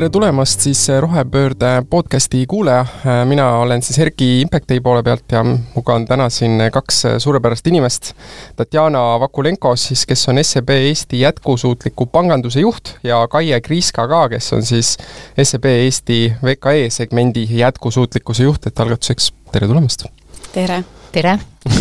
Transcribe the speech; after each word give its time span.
tere 0.00 0.08
tulemast 0.08 0.62
siis 0.64 0.86
Rohepöörde 1.00 1.82
podcasti 1.90 2.46
kuulaja, 2.48 2.86
mina 3.28 3.50
olen 3.60 3.82
siis 3.82 3.98
Erki 3.98 4.40
Impacti 4.40 4.78
poole 4.80 5.02
pealt 5.04 5.32
ja 5.32 5.42
minuga 5.44 5.94
on 5.94 6.06
täna 6.08 6.28
siin 6.32 6.56
kaks 6.72 7.02
suurepärast 7.18 7.66
inimest. 7.66 8.14
Tatjana 8.56 9.20
Vakulenko 9.20 9.74
siis, 9.76 10.06
kes 10.08 10.22
on 10.32 10.40
SEB 10.42 10.70
Eesti 10.70 11.20
jätkusuutliku 11.20 12.06
panganduse 12.06 12.64
juht 12.64 12.94
ja 13.04 13.20
Kaie 13.28 13.60
Kriiska 13.60 14.08
ka, 14.08 14.22
kes 14.32 14.52
on 14.56 14.64
siis 14.64 14.96
SEB 15.42 15.68
Eesti 15.74 16.32
VKE 16.44 16.88
segmendi 16.88 17.44
jätkusuutlikkuse 17.50 18.48
juht, 18.48 18.72
et 18.72 18.80
algatuseks 18.80 19.32
tere 19.52 19.68
tulemast! 19.68 20.08
tere! 20.54 20.80
tere 21.12 21.38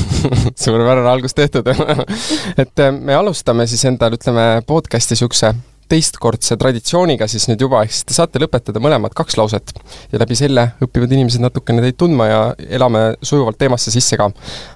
suurepärane 0.65 1.07
algus 1.09 1.39
tehtud 1.39 1.71
et 2.63 2.88
me 2.99 3.15
alustame 3.15 3.67
siis 3.67 3.88
endal, 3.88 4.20
ütleme, 4.20 4.51
podcasti 4.67 5.15
niisuguse 5.15 5.55
teistkordse 5.89 6.57
traditsiooniga 6.59 7.27
siis 7.29 7.47
nüüd 7.50 7.61
juba, 7.65 7.83
ehk 7.83 7.93
siis 7.93 8.07
te 8.09 8.18
saate 8.18 8.41
lõpetada 8.41 8.82
mõlemad 8.83 9.15
kaks 9.18 9.37
lauset 9.39 9.73
ja 10.11 10.21
läbi 10.21 10.37
selle 10.37 10.69
õpivad 10.86 11.14
inimesed 11.15 11.43
natukene 11.43 11.83
teid 11.86 11.97
tundma 12.00 12.29
ja 12.29 12.41
elame 12.69 13.04
sujuvalt 13.21 13.57
teemasse 13.57 13.91
sisse 13.93 14.17
ka. 14.19 14.29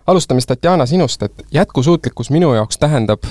alustame 0.08 0.42
siis, 0.42 0.52
Tatjana, 0.54 0.86
sinust, 0.90 1.24
et 1.24 1.46
jätkusuutlikkus 1.54 2.34
minu 2.34 2.54
jaoks 2.58 2.82
tähendab 2.82 3.28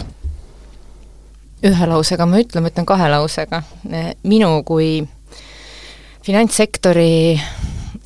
ühe 1.63 1.87
lausega 1.87 2.27
ma 2.27 2.41
ütlen, 2.43 2.65
ma 2.65 2.73
ütlen 2.73 2.87
kahe 2.87 3.11
lausega. 3.11 3.63
minu 4.23 4.51
kui 4.67 5.03
finantssektori 6.23 7.41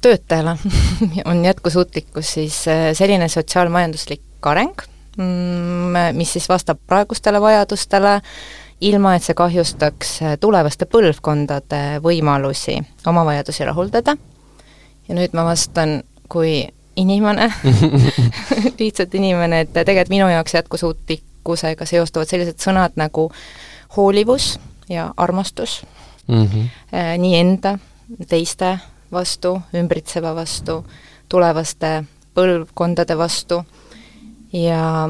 töötajale 0.00 0.56
on 1.30 1.44
jätkusuutlikkus 1.44 2.34
siis 2.38 2.60
eh, 2.68 2.90
selline 2.96 3.28
sotsiaalmajanduslik 3.28 4.22
areng, 4.46 4.82
mm, 5.18 6.14
mis 6.14 6.36
siis 6.36 6.48
vastab 6.48 6.78
praegustele 6.86 7.40
vajadustele, 7.42 8.20
ilma 8.80 9.14
et 9.16 9.24
see 9.24 9.34
kahjustaks 9.36 10.16
äh, 10.22 10.38
tulevaste 10.40 10.88
põlvkondade 10.90 12.00
võimalusi 12.04 12.78
oma 13.06 13.24
vajadusi 13.24 13.64
rahuldada. 13.64 14.16
ja 15.08 15.14
nüüd 15.14 15.32
ma 15.32 15.44
vastan 15.44 16.02
kui 16.28 16.66
inimene 16.96 17.52
lihtsalt 18.80 19.14
inimene, 19.14 19.60
et 19.60 19.72
tegelikult 19.72 20.12
minu 20.12 20.28
jaoks 20.28 20.54
jätkusuutlikkusega 20.54 21.86
seostuvad 21.86 22.28
sellised 22.28 22.60
sõnad 22.60 22.96
nagu 22.96 23.30
hoolivus 23.96 24.58
ja 24.88 25.12
armastus 25.16 25.82
mm, 26.28 26.44
-hmm. 26.44 26.68
nii 27.18 27.36
enda, 27.38 27.78
teiste 28.28 28.78
vastu, 29.12 29.60
ümbritseva 29.74 30.34
vastu, 30.34 30.84
tulevaste 31.28 32.04
põlvkondade 32.34 33.18
vastu 33.18 33.64
ja 34.52 35.08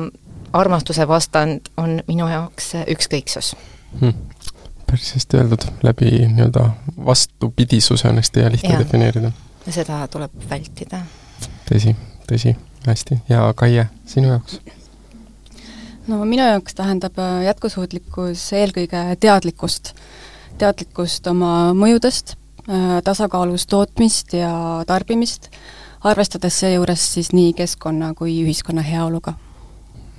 armastuse 0.57 1.09
vastand 1.09 1.71
on 1.77 2.01
minu 2.09 2.29
jaoks 2.29 2.73
ükskõiksus 2.87 3.55
hmm.. 4.01 4.13
päris 4.87 5.13
hästi 5.15 5.37
öeldud, 5.41 5.67
läbi 5.83 6.11
nii-öelda 6.29 6.71
vastupidisuse 7.05 8.09
on 8.09 8.21
hästi 8.23 8.41
hea 8.41 8.53
lihtne 8.53 8.73
ja. 8.73 8.79
defineerida. 8.79 9.33
ja 9.67 9.73
seda 9.73 10.01
tuleb 10.09 10.33
vältida. 10.51 11.03
tõsi, 11.69 11.97
tõsi, 12.31 12.57
hästi. 12.87 13.21
ja 13.29 13.53
Kaie, 13.57 13.87
sinu 14.07 14.33
jaoks? 14.35 14.61
no 16.09 16.25
minu 16.25 16.49
jaoks 16.49 16.75
tähendab 16.75 17.19
äh, 17.19 17.45
jätkusuutlikkus 17.51 18.53
eelkõige 18.53 19.07
teadlikkust, 19.21 19.95
teadlikkust 20.59 21.27
oma 21.27 21.73
mõjudest, 21.75 22.37
äh, 22.69 23.01
tasakaalus 23.05 23.67
tootmist 23.67 24.39
ja 24.39 24.53
tarbimist, 24.87 25.51
arvestades 26.07 26.61
seejuures 26.61 27.13
siis 27.15 27.33
nii 27.33 27.53
keskkonna 27.59 28.15
kui 28.15 28.39
ühiskonna 28.45 28.85
heaoluga 28.87 29.35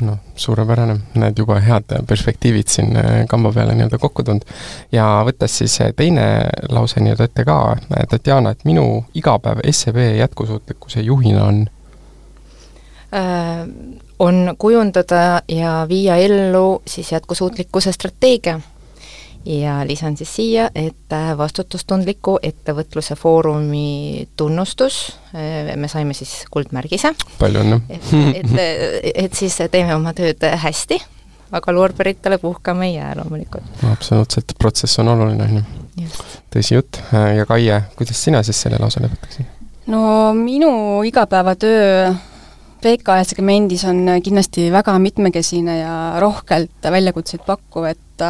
noh, 0.01 0.17
suurepärane, 0.35 0.97
näed 1.17 1.39
juba 1.39 1.59
head 1.63 1.93
perspektiivid 2.07 2.69
siin 2.69 2.97
äh, 2.97 3.25
kamba 3.29 3.51
peale 3.53 3.75
nii-öelda 3.75 3.97
kokku 4.01 4.23
tulnud. 4.23 4.45
ja 4.91 5.05
võttes 5.25 5.57
siis 5.61 5.79
äh, 5.81 5.93
teine 5.95 6.27
lause 6.69 7.01
nii-öelda 7.01 7.29
ette 7.29 7.45
ka, 7.45 7.57
äh, 7.73 8.05
Tatjana, 8.09 8.53
et 8.53 8.65
minu 8.65 9.05
igapäev 9.17 9.63
SEB 9.71 9.97
jätkusuutlikkuse 10.17 11.01
juhina 11.01 11.43
on 11.45 11.65
äh,? 13.13 13.67
on 14.19 14.55
kujundada 14.57 15.41
ja 15.47 15.85
viia 15.89 16.15
ellu 16.15 16.81
siis 16.87 17.11
jätkusuutlikkuse 17.11 17.91
strateegia 17.91 18.59
ja 19.47 19.87
lisan 19.87 20.17
siis 20.17 20.35
siia, 20.35 20.67
et 20.75 21.13
äh, 21.15 21.31
vastutustundliku 21.37 22.37
ettevõtluse 22.43 23.15
foorumi 23.15 24.27
tunnustus, 24.37 24.99
äh, 25.35 25.73
me 25.79 25.87
saime 25.87 26.15
siis 26.17 26.43
kuldmärgise. 26.51 27.13
palju 27.39 27.63
õnne! 27.63 27.81
et, 27.89 28.11
et, 28.41 29.11
et 29.13 29.37
siis 29.37 29.55
teeme 29.71 29.95
oma 29.95 30.13
tööd 30.17 30.43
hästi, 30.63 30.99
aga 31.57 31.75
loorberitele 31.75 32.39
puhkama 32.43 32.87
ei 32.89 32.97
jää 32.97 33.15
loomulikult. 33.21 33.83
absoluutselt, 33.91 34.55
protsess 34.59 34.99
on 34.99 35.13
oluline, 35.15 35.47
on 35.47 35.61
ju. 35.61 36.09
tõsi 36.53 36.75
jutt, 36.75 37.01
ja 37.13 37.47
Kaie, 37.47 37.81
kuidas 37.95 38.23
sina 38.23 38.43
siis 38.43 38.59
selle 38.61 38.81
lause 38.83 39.03
lõpetaksid? 39.03 39.53
no 39.87 40.33
minu 40.35 41.03
igapäevatöö 41.07 42.11
VKS 42.83 43.33
segmendis 43.33 43.83
on 43.89 44.03
kindlasti 44.23 44.67
väga 44.71 44.93
mitmekesine 45.01 45.79
ja 45.79 45.95
rohkelt 46.21 46.91
väljakutseid 46.91 47.41
pakkuv, 47.47 47.87
et 47.89 48.25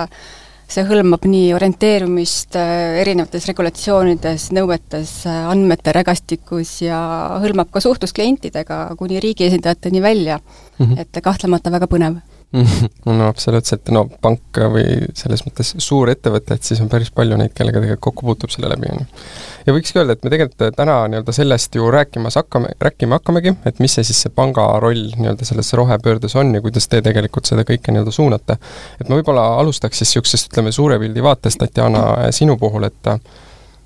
see 0.67 0.83
hõlmab 0.87 1.23
nii 1.27 1.53
orienteerumist 1.55 2.57
äh, 2.59 2.99
erinevates 3.01 3.47
regulatsioonides, 3.47 4.49
nõuetes, 4.57 5.13
äh, 5.29 5.45
andmete 5.51 5.93
rägastikus 5.95 6.81
ja 6.83 6.99
hõlmab 7.43 7.71
ka 7.71 7.83
suhtlust 7.83 8.15
klientidega 8.17 8.81
kuni 8.99 9.21
riigi 9.23 9.47
esindajateni 9.47 10.01
välja 10.03 10.39
mm. 10.39 10.85
-hmm. 10.85 10.99
et 10.99 11.23
kahtlemata 11.23 11.71
väga 11.71 11.87
põnev 11.87 12.19
no 13.05 13.27
absoluutselt, 13.27 13.89
no 13.91 14.05
pank 14.23 14.59
või 14.71 15.09
selles 15.17 15.43
mõttes 15.43 15.73
suur 15.83 16.07
ettevõte, 16.11 16.55
et 16.55 16.63
siis 16.63 16.79
on 16.83 16.87
päris 16.91 17.09
palju 17.15 17.35
neid, 17.39 17.51
kellega 17.55 17.81
tegelikult 17.81 18.05
kokku 18.07 18.27
puutub 18.29 18.53
selle 18.53 18.69
läbi, 18.71 18.87
on 18.93 19.01
ju. 19.03 19.23
ja 19.67 19.75
võikski 19.75 19.99
öelda, 19.99 20.15
et 20.15 20.23
me 20.23 20.31
tegelikult 20.31 20.77
täna 20.77 20.95
nii-öelda 21.11 21.35
sellest 21.35 21.75
ju 21.75 21.89
rääkimas 21.91 22.39
hakkame, 22.39 22.71
rääkima 22.79 23.19
hakkamegi, 23.19 23.51
et 23.67 23.81
mis 23.83 23.97
see 23.97 24.07
siis 24.07 24.23
see 24.25 24.33
panga 24.33 24.63
roll 24.83 25.09
nii-öelda 25.17 25.47
selles 25.49 25.73
rohepöördes 25.75 26.37
on 26.39 26.53
ja 26.55 26.63
kuidas 26.63 26.87
te 26.87 27.01
tegelikult 27.03 27.49
seda 27.49 27.67
kõike 27.67 27.91
nii-öelda 27.91 28.15
suunate. 28.15 28.57
et 29.01 29.09
ma 29.09 29.19
võib-olla 29.19 29.47
alustaks 29.59 29.99
siis 29.99 30.15
niisugusest, 30.15 30.51
ütleme, 30.53 30.71
suure 30.71 30.99
pildi 31.03 31.23
vaatest, 31.23 31.59
Tatjana, 31.59 32.31
sinu 32.31 32.55
puhul, 32.57 32.87
et 32.87 33.11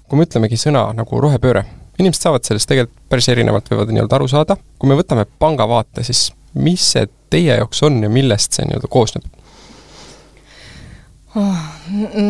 kui 0.07 0.19
me 0.19 0.27
ütlemegi 0.27 0.59
sõna 0.59 0.85
nagu 0.93 1.23
rohepööre, 1.23 1.65
inimesed 1.97 2.27
saavad 2.27 2.45
sellest 2.45 2.69
tegelikult 2.69 3.09
päris 3.09 3.29
erinevalt, 3.33 3.73
võivad 3.73 3.89
nii-öelda 3.95 4.19
aru 4.19 4.29
saada, 4.29 4.57
kui 4.77 4.91
me 4.91 4.99
võtame 4.99 5.25
panga 5.41 5.65
vaate, 5.69 6.05
siis 6.05 6.29
mis 6.53 6.91
see 6.93 7.07
teie 7.29 7.55
jaoks 7.57 7.83
on 7.83 8.03
ja 8.03 8.09
millest 8.09 8.57
see 8.57 8.65
nii-öelda 8.67 8.89
koosneb? 8.91 9.23
Oh, 11.35 11.59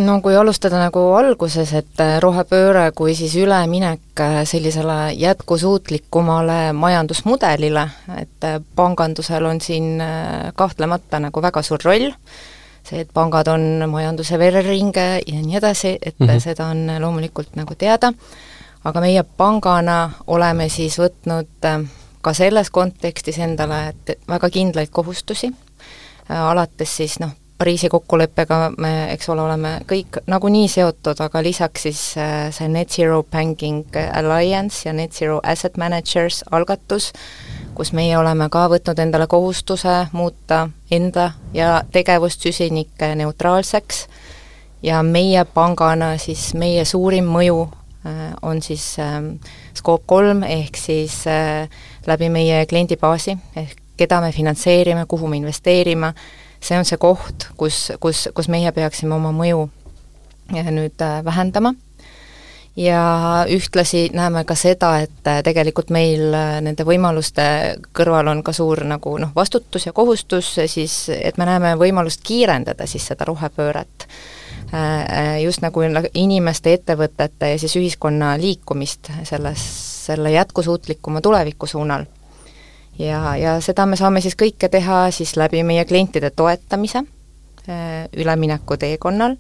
no 0.06 0.20
kui 0.22 0.36
alustada 0.38 0.78
nagu 0.78 1.02
alguses, 1.18 1.72
et 1.74 2.02
äh, 2.04 2.20
rohepööre 2.22 2.92
kui 2.94 3.16
siis 3.18 3.34
üleminek 3.42 4.22
äh, 4.22 4.36
sellisele 4.46 5.16
jätkusuutlikumale 5.18 6.60
majandusmudelile, 6.78 7.88
et 8.22 8.46
äh, 8.46 8.60
pangandusel 8.78 9.48
on 9.50 9.62
siin 9.62 10.04
kahtlemata 10.56 11.18
nagu 11.24 11.42
väga 11.42 11.64
suur 11.66 11.82
roll, 11.82 12.12
see, 12.86 13.02
et 13.02 13.10
pangad 13.14 13.50
on 13.50 13.88
majanduse 13.90 14.38
vereringe 14.38 15.08
ja 15.26 15.42
nii 15.42 15.58
edasi, 15.58 15.98
et 15.98 16.20
mm 16.20 16.28
-hmm. 16.28 16.40
seda 16.40 16.70
on 16.70 16.86
loomulikult 17.02 17.58
nagu 17.58 17.74
teada, 17.76 18.14
aga 18.84 19.02
meie 19.02 19.24
pangana 19.24 20.12
oleme 20.28 20.70
siis 20.70 21.00
võtnud 21.00 21.66
äh, 21.66 21.82
ka 22.22 22.34
selles 22.34 22.70
kontekstis 22.70 23.40
endale 23.40 23.94
väga 24.30 24.50
kindlaid 24.50 24.90
kohustusi, 24.92 25.52
äh, 26.30 26.42
alates 26.42 26.98
siis 26.98 27.20
noh, 27.20 27.38
Pariisi 27.62 27.90
kokkuleppega 27.94 28.72
me, 28.82 29.12
eks 29.14 29.28
ole, 29.30 29.44
oleme 29.46 29.76
kõik 29.86 30.18
nagunii 30.26 30.66
seotud, 30.66 31.20
aga 31.22 31.44
lisaks 31.46 31.84
siis 31.86 32.00
äh, 32.18 32.48
see 32.50 32.66
Net 32.74 32.90
Zero 32.90 33.20
Banking 33.22 33.84
Alliance 34.18 34.88
ja 34.88 34.94
Net 34.98 35.14
Zero 35.14 35.38
Asset 35.44 35.78
Managers 35.78 36.40
algatus, 36.50 37.12
kus 37.78 37.94
meie 37.94 38.18
oleme 38.18 38.48
ka 38.50 38.64
võtnud 38.72 38.98
endale 39.04 39.28
kohustuse 39.30 40.08
muuta 40.12 40.64
enda 40.90 41.36
ja 41.54 41.84
tegevust 41.94 42.42
süsinikuneutraalseks 42.50 44.08
ja 44.82 45.04
meie 45.06 45.46
pangana 45.46 46.16
siis 46.18 46.56
meie 46.58 46.86
suurim 46.86 47.30
mõju 47.30 47.68
on 48.42 48.62
siis 48.62 49.00
ähm, 49.00 49.36
Scope 49.78 50.04
kolm, 50.08 50.44
ehk 50.44 50.78
siis 50.78 51.28
äh, 51.28 51.70
läbi 52.08 52.30
meie 52.30 52.66
kliendibaasi, 52.66 53.38
ehk 53.56 53.78
keda 53.98 54.22
me 54.22 54.32
finantseerime, 54.34 55.06
kuhu 55.08 55.28
me 55.28 55.38
investeerime, 55.38 56.14
see 56.62 56.78
on 56.78 56.86
see 56.86 56.98
koht, 56.98 57.52
kus, 57.58 57.92
kus, 58.02 58.28
kus 58.34 58.50
meie 58.50 58.72
peaksime 58.74 59.16
oma 59.16 59.34
mõju 59.36 59.68
äh, 60.56 60.74
nüüd 60.74 61.06
vähendama. 61.26 61.76
Ja 62.80 63.46
ühtlasi 63.52 64.06
näeme 64.16 64.46
ka 64.48 64.56
seda, 64.56 64.94
et 65.04 65.28
tegelikult 65.44 65.90
meil 65.92 66.32
nende 66.64 66.86
võimaluste 66.88 67.44
kõrval 67.92 68.30
on 68.32 68.46
ka 68.48 68.54
suur 68.56 68.86
nagu 68.88 69.18
noh, 69.20 69.34
vastutus 69.36 69.90
ja 69.90 69.92
kohustus 69.94 70.54
siis, 70.72 70.96
et 71.12 71.36
me 71.38 71.50
näeme 71.50 71.74
võimalust 71.76 72.24
kiirendada 72.24 72.88
siis 72.88 73.10
seda 73.12 73.28
rohepööret. 73.28 74.08
Äh, 74.08 74.41
just 75.44 75.62
nagu 75.62 75.82
inimeste, 76.14 76.74
ettevõtete 76.74 77.50
ja 77.54 77.60
siis 77.60 77.76
ühiskonna 77.76 78.36
liikumist 78.40 79.12
selles, 79.28 79.64
selle 80.06 80.32
jätkusuutlikuma 80.32 81.22
tuleviku 81.22 81.68
suunal. 81.68 82.06
ja, 83.00 83.36
ja 83.38 83.60
seda 83.62 83.86
me 83.86 83.96
saame 84.00 84.22
siis 84.22 84.36
kõike 84.40 84.70
teha 84.70 85.12
siis 85.12 85.36
läbi 85.36 85.64
meie 85.64 85.86
klientide 85.86 86.30
toetamise 86.30 87.04
äh, 87.70 88.08
ülemineku 88.16 88.78
teekonnal, 88.78 89.36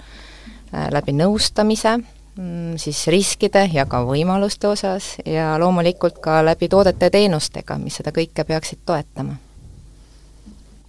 äh, 0.73 0.89
läbi 0.91 1.15
nõustamise, 1.15 1.97
mm, 2.35 2.75
siis 2.77 3.05
riskide 3.07 3.69
ja 3.73 3.85
ka 3.85 4.03
võimaluste 4.07 4.67
osas 4.67 5.15
ja 5.25 5.55
loomulikult 5.59 6.19
ka 6.19 6.41
läbi 6.45 6.67
toodete 6.67 7.07
ja 7.07 7.15
teenustega, 7.19 7.77
mis 7.77 8.01
seda 8.01 8.11
kõike 8.15 8.43
peaksid 8.43 8.83
toetama 8.85 9.39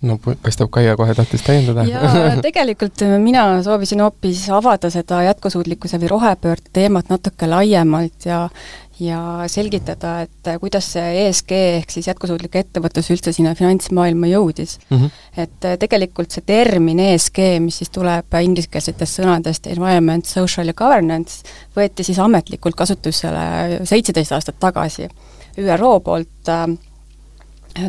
no 0.02 0.18
paistab, 0.18 0.70
Kaia 0.74 0.96
kohe 0.98 1.14
tahtis 1.14 1.44
täiendada. 1.46 1.84
jaa, 1.88 2.36
tegelikult 2.42 3.04
mina 3.22 3.46
soovisin 3.62 4.02
hoopis 4.04 4.44
avada 4.50 4.90
seda 4.90 5.22
jätkusuutlikkuse 5.28 6.00
või 6.02 6.10
rohepöörde 6.16 6.72
teemat 6.72 7.12
natuke 7.12 7.50
laiemalt 7.50 8.26
ja 8.26 8.48
ja 9.00 9.18
selgitada, 9.50 10.20
et 10.26 10.48
kuidas 10.60 10.86
see 10.94 11.24
ESG 11.24 11.52
ehk 11.56 11.90
siis 11.90 12.06
jätkusuutlik 12.10 12.54
ettevõtlus 12.60 13.08
üldse 13.14 13.32
sinna 13.34 13.54
finantsmaailma 13.58 14.28
jõudis 14.30 14.76
mm. 14.90 14.98
-hmm. 14.98 15.10
et 15.42 15.80
tegelikult 15.80 16.30
see 16.30 16.44
termin 16.46 17.00
ESG, 17.00 17.40
mis 17.64 17.80
siis 17.82 17.90
tuleb 17.90 18.36
ingliskeelsetest 18.42 19.22
sõnadest 19.22 19.66
environment, 19.72 20.28
social 20.28 20.70
ja 20.70 20.76
governance, 20.76 21.42
võeti 21.76 22.04
siis 22.06 22.20
ametlikult 22.22 22.76
kasutusele 22.78 23.80
seitseteist 23.88 24.32
aastat 24.32 24.60
tagasi 24.60 25.08
ÜRO 25.58 26.00
poolt 26.00 26.48
äh, 26.48 26.68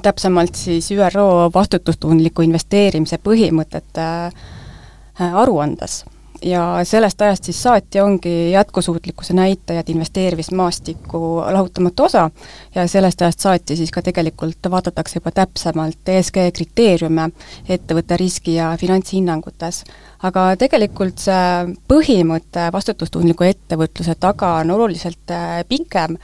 täpsemalt 0.02 0.56
siis 0.56 0.92
ÜRO 0.92 1.52
vastutustundliku 1.54 2.42
investeerimise 2.42 3.20
põhimõtete 3.24 4.10
äh, 4.32 5.36
aruandes. 5.36 6.06
ja 6.44 6.80
sellest 6.84 7.22
ajast 7.22 7.44
siis 7.48 7.62
saati 7.64 8.02
ongi 8.02 8.52
jätkusuutlikkuse 8.52 9.34
näitajad 9.34 9.90
investeerimismaastiku 9.90 11.38
lahutamatu 11.38 12.04
osa 12.04 12.32
ja 12.76 12.88
sellest 12.88 13.22
ajast 13.22 13.40
saati 13.40 13.76
siis 13.76 13.92
ka 13.92 14.02
tegelikult 14.02 14.70
vaadatakse 14.70 15.18
juba 15.18 15.32
täpsemalt 15.32 16.10
ESG 16.10 16.38
kriteeriume 16.54 17.30
ettevõtte 17.70 18.18
riski- 18.18 18.56
ja 18.56 18.74
finantshinnangutes. 18.80 19.84
aga 20.24 20.56
tegelikult 20.56 21.18
see 21.18 21.76
põhimõte 21.88 22.72
vastutustundliku 22.72 23.44
ettevõtluse 23.44 24.16
taga 24.20 24.56
on 24.56 24.72
oluliselt 24.72 25.32
äh, 25.32 25.64
pikem 25.70 26.18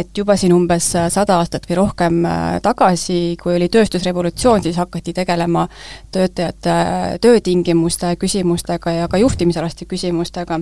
et 0.00 0.18
juba 0.18 0.36
siin 0.36 0.54
umbes 0.56 0.88
sada 1.12 1.38
aastat 1.40 1.66
või 1.68 1.78
rohkem 1.80 2.24
äh, 2.28 2.46
tagasi, 2.62 3.36
kui 3.40 3.56
oli 3.56 3.68
tööstusrevolutsioon, 3.72 4.64
siis 4.64 4.80
hakati 4.80 5.14
tegelema 5.16 5.66
töötajate 6.14 6.72
äh, 6.72 7.06
töötingimuste 7.20 8.16
küsimustega 8.20 8.98
ja 9.00 9.08
ka 9.08 9.20
juhtimisalaste 9.22 9.88
küsimustega. 9.88 10.60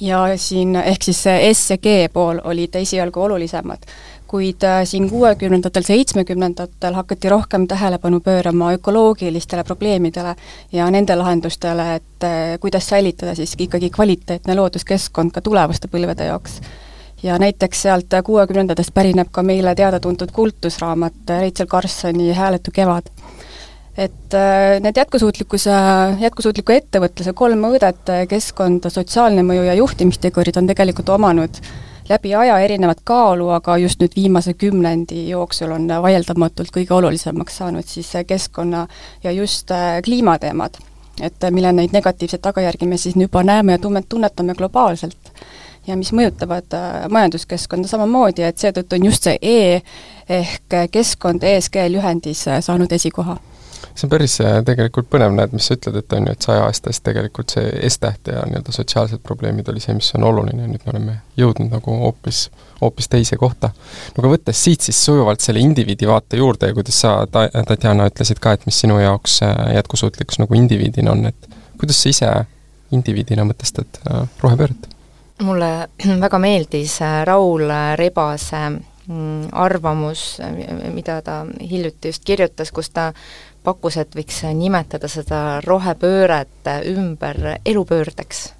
ja 0.00 0.18
siin, 0.36 0.76
ehk 0.76 1.02
siis 1.02 1.22
see 1.22 1.54
S 1.54 1.70
ja 1.70 1.78
G 1.78 2.08
pool 2.12 2.40
olid 2.44 2.74
esialgu 2.76 3.22
olulisemad, 3.22 3.86
kuid 4.26 4.64
äh, 4.64 4.82
siin 4.84 5.08
kuuekümnendatel, 5.10 5.82
seitsmekümnendatel 5.82 6.94
hakati 6.94 7.28
rohkem 7.28 7.66
tähelepanu 7.66 8.20
pöörama 8.20 8.72
ökoloogilistele 8.72 9.64
probleemidele 9.64 10.34
ja 10.72 10.90
nende 10.90 11.16
lahendustele, 11.16 11.94
et 11.94 12.26
kuidas 12.60 12.88
säilitada 12.88 13.34
siis 13.34 13.54
ikkagi 13.58 13.90
kvaliteetne 13.90 14.54
looduskeskkond 14.54 15.30
ka 15.30 15.40
tulevaste 15.40 15.88
põlvede 15.88 16.28
jaoks 16.32 16.60
ja 17.26 17.38
näiteks 17.38 17.82
sealt 17.82 18.14
kuuekümnendatest 18.24 18.94
pärineb 18.94 19.32
ka 19.34 19.42
meile 19.42 19.74
teada-tuntud 19.74 20.30
kultusraamat 20.32 21.34
Rachel 21.40 21.66
Carsoni 21.66 22.32
Hääletu 22.32 22.70
kevad. 22.74 23.10
et 23.98 24.34
äh, 24.34 24.76
need 24.80 24.96
jätkusuutlikkuse, 24.96 25.72
jätkusuutliku 26.20 26.72
ettevõtluse 26.72 27.32
kolm 27.32 27.62
mõõdet, 27.64 28.10
keskkond, 28.28 28.84
sotsiaalne 28.92 29.42
mõju 29.42 29.62
ja 29.64 29.74
juhtimistegurid 29.74 30.56
on 30.60 30.66
tegelikult 30.68 31.08
omanud 31.08 31.60
läbi 32.08 32.34
aja 32.34 32.58
erinevat 32.58 33.00
kaalu, 33.04 33.48
aga 33.56 33.78
just 33.80 34.02
nüüd 34.02 34.12
viimase 34.16 34.54
kümnendi 34.54 35.28
jooksul 35.30 35.72
on 35.72 35.88
vaieldamatult 36.02 36.70
kõige 36.76 36.94
olulisemaks 36.94 37.56
saanud 37.62 37.88
siis 37.88 38.12
keskkonna 38.26 38.86
ja 39.24 39.32
just 39.32 39.70
äh, 39.70 40.02
kliimateemad. 40.04 40.76
et 41.20 41.44
mille 41.50 41.72
neid 41.72 41.94
negatiivseid 41.96 42.42
tagajärgi 42.44 42.86
me 42.86 42.96
siis 43.00 43.16
juba 43.16 43.42
näeme 43.42 43.72
ja 43.72 43.78
tunnet-, 43.78 44.08
tunnetame 44.08 44.54
globaalselt 44.54 45.32
ja 45.86 45.96
mis 45.96 46.12
mõjutavad 46.16 46.76
äh, 46.76 46.94
majanduskeskkonda 47.12 47.88
samamoodi, 47.88 48.46
et 48.46 48.62
seetõttu 48.62 48.98
on 48.98 49.10
just 49.10 49.28
see 49.28 49.38
E 49.42 49.82
ehk 50.38 50.80
keskkond 50.92 51.44
ESG 51.46 51.86
lühendis 51.92 52.46
äh, 52.50 52.62
saanud 52.64 52.92
esikoha 52.92 53.38
see 53.96 54.06
on 54.06 54.10
päris 54.12 54.36
äh, 54.40 54.58
tegelikult 54.66 55.08
põnev, 55.12 55.32
näed, 55.36 55.52
mis 55.56 55.68
sa 55.68 55.76
ütled, 55.76 55.98
et 56.00 56.14
on 56.16 56.26
ju, 56.28 56.34
et 56.36 56.46
saja 56.46 56.64
aasta 56.66 56.90
eest 56.92 57.04
tegelikult 57.06 57.54
see 57.54 57.70
S-täht 57.88 58.30
ja 58.32 58.42
nii-öelda 58.48 58.74
sotsiaalsed 58.74 59.22
probleemid 59.24 59.68
oli 59.72 59.82
see, 59.82 59.94
mis 59.96 60.10
on 60.18 60.26
oluline 60.28 60.68
nüüd 60.68 60.84
me 60.84 60.92
oleme 60.92 61.16
jõudnud 61.40 61.72
nagu 61.72 61.96
hoopis, 62.02 62.46
hoopis 62.80 63.08
teise 63.12 63.38
kohta. 63.40 63.70
no 64.16 64.24
aga 64.24 64.32
võttes 64.34 64.64
siit 64.68 64.84
siis 64.86 65.00
sujuvalt 65.08 65.44
selle 65.44 65.62
indiviidi 65.64 66.08
vaate 66.08 66.40
juurde 66.40 66.72
ja 66.72 66.76
kuidas 66.76 67.00
sa, 67.04 67.14
ta-, 67.30 67.48
Tatjana, 67.68 68.08
ütlesid 68.12 68.42
ka, 68.42 68.56
et 68.56 68.66
mis 68.68 68.80
sinu 68.84 68.98
jaoks 69.00 69.40
jätkusuutlikkus 69.76 70.42
nagu 70.42 70.58
indiviidina 70.58 71.14
on, 71.16 71.26
et 71.32 71.48
kuidas 71.80 72.02
sa 72.02 72.12
ise 72.12 72.34
indiviidina 72.96 73.48
mõtestad 73.48 74.02
rohepööret? 74.42 74.95
Mulle 75.42 75.88
väga 76.24 76.38
meeldis 76.38 77.00
äh, 77.02 77.24
Raul 77.26 77.68
Rebase 77.96 78.70
mm, 79.06 79.48
arvamus, 79.52 80.38
mida 80.94 81.20
ta 81.22 81.46
hiljuti 81.60 82.08
just 82.08 82.24
kirjutas, 82.24 82.72
kus 82.72 82.90
ta 82.90 83.12
pakkus, 83.66 83.96
et 83.98 84.14
võiks 84.14 84.44
nimetada 84.54 85.08
seda 85.10 85.60
rohepööret 85.64 86.70
ümber 86.86 87.58
elupöördeks. 87.64 88.52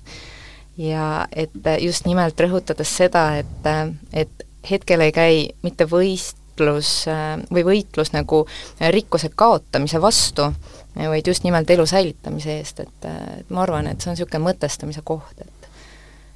ja 0.77 1.27
et 1.33 1.69
just 1.81 2.07
nimelt 2.07 2.41
rõhutades 2.41 2.97
seda, 2.97 3.37
et, 3.39 3.69
et 4.13 4.47
hetkel 4.71 5.01
ei 5.01 5.13
käi 5.13 5.49
mitte 5.63 5.87
võistlus 5.89 7.07
või 7.53 7.65
võitlus 7.65 8.13
nagu 8.13 8.43
rikkuse 8.81 9.31
kaotamise 9.35 10.01
vastu, 10.03 10.51
vaid 10.97 11.27
just 11.27 11.45
nimelt 11.45 11.71
elu 11.71 11.87
säilitamise 11.87 12.59
eest, 12.59 12.81
et, 12.81 13.09
et 13.39 13.51
ma 13.51 13.63
arvan, 13.63 13.87
et 13.87 14.01
see 14.01 14.11
on 14.11 14.19
niisugune 14.19 14.43
mõtestamise 14.51 15.05
koht, 15.05 15.41
et 15.41 15.56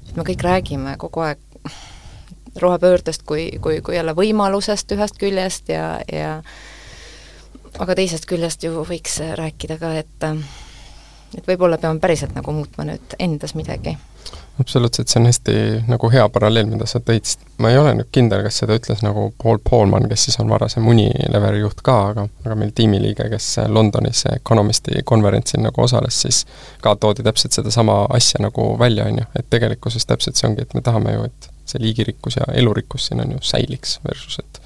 et 0.09 0.15
me 0.17 0.25
kõik 0.27 0.43
räägime 0.45 0.97
kogu 1.01 1.25
aeg 1.25 1.39
rohepöördest 2.59 3.23
kui, 3.25 3.49
kui, 3.61 3.79
kui 3.81 3.95
jälle 3.95 4.15
võimalusest 4.15 4.91
ühest 4.91 5.17
küljest 5.21 5.69
ja, 5.71 6.01
ja 6.11 6.41
aga 7.79 7.95
teisest 7.95 8.27
küljest 8.27 8.63
ju 8.63 8.83
võiks 8.87 9.21
rääkida 9.39 9.79
ka, 9.81 9.93
et 10.03 10.29
et 11.37 11.47
võib-olla 11.47 11.77
peame 11.79 11.99
päriselt 12.03 12.35
nagu 12.35 12.51
muutma 12.51 12.85
nüüd 12.89 13.15
endas 13.19 13.55
midagi 13.55 13.95
absoluutselt, 14.61 15.09
see 15.09 15.19
on 15.19 15.25
hästi 15.25 15.53
nagu 15.89 16.09
hea 16.13 16.23
paralleel, 16.29 16.67
mida 16.69 16.85
sa 16.89 16.99
tõid, 17.03 17.25
sest 17.25 17.45
ma 17.61 17.71
ei 17.71 17.79
ole 17.81 17.93
nüüd 17.97 18.09
kindel, 18.13 18.43
kas 18.45 18.59
seda 18.61 18.75
ütles 18.77 19.01
nagu 19.05 19.29
Paul 19.41 19.61
Polman, 19.69 20.07
kes 20.11 20.27
siis 20.27 20.37
on 20.43 20.51
varasem 20.51 20.87
Unileveri 20.87 21.63
juht 21.63 21.81
ka, 21.85 21.95
aga, 22.11 22.27
aga 22.45 22.57
meil 22.59 22.73
tiimiliige, 22.77 23.27
kes 23.31 23.47
Londonis 23.71 24.25
Economisti 24.35 25.03
konverentsil 25.07 25.63
nagu 25.65 25.85
osales, 25.85 26.19
siis 26.25 26.43
ka 26.83 26.93
toodi 26.95 27.25
täpselt 27.25 27.57
sedasama 27.57 28.03
asja 28.17 28.43
nagu 28.45 28.73
välja, 28.79 29.07
on 29.09 29.23
ju, 29.23 29.29
et 29.39 29.49
tegelikkuses 29.53 30.05
täpselt 30.09 30.39
see 30.39 30.49
ongi, 30.51 30.67
et 30.67 30.77
me 30.77 30.85
tahame 30.85 31.15
ju, 31.17 31.25
et 31.31 31.49
see 31.71 31.81
liigirikkus 31.81 32.37
ja 32.41 32.49
elurikkus 32.53 33.09
siin 33.09 33.23
on 33.23 33.35
ju 33.37 33.41
säiliks, 33.53 33.99
versus 34.07 34.39
et 34.43 34.61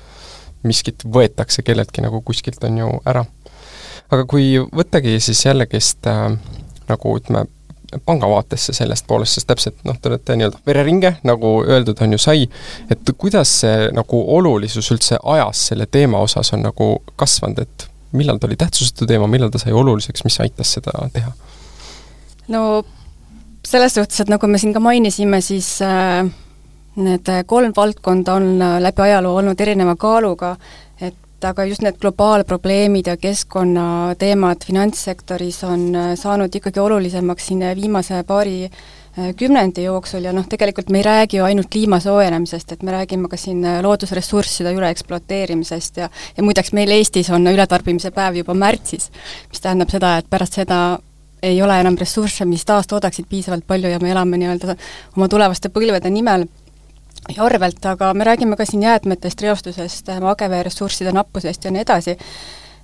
miskit 0.65 1.05
võetakse 1.05 1.63
kelleltki 1.63 2.03
nagu 2.03 2.21
kuskilt, 2.25 2.63
on 2.67 2.83
ju, 2.83 2.91
ära. 3.05 3.25
aga 4.11 4.25
kui 4.29 4.55
võttagi 4.59 5.19
siis 5.23 5.45
jällegist 5.45 6.07
äh, 6.09 6.31
nagu 6.89 7.17
ütleme, 7.19 7.45
panga 8.05 8.29
vaatesse 8.29 8.73
sellest 8.73 9.07
poolest, 9.07 9.37
sest 9.37 9.47
täpselt 9.47 9.81
noh, 9.87 9.97
te 10.01 10.09
olete 10.09 10.35
nii-öelda 10.35 10.61
vereringe, 10.67 11.15
nagu 11.27 11.57
öeldud 11.63 12.01
on 12.01 12.15
ju 12.15 12.21
sai, 12.21 12.47
et 12.91 13.11
kuidas 13.17 13.51
see 13.61 13.89
nagu 13.95 14.21
olulisus 14.37 14.91
üldse 14.93 15.19
ajas 15.23 15.67
selle 15.71 15.87
teema 15.91 16.21
osas 16.23 16.53
on 16.55 16.65
nagu 16.65 16.89
kasvanud, 17.15 17.61
et 17.61 17.87
millal 18.15 18.39
ta 18.39 18.47
oli 18.47 18.57
tähtsusetu 18.59 19.07
teema, 19.09 19.27
millal 19.27 19.51
ta 19.53 19.61
sai 19.61 19.73
oluliseks, 19.73 20.23
mis 20.27 20.39
aitas 20.43 20.75
seda 20.77 20.95
teha? 21.13 21.31
no 22.47 22.83
selles 23.65 23.95
suhtes, 23.97 24.19
et 24.21 24.29
nagu 24.29 24.47
me 24.47 24.59
siin 24.61 24.73
ka 24.75 24.81
mainisime, 24.83 25.41
siis 25.41 25.69
äh, 25.83 26.25
need 26.95 27.31
kolm 27.49 27.73
valdkonda 27.75 28.35
on 28.39 28.49
äh, 28.61 28.77
läbi 28.83 29.07
ajaloo 29.07 29.35
olnud 29.41 29.61
erineva 29.61 29.95
kaaluga, 29.99 30.55
aga 31.43 31.65
just 31.67 31.83
need 31.83 31.97
globaalprobleemid 32.01 33.07
ja 33.07 33.17
keskkonnateemad 33.17 34.65
finantssektoris 34.67 35.63
on 35.67 35.87
äh, 35.95 36.11
saanud 36.19 36.55
ikkagi 36.55 36.79
olulisemaks 36.79 37.47
siin 37.47 37.63
viimase 37.75 38.23
paari 38.27 38.63
äh, 38.65 39.33
kümnendi 39.37 39.83
jooksul 39.83 40.23
ja 40.23 40.33
noh, 40.33 40.47
tegelikult 40.49 40.89
me 40.89 41.01
ei 41.01 41.03
räägi 41.03 41.37
ju 41.37 41.43
ainult 41.43 41.69
kliima 41.71 41.99
soojenemisest, 41.99 42.71
et 42.71 42.83
me 42.83 42.91
räägime 42.91 43.29
ka 43.29 43.37
siin 43.37 43.65
äh, 43.65 43.81
loodusressursside 43.83 44.73
üleekspluateerimisest 44.73 45.97
ja 45.97 46.09
ja 46.37 46.43
muideks 46.43 46.73
meil 46.73 46.91
Eestis 46.91 47.29
on 47.29 47.47
ületarbimise 47.47 48.11
päev 48.11 48.41
juba 48.43 48.53
märtsis, 48.53 49.11
mis 49.49 49.61
tähendab 49.61 49.91
seda, 49.91 50.17
et 50.17 50.29
pärast 50.29 50.61
seda 50.61 50.99
ei 51.43 51.61
ole 51.61 51.79
enam 51.79 51.97
ressursse, 51.99 52.45
mis 52.45 52.65
taastoodaksid 52.65 53.25
piisavalt 53.29 53.67
palju 53.67 53.89
ja 53.89 53.99
me 54.01 54.11
elame 54.11 54.37
nii-öelda 54.41 54.75
oma 55.17 55.27
tulevaste 55.29 55.69
põlvede 55.69 56.09
nimel 56.09 56.47
arvelt, 57.37 57.85
aga 57.85 58.13
me 58.13 58.23
räägime 58.23 58.55
ka 58.55 58.65
siin 58.65 58.83
jäätmetest, 58.83 59.41
reostusest, 59.41 60.11
mageveeressursside 60.21 61.11
nappusest 61.15 61.65
ja 61.65 61.71
nii 61.73 61.81
edasi, 61.81 62.17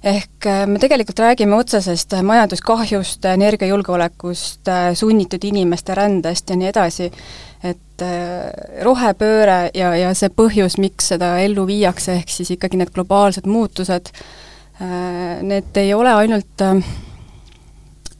ehk 0.04 0.48
äh, 0.50 0.64
me 0.68 0.80
tegelikult 0.82 1.20
räägime 1.22 1.56
otsesest 1.56 2.16
majanduskahjust, 2.26 3.26
energiajulgeolekust, 3.26 4.68
äh, 4.68 4.94
sunnitud 4.98 5.44
inimeste 5.44 5.96
rändest 5.96 6.50
ja 6.50 6.58
nii 6.58 6.72
edasi, 6.72 7.12
et 7.64 8.06
äh, 8.06 8.50
rohepööre 8.88 9.60
ja, 9.78 9.94
ja 9.96 10.14
see 10.18 10.32
põhjus, 10.34 10.80
miks 10.82 11.12
seda 11.14 11.36
ellu 11.44 11.68
viiakse, 11.70 12.18
ehk 12.22 12.34
siis 12.34 12.56
ikkagi 12.58 12.82
need 12.82 12.94
globaalsed 12.96 13.50
muutused, 13.50 14.14
need 15.46 15.76
ei 15.78 15.92
ole 15.94 16.10
ainult 16.10 16.64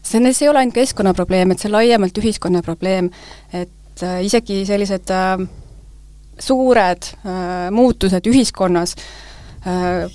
see, 0.06 0.20
see 0.20 0.44
ei 0.46 0.50
ole 0.52 0.62
ainult 0.62 0.76
keskkonnaprobleem, 0.76 1.50
et 1.50 1.64
see 1.64 1.72
on 1.72 1.80
laiemalt 1.80 2.20
ühiskonna 2.22 2.62
probleem, 2.62 3.08
et 3.50 4.04
isegi 4.22 4.62
sellised 4.70 5.10
äh, 5.10 5.42
suured 6.40 7.12
äh, 7.26 7.70
muutused 7.72 8.28
ühiskonnas 8.28 8.96
äh, 9.68 10.10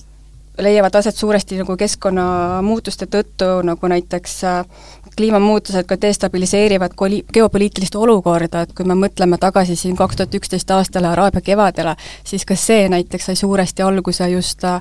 leiavad 0.58 0.94
aset 0.94 1.16
suuresti 1.16 1.58
nagu 1.60 1.76
keskkonnamuutuste 1.76 3.06
tõttu, 3.06 3.48
nagu 3.66 3.88
näiteks 3.88 4.36
äh, 4.44 4.64
kliimamuutused 5.16 5.84
ka 5.88 5.98
destabiliseerivad 6.00 6.96
koli-, 6.96 7.24
geopoliitilist 7.32 7.96
olukorda, 7.96 8.64
et 8.64 8.72
kui 8.76 8.86
me 8.88 8.96
mõtleme 8.96 9.38
tagasi 9.40 9.76
siin 9.76 9.96
kaks 9.96 10.16
tuhat 10.16 10.34
üksteist 10.34 10.70
aastale, 10.70 11.08
Araabia 11.08 11.40
kevadele, 11.44 11.96
siis 12.24 12.44
ka 12.44 12.56
see 12.56 12.88
näiteks 12.92 13.30
sai 13.30 13.36
suuresti 13.36 13.82
alguse 13.82 14.28
just 14.30 14.64
äh, 14.64 14.80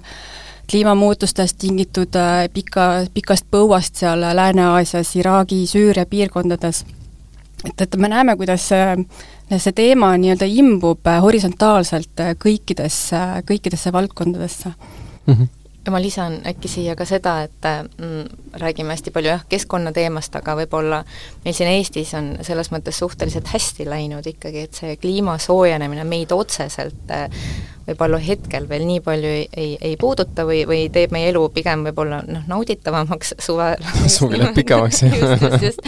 kliimamuutustest 0.71 1.57
tingitud 1.59 2.15
äh, 2.15 2.47
pika, 2.53 3.05
pikast 3.13 3.47
põuast 3.51 4.01
seal 4.01 4.23
Lääne-Aasias, 4.35 5.15
Iraagi, 5.15 5.65
Süüria 5.67 6.05
piirkondades. 6.05 6.85
et, 7.65 7.81
et 7.81 7.95
me 7.95 8.07
näeme, 8.07 8.35
kuidas 8.37 8.67
see, 8.67 8.95
see 9.51 9.75
teema 9.77 10.13
nii-öelda 10.17 10.47
imbub 10.49 11.11
horisontaalselt 11.21 12.23
kõikidesse, 12.41 13.21
kõikidesse 13.49 13.93
valdkondadesse 13.93 14.71
mm. 14.71 15.33
-hmm 15.33 15.64
ja 15.85 15.91
ma 15.93 16.01
lisan 16.01 16.39
äkki 16.47 16.69
siia 16.69 16.95
ka 16.97 17.05
seda, 17.05 17.35
et 17.45 17.67
mm, 17.97 18.57
räägime 18.61 18.95
hästi 18.95 19.13
palju 19.13 19.29
jah, 19.29 19.45
keskkonnateemast, 19.49 20.35
aga 20.39 20.55
võib-olla 20.61 21.03
meil 21.45 21.55
siin 21.57 21.69
Eestis 21.69 22.15
on 22.17 22.31
selles 22.45 22.71
mõttes 22.73 22.97
suhteliselt 22.99 23.51
hästi 23.53 23.85
läinud 23.89 24.25
ikkagi, 24.25 24.65
et 24.65 24.81
see 24.81 24.97
kliima 25.01 25.37
soojenemine 25.41 26.07
meid 26.09 26.33
otseselt 26.33 27.13
äh, 27.13 27.29
võib-olla 27.85 28.17
hetkel 28.17 28.65
veel 28.69 28.87
nii 28.87 29.03
palju 29.05 29.29
ei, 29.29 29.45
ei, 29.53 29.77
ei 29.91 29.93
puuduta 30.01 30.47
või, 30.47 30.63
või 30.65 30.87
teeb 30.93 31.13
meie 31.13 31.29
elu 31.29 31.43
pigem 31.53 31.85
võib-olla 31.85 32.23
noh, 32.25 32.49
nauditavamaks 32.49 33.35
suvel 33.45 33.85
suvi 34.09 34.41
läheb 34.41 34.57
pikemaks, 34.57 35.03
jah. 35.05 35.79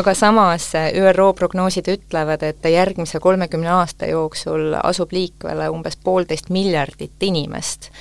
aga 0.00 0.14
samas 0.18 0.72
äh, 0.74 0.90
ÜRO 0.98 1.30
prognoosid 1.38 1.94
ütlevad, 1.94 2.42
et 2.42 2.70
järgmise 2.70 3.22
kolmekümne 3.22 3.76
aasta 3.78 4.10
jooksul 4.10 4.74
asub 4.82 5.14
liikvele 5.14 5.70
umbes 5.70 5.98
poolteist 6.02 6.50
miljardit 6.50 7.30
inimest 7.30 7.92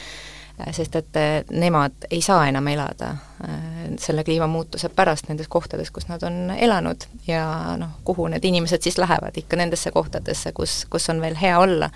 sest 0.72 0.96
et 0.96 1.18
äh, 1.20 1.44
nemad 1.52 2.08
ei 2.12 2.22
saa 2.24 2.46
enam 2.48 2.68
elada 2.72 3.10
äh, 3.44 3.56
selle 4.00 4.24
kliimamuutuse 4.24 4.90
pärast 4.96 5.30
nendes 5.30 5.50
kohtades, 5.52 5.92
kus 5.92 6.08
nad 6.08 6.24
on 6.24 6.52
elanud. 6.58 7.08
Ja 7.28 7.76
noh, 7.80 7.98
kuhu 8.04 8.28
need 8.32 8.46
inimesed 8.46 8.86
siis 8.86 8.98
lähevad, 8.98 9.36
ikka 9.38 9.60
nendesse 9.60 9.92
kohtadesse, 9.92 10.52
kus, 10.56 10.86
kus 10.90 11.10
on 11.12 11.22
veel 11.22 11.36
hea 11.42 11.60
olla. 11.60 11.90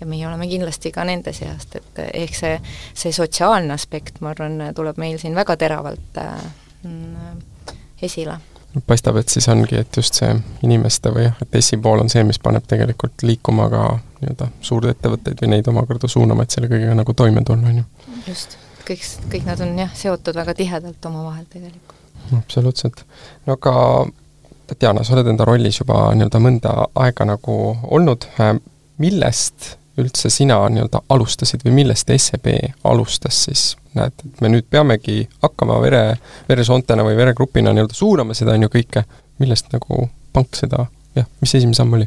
ja 0.00 0.06
meie 0.06 0.24
oleme 0.26 0.46
kindlasti 0.48 0.92
ka 0.96 1.04
nende 1.04 1.32
seast, 1.36 1.74
et 1.76 1.98
ehk 2.14 2.32
see, 2.34 2.54
see 2.96 3.12
sotsiaalne 3.12 3.74
aspekt, 3.74 4.22
ma 4.24 4.30
arvan, 4.32 4.56
tuleb 4.74 4.96
meil 4.96 5.18
siin 5.20 5.36
väga 5.36 5.58
teravalt 5.60 6.16
äh, 6.22 6.40
esile 8.02 8.38
paistab, 8.86 9.18
et 9.20 9.28
siis 9.28 9.48
ongi, 9.50 9.76
et 9.80 9.96
just 9.96 10.18
see 10.20 10.30
inimeste 10.66 11.12
või 11.14 11.26
jah, 11.26 11.38
et 11.42 11.58
ESI 11.60 11.80
pool 11.82 12.04
on 12.04 12.10
see, 12.12 12.22
mis 12.26 12.38
paneb 12.42 12.66
tegelikult 12.70 13.24
liikuma 13.26 13.68
ka 13.72 13.84
nii-öelda 14.20 14.50
suurettevõtteid 14.66 15.42
või 15.42 15.52
neid 15.54 15.70
omakorda 15.72 16.10
suunama, 16.10 16.44
et 16.44 16.54
selle 16.54 16.70
kõigega 16.70 16.94
nagu 16.98 17.14
toime 17.16 17.42
tulla, 17.46 17.72
on 17.72 17.82
ju. 17.82 17.86
just, 18.28 18.56
kõik, 18.86 19.02
kõik 19.32 19.48
nad 19.48 19.62
on 19.64 19.74
jah, 19.80 19.92
seotud 19.96 20.38
väga 20.38 20.54
tihedalt 20.58 21.10
omavahel 21.10 21.46
tegelikult. 21.50 21.98
absoluutselt. 22.38 23.04
no 23.46 23.58
aga 23.58 23.74
Tatjana, 24.70 25.02
sa 25.02 25.16
oled 25.16 25.26
enda 25.32 25.44
rollis 25.48 25.80
juba 25.80 26.12
nii-öelda 26.14 26.38
mõnda 26.38 26.72
aega 27.02 27.26
nagu 27.26 27.54
olnud, 27.90 28.28
millest 29.02 29.72
üldse 30.00 30.30
sina 30.32 30.58
nii-öelda 30.68 31.04
alustasid 31.08 31.64
või 31.66 31.80
millest 31.82 32.10
SEB 32.16 32.48
alustas 32.84 33.44
siis? 33.48 33.66
näed, 33.94 34.14
et 34.22 34.40
me 34.40 34.52
nüüd 34.52 34.68
peamegi 34.70 35.24
hakkama 35.42 35.80
vere, 35.82 36.04
veresoontena 36.48 37.02
või 37.06 37.16
veregrupina 37.18 37.72
nii-öelda 37.74 37.96
suunama 37.96 38.36
seda, 38.38 38.54
on 38.54 38.68
ju, 38.68 38.70
kõike, 38.70 39.02
millest 39.42 39.72
nagu 39.74 40.04
pank 40.32 40.54
seda, 40.58 40.84
jah, 41.18 41.26
mis 41.42 41.54
esimene 41.58 41.78
samm 41.78 41.98
oli? 41.98 42.06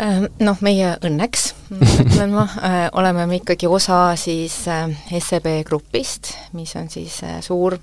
Äh, 0.00 0.22
noh, 0.40 0.60
meie 0.64 0.94
õnneks, 1.04 1.50
ütlen 1.76 2.32
ma, 2.32 2.46
äh, 2.64 2.86
oleme 2.96 3.26
me 3.28 3.40
ikkagi 3.40 3.68
osa 3.68 4.14
siis 4.20 4.62
äh, 4.70 4.88
SEB 5.18 5.50
grupist, 5.68 6.32
mis 6.56 6.72
on 6.80 6.88
siis 6.92 7.20
suur 7.44 7.78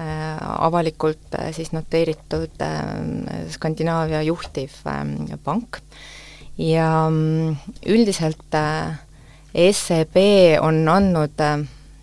avalikult 0.00 1.34
siis 1.52 1.72
noteeritud 1.74 2.62
Skandinaavia 3.50 4.20
juhtiv 4.22 4.76
pank 5.44 5.80
ja 6.58 7.10
mm, 7.10 7.56
üldiselt 7.86 8.54
äh, 8.54 8.98
SEB 9.72 10.16
on 10.60 10.88
andnud 10.88 11.40
äh, 11.40 11.58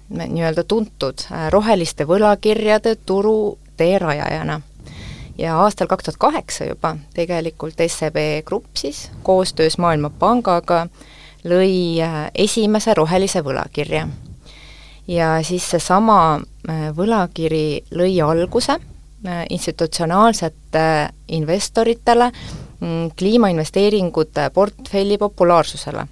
nii-öelda 0.10 0.63
tuntud 0.63 1.25
äh, 1.32 1.50
roheliste 1.51 2.08
võlakirjade 2.08 2.96
turu 3.06 3.58
teerajajana. 3.77 4.62
ja 5.38 5.58
aastal 5.62 5.88
kaks 5.88 6.04
tuhat 6.04 6.18
kaheksa 6.18 6.66
juba 6.66 6.96
tegelikult 7.13 7.77
SEB 7.88 8.18
Grupp 8.46 8.77
siis 8.77 9.12
koostöös 9.24 9.77
Maailmapangaga 9.77 10.88
lõi 11.46 12.01
esimese 12.36 12.94
rohelise 12.94 13.44
võlakirja. 13.46 14.08
ja 15.08 15.44
siis 15.44 15.70
seesama 15.70 16.39
võlakiri 16.96 17.84
lõi 17.92 18.22
alguse 18.24 18.80
institutsionaalsete 19.50 21.10
investoritele 21.27 22.32
kliimainvesteeringute 23.19 24.50
portfelli 24.53 25.17
populaarsusele. 25.17 26.07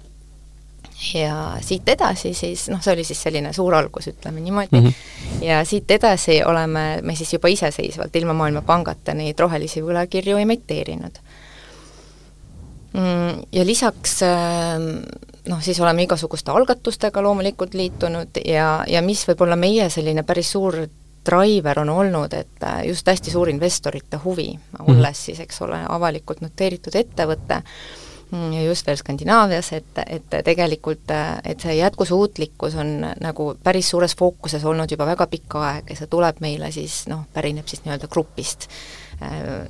ja 1.14 1.56
siit 1.60 1.88
edasi 1.88 2.34
siis, 2.34 2.68
noh, 2.72 2.80
see 2.82 2.94
oli 2.94 3.04
siis 3.04 3.22
selline 3.22 3.52
suur 3.52 3.74
algus, 3.76 4.08
ütleme 4.08 4.40
niimoodi 4.40 4.80
mm, 4.80 4.86
-hmm. 4.86 5.42
ja 5.44 5.64
siit 5.64 5.90
edasi 5.90 6.40
oleme 6.44 7.00
me 7.02 7.16
siis 7.16 7.32
juba 7.32 7.48
iseseisvalt 7.48 8.16
ilma 8.16 8.32
Maailmapangata 8.32 9.14
neid 9.14 9.38
rohelisi 9.38 9.82
võlakirju 9.82 10.36
emiteerinud. 10.36 11.18
Mm, 12.92 13.42
ja 13.52 13.66
lisaks 13.66 14.22
ähm, 14.22 15.04
noh, 15.48 15.62
siis 15.62 15.80
oleme 15.80 16.02
igasuguste 16.02 16.50
algatustega 16.50 17.22
loomulikult 17.22 17.74
liitunud 17.74 18.40
ja, 18.44 18.84
ja 18.88 19.02
mis 19.02 19.26
võib 19.28 19.42
olla 19.44 19.56
meie 19.56 19.90
selline 19.90 20.22
päris 20.22 20.50
suur 20.56 20.86
driver 21.26 21.80
on 21.80 21.90
olnud, 21.90 22.32
et 22.32 22.64
äh, 22.64 22.82
just 22.86 23.06
hästi 23.06 23.30
suur 23.30 23.50
investorite 23.50 24.20
huvi, 24.24 24.48
olles 24.78 24.96
mm 24.96 25.02
-hmm. 25.02 25.12
siis, 25.12 25.40
eks 25.40 25.62
ole, 25.62 25.80
avalikult 25.88 26.40
noteeritud 26.40 26.94
ettevõte, 26.94 27.62
mm, 28.30 28.52
ja 28.52 28.62
just 28.62 28.86
veel 28.86 28.96
Skandinaavias, 28.96 29.72
et, 29.72 29.98
et 30.06 30.38
tegelikult, 30.44 31.10
äh, 31.10 31.38
et 31.44 31.60
see 31.60 31.76
jätkusuutlikkus 31.76 32.74
on 32.74 33.06
nagu 33.20 33.54
päris 33.62 33.90
suures 33.90 34.16
fookuses 34.16 34.64
olnud 34.64 34.90
juba 34.90 35.06
väga 35.06 35.26
pikka 35.26 35.66
aega 35.68 35.90
ja 35.90 35.96
see 35.96 36.06
tuleb 36.06 36.40
meile 36.40 36.72
siis 36.72 37.06
noh, 37.08 37.26
pärineb 37.32 37.66
siis 37.66 37.84
nii-öelda 37.84 38.08
grupist. 38.08 38.68
Äh, 39.22 39.68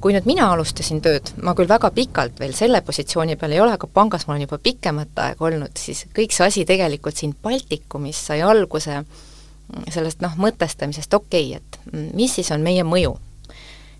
kui 0.00 0.12
nüüd 0.12 0.26
mina 0.26 0.52
alustasin 0.52 1.00
tööd, 1.02 1.32
ma 1.42 1.54
küll 1.54 1.68
väga 1.68 1.90
pikalt 1.90 2.40
veel 2.40 2.52
selle 2.54 2.80
positsiooni 2.80 3.36
peal 3.36 3.52
ei 3.52 3.60
ole, 3.60 3.72
aga 3.72 3.86
pangas 3.86 4.26
ma 4.26 4.32
olen 4.34 4.46
juba 4.46 4.58
pikemat 4.58 5.18
aega 5.18 5.44
olnud, 5.44 5.74
siis 5.74 6.06
kõik 6.14 6.32
see 6.32 6.46
asi 6.46 6.64
tegelikult 6.64 7.16
siin 7.16 7.34
Baltikumis 7.42 8.26
sai 8.26 8.42
alguse 8.42 8.94
äh, 8.94 9.04
sellest 9.92 10.22
noh, 10.24 10.36
mõtestamisest, 10.40 11.14
okei 11.14 11.54
okay,, 11.56 11.62
et 11.62 12.14
mis 12.16 12.34
siis 12.34 12.50
on 12.54 12.64
meie 12.64 12.84
mõju. 12.84 13.16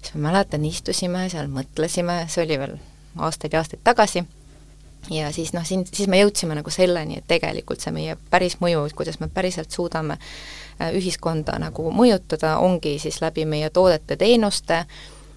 siis 0.03 0.15
ma 0.15 0.31
mäletan, 0.31 0.65
istusime 0.65 1.29
seal, 1.31 1.49
mõtlesime, 1.53 2.25
see 2.29 2.45
oli 2.47 2.59
veel 2.59 2.77
aastaid 3.19 3.53
ja 3.53 3.63
aastaid 3.63 3.83
tagasi, 3.85 4.25
ja 5.11 5.33
siis 5.33 5.53
noh, 5.53 5.65
siin, 5.67 5.87
siis 5.87 6.09
me 6.09 6.21
jõudsime 6.21 6.57
nagu 6.59 6.71
selleni, 6.71 7.19
et 7.19 7.29
tegelikult 7.29 7.83
see 7.83 7.93
meie 7.95 8.17
päris 8.31 8.59
mõju, 8.63 8.87
kuidas 8.97 9.21
me 9.21 9.29
päriselt 9.33 9.71
suudame 9.75 10.19
äh, 10.19 10.93
ühiskonda 10.97 11.59
nagu 11.61 11.91
mõjutada, 11.95 12.57
ongi 12.65 12.99
siis 13.03 13.21
läbi 13.23 13.45
meie 13.49 13.71
toodete-teenuste, 13.71 14.85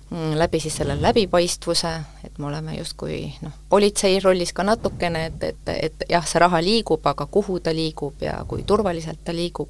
mm, 0.09 0.35
läbi 0.41 0.59
siis 0.59 0.77
selle 0.81 0.97
läbipaistvuse, 1.01 1.93
et 2.25 2.37
me 2.39 2.49
oleme 2.51 2.77
justkui 2.77 3.23
noh, 3.41 3.55
politsei 3.69 4.19
rollis 4.19 4.53
ka 4.53 4.65
natukene, 4.67 5.25
et, 5.31 5.43
et, 5.53 5.73
et 5.89 6.07
jah, 6.09 6.25
see 6.27 6.43
raha 6.43 6.61
liigub, 6.63 7.05
aga 7.07 7.25
kuhu 7.25 7.59
ta 7.59 7.73
liigub 7.75 8.21
ja 8.21 8.41
kui 8.47 8.63
turvaliselt 8.67 9.23
ta 9.25 9.35
liigub 9.35 9.69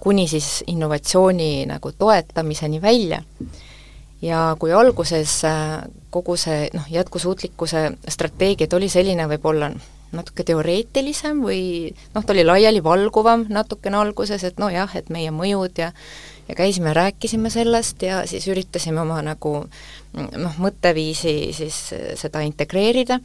kuni 0.00 0.28
siis 0.28 0.64
innovatsiooni 0.66 1.66
nagu 1.66 1.92
toetamiseni 1.92 2.82
välja. 2.82 3.22
ja 4.22 4.56
kui 4.58 4.72
alguses 4.72 5.44
äh, 5.44 5.82
kogu 6.10 6.36
see 6.40 6.70
noh, 6.72 6.86
jätkusuutlikkuse 6.90 7.90
strateegia, 8.08 8.66
ta 8.66 8.76
oli 8.76 8.88
selline 8.88 9.26
võib-olla 9.28 9.68
natuke 10.16 10.44
teoreetilisem 10.46 11.42
või 11.44 11.92
noh, 12.14 12.24
ta 12.24 12.32
oli 12.32 12.44
laialivalguvam 12.46 13.44
natukene 13.52 13.98
alguses, 14.00 14.44
et 14.44 14.58
nojah, 14.62 14.96
et 14.96 15.10
meie 15.10 15.30
mõjud 15.30 15.82
ja 15.82 15.92
ja 16.48 16.54
käisime, 16.54 16.92
rääkisime 16.94 17.50
sellest 17.50 18.02
ja 18.06 18.22
siis 18.26 18.46
üritasime 18.48 19.00
oma 19.02 19.18
nagu 19.22 19.52
noh, 20.14 20.58
mõtteviisi 20.62 21.52
siis 21.56 21.80
seda 22.20 22.44
integreerida 22.46 23.18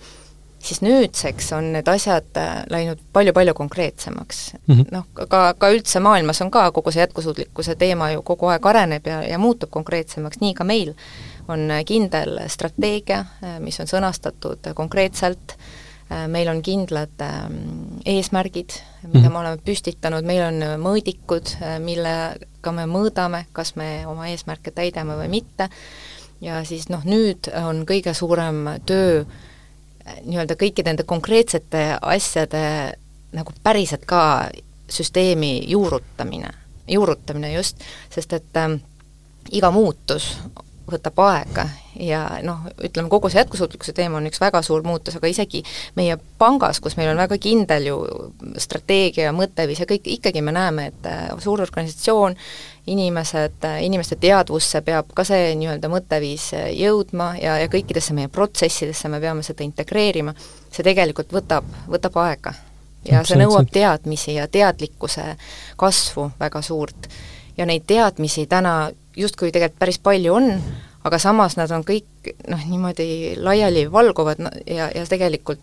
siis 0.63 0.81
nüüdseks 0.81 1.51
on 1.57 1.71
need 1.73 1.87
asjad 1.87 2.37
äh, 2.37 2.61
läinud 2.69 2.99
palju-palju 3.13 3.53
konkreetsemaks. 3.53 4.53
Mm 4.67 4.75
-hmm.. 4.75 4.85
noh, 4.91 5.05
ka, 5.27 5.53
ka 5.57 5.69
üldse 5.69 5.99
maailmas 5.99 6.41
on 6.41 6.51
ka 6.51 6.71
kogu 6.71 6.91
see 6.91 7.01
jätkusuutlikkuse 7.01 7.75
teema 7.75 8.11
ju 8.11 8.21
kogu 8.21 8.47
aeg 8.47 8.65
areneb 8.65 9.07
ja, 9.07 9.21
ja 9.23 9.39
muutub 9.39 9.69
konkreetsemaks, 9.69 10.39
nii 10.41 10.53
ka 10.53 10.63
meil 10.63 10.93
on 11.47 11.69
kindel 11.85 12.39
strateegia, 12.47 13.25
äh, 13.43 13.59
mis 13.59 13.79
on 13.79 13.87
sõnastatud 13.87 14.73
konkreetselt, 14.73 15.57
äh, 16.11 16.27
meil 16.27 16.47
on 16.47 16.61
kindlad 16.61 17.21
ähm, 17.21 17.99
eesmärgid, 18.05 18.69
mida 19.13 19.27
-hmm. 19.27 19.31
me 19.31 19.39
oleme 19.39 19.57
püstitanud, 19.65 20.25
meil 20.25 20.43
on 20.43 20.63
mõõdikud, 20.81 21.55
millega 21.79 22.71
me 22.71 22.85
mõõdame, 22.85 23.45
kas 23.51 23.75
me 23.75 24.07
oma 24.07 24.27
eesmärke 24.27 24.71
täidame 24.71 25.17
või 25.17 25.27
mitte, 25.27 25.69
ja 26.41 26.63
siis 26.65 26.89
noh, 26.89 27.03
nüüd 27.05 27.49
on 27.65 27.85
kõige 27.85 28.13
suurem 28.13 28.65
töö 28.85 29.25
nii-öelda 30.25 30.57
kõikide 30.59 30.91
nende 30.91 31.05
konkreetsete 31.07 31.85
asjade 32.01 32.63
nagu 33.35 33.53
päriselt 33.63 34.05
ka 34.05 34.49
süsteemi 34.91 35.61
juurutamine, 35.71 36.51
juurutamine 36.87 37.53
just, 37.53 37.79
sest 38.11 38.33
et 38.33 38.59
äh, 38.59 38.75
iga 39.51 39.71
muutus 39.71 40.33
võtab 40.91 41.19
aega 41.23 41.65
ja 41.99 42.21
noh, 42.45 42.65
ütleme 42.83 43.09
kogu 43.11 43.29
see 43.29 43.39
jätkusuutlikkuse 43.41 43.93
teema 43.95 44.19
on 44.19 44.27
üks 44.29 44.41
väga 44.41 44.61
suur 44.65 44.83
muutus, 44.85 45.15
aga 45.17 45.29
isegi 45.31 45.63
meie 45.95 46.17
pangas, 46.41 46.81
kus 46.83 46.97
meil 46.99 47.11
on 47.13 47.21
väga 47.21 47.37
kindel 47.41 47.87
ju 47.87 47.99
strateegia 48.61 49.31
mõtteviis 49.35 49.83
ja 49.83 49.87
kõik, 49.89 50.09
ikkagi 50.17 50.43
me 50.43 50.53
näeme, 50.55 50.89
et 50.91 51.09
äh, 51.09 51.27
suur 51.43 51.63
organisatsioon, 51.63 52.37
inimesed, 52.87 53.65
inimeste 53.81 54.15
teadvusse 54.15 54.81
peab 54.81 55.11
ka 55.13 55.23
see 55.27 55.53
nii-öelda 55.59 55.89
mõtteviis 55.91 56.47
äh, 56.57 56.69
jõudma 56.73 57.31
ja, 57.37 57.57
ja 57.61 57.69
kõikidesse 57.71 58.15
meie 58.17 58.31
protsessidesse 58.31 59.09
me 59.11 59.19
peame 59.21 59.45
seda 59.45 59.65
integreerima, 59.65 60.33
see 60.73 60.85
tegelikult 60.85 61.33
võtab, 61.33 61.67
võtab 61.91 62.17
aega. 62.23 62.53
ja 63.05 63.23
see 63.25 63.37
nõuab 63.37 63.69
teadmisi 63.73 64.35
ja 64.37 64.47
teadlikkuse 64.47 65.35
kasvu 65.77 66.31
väga 66.39 66.61
suurt. 66.61 67.09
ja 67.57 67.65
neid 67.65 67.85
teadmisi 67.87 68.47
täna 68.47 68.91
justkui 69.17 69.51
tegelikult 69.51 69.79
päris 69.79 69.99
palju 69.99 70.33
on, 70.33 70.49
aga 71.03 71.19
samas 71.19 71.57
nad 71.57 71.71
on 71.71 71.85
kõik 71.85 72.33
noh, 72.47 72.65
niimoodi 72.69 73.35
laialivalguvad 73.37 74.41
ja, 74.65 74.89
ja 74.95 75.05
tegelikult 75.05 75.61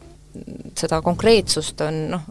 seda 0.78 1.02
konkreetsust 1.02 1.80
on 1.80 2.04
noh, 2.14 2.30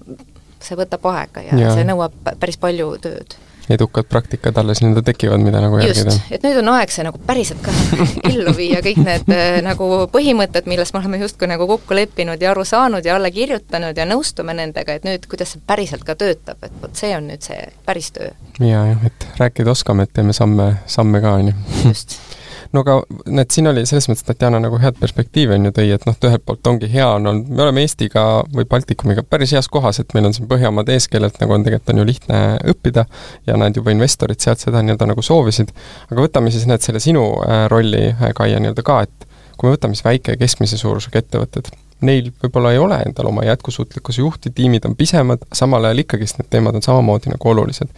see 0.63 0.79
võtab 0.79 1.03
aega 1.11 1.43
ja, 1.43 1.59
ja 1.59 1.75
see 1.75 1.83
nõuab 1.83 2.15
päris 2.39 2.59
palju 2.61 2.93
tööd 3.03 3.35
edukad 3.69 4.07
praktikad 4.09 4.57
alles 4.57 4.81
nii-öelda 4.81 5.03
tekivad, 5.09 5.41
mida 5.43 5.61
nagu 5.61 5.79
järgida. 5.81 6.13
et 6.31 6.43
nüüd 6.45 6.59
on 6.61 6.71
aeg 6.75 6.93
see 6.93 7.05
nagu 7.07 7.19
päriselt 7.27 7.61
ka 7.65 7.73
ellu 8.29 8.53
viia, 8.57 8.81
kõik 8.85 9.01
need 9.03 9.31
äh, 9.33 9.59
nagu 9.65 9.89
põhimõtted, 10.13 10.69
milles 10.71 10.93
me 10.93 11.01
oleme 11.01 11.21
justkui 11.23 11.49
nagu 11.51 11.67
kokku 11.67 11.97
leppinud 11.97 12.41
ja 12.41 12.51
aru 12.53 12.65
saanud 12.67 13.05
ja 13.05 13.17
alla 13.17 13.31
kirjutanud 13.33 13.97
ja 13.97 14.07
nõustume 14.09 14.55
nendega, 14.57 14.97
et 14.97 15.07
nüüd, 15.07 15.27
kuidas 15.29 15.55
see 15.55 15.63
päriselt 15.67 16.07
ka 16.07 16.15
töötab, 16.19 16.63
et 16.63 16.81
vot 16.81 16.95
see 16.95 17.13
on 17.17 17.29
nüüd 17.31 17.43
see 17.45 17.59
päris 17.85 18.11
töö. 18.15 18.31
jaa, 18.59 18.85
jah, 18.93 19.05
et 19.11 19.29
rääkida 19.41 19.75
oskame, 19.75 20.07
et 20.07 20.15
teeme 20.15 20.35
samme, 20.35 20.73
samme 20.85 21.21
ka, 21.23 21.37
on 21.41 21.51
ju. 21.51 21.57
just 21.89 22.17
no 22.73 22.83
aga 22.83 22.97
näed, 23.25 23.51
siin 23.53 23.69
oli 23.71 23.83
selles 23.89 24.07
mõttes 24.09 24.25
Tatjana 24.27 24.59
nagu 24.63 24.79
head 24.81 24.97
perspektiivi 24.99 25.55
on 25.57 25.69
ju 25.69 25.73
tõi, 25.77 25.87
et 25.95 26.05
noh, 26.07 26.17
ühelt 26.29 26.43
poolt 26.45 26.67
ongi 26.71 26.89
hea 26.91 27.07
on 27.15 27.29
olnud, 27.31 27.49
me 27.51 27.65
oleme 27.65 27.83
Eestiga 27.85 28.25
või 28.53 28.67
Baltikumiga 28.69 29.23
päris 29.23 29.53
heas 29.55 29.69
kohas, 29.71 30.01
et 30.03 30.13
meil 30.17 30.29
on 30.29 30.35
siin 30.35 30.49
Põhjamaad 30.49 30.91
ees, 30.93 31.07
kellelt 31.11 31.39
nagu 31.43 31.55
on 31.55 31.65
tegelikult 31.65 31.93
on 31.93 32.01
ju 32.01 32.07
lihtne 32.11 32.41
õppida 32.73 33.07
ja 33.47 33.57
näed, 33.59 33.79
juba 33.79 33.95
investorid 33.95 34.43
sealt 34.43 34.63
seda 34.63 34.83
nii-öelda 34.83 35.09
nagu 35.13 35.23
soovisid. 35.23 35.73
aga 36.11 36.27
võtame 36.27 36.53
siis 36.53 36.67
näed 36.69 36.85
selle 36.85 37.03
sinu 37.03 37.25
äh, 37.45 37.65
rolli, 37.71 38.09
äh, 38.13 38.31
Kaia, 38.37 38.61
nii-öelda 38.63 38.85
ka, 38.85 39.01
et 39.07 39.27
kui 39.57 39.69
me 39.69 39.75
võtame 39.75 39.97
siis 39.97 40.05
väike 40.05 40.35
ja 40.35 40.39
keskmise 40.39 40.77
suurusega 40.77 41.23
ettevõtted, 41.23 41.71
neil 42.05 42.29
võib-olla 42.43 42.75
ei 42.75 42.81
ole 42.81 42.99
endal 43.07 43.31
oma 43.31 43.45
jätkusuutlikkuse 43.47 44.21
juhti, 44.21 44.51
tiimid 44.53 44.85
on 44.85 44.95
pisemad, 44.95 45.47
samal 45.53 45.87
ajal 45.87 46.03
ikkagist 46.03 46.37
need 46.37 46.49
teemad 46.53 46.77
on 46.77 46.85
samamoodi 46.85 47.33
nagu 47.33 47.53
olulised 47.53 47.89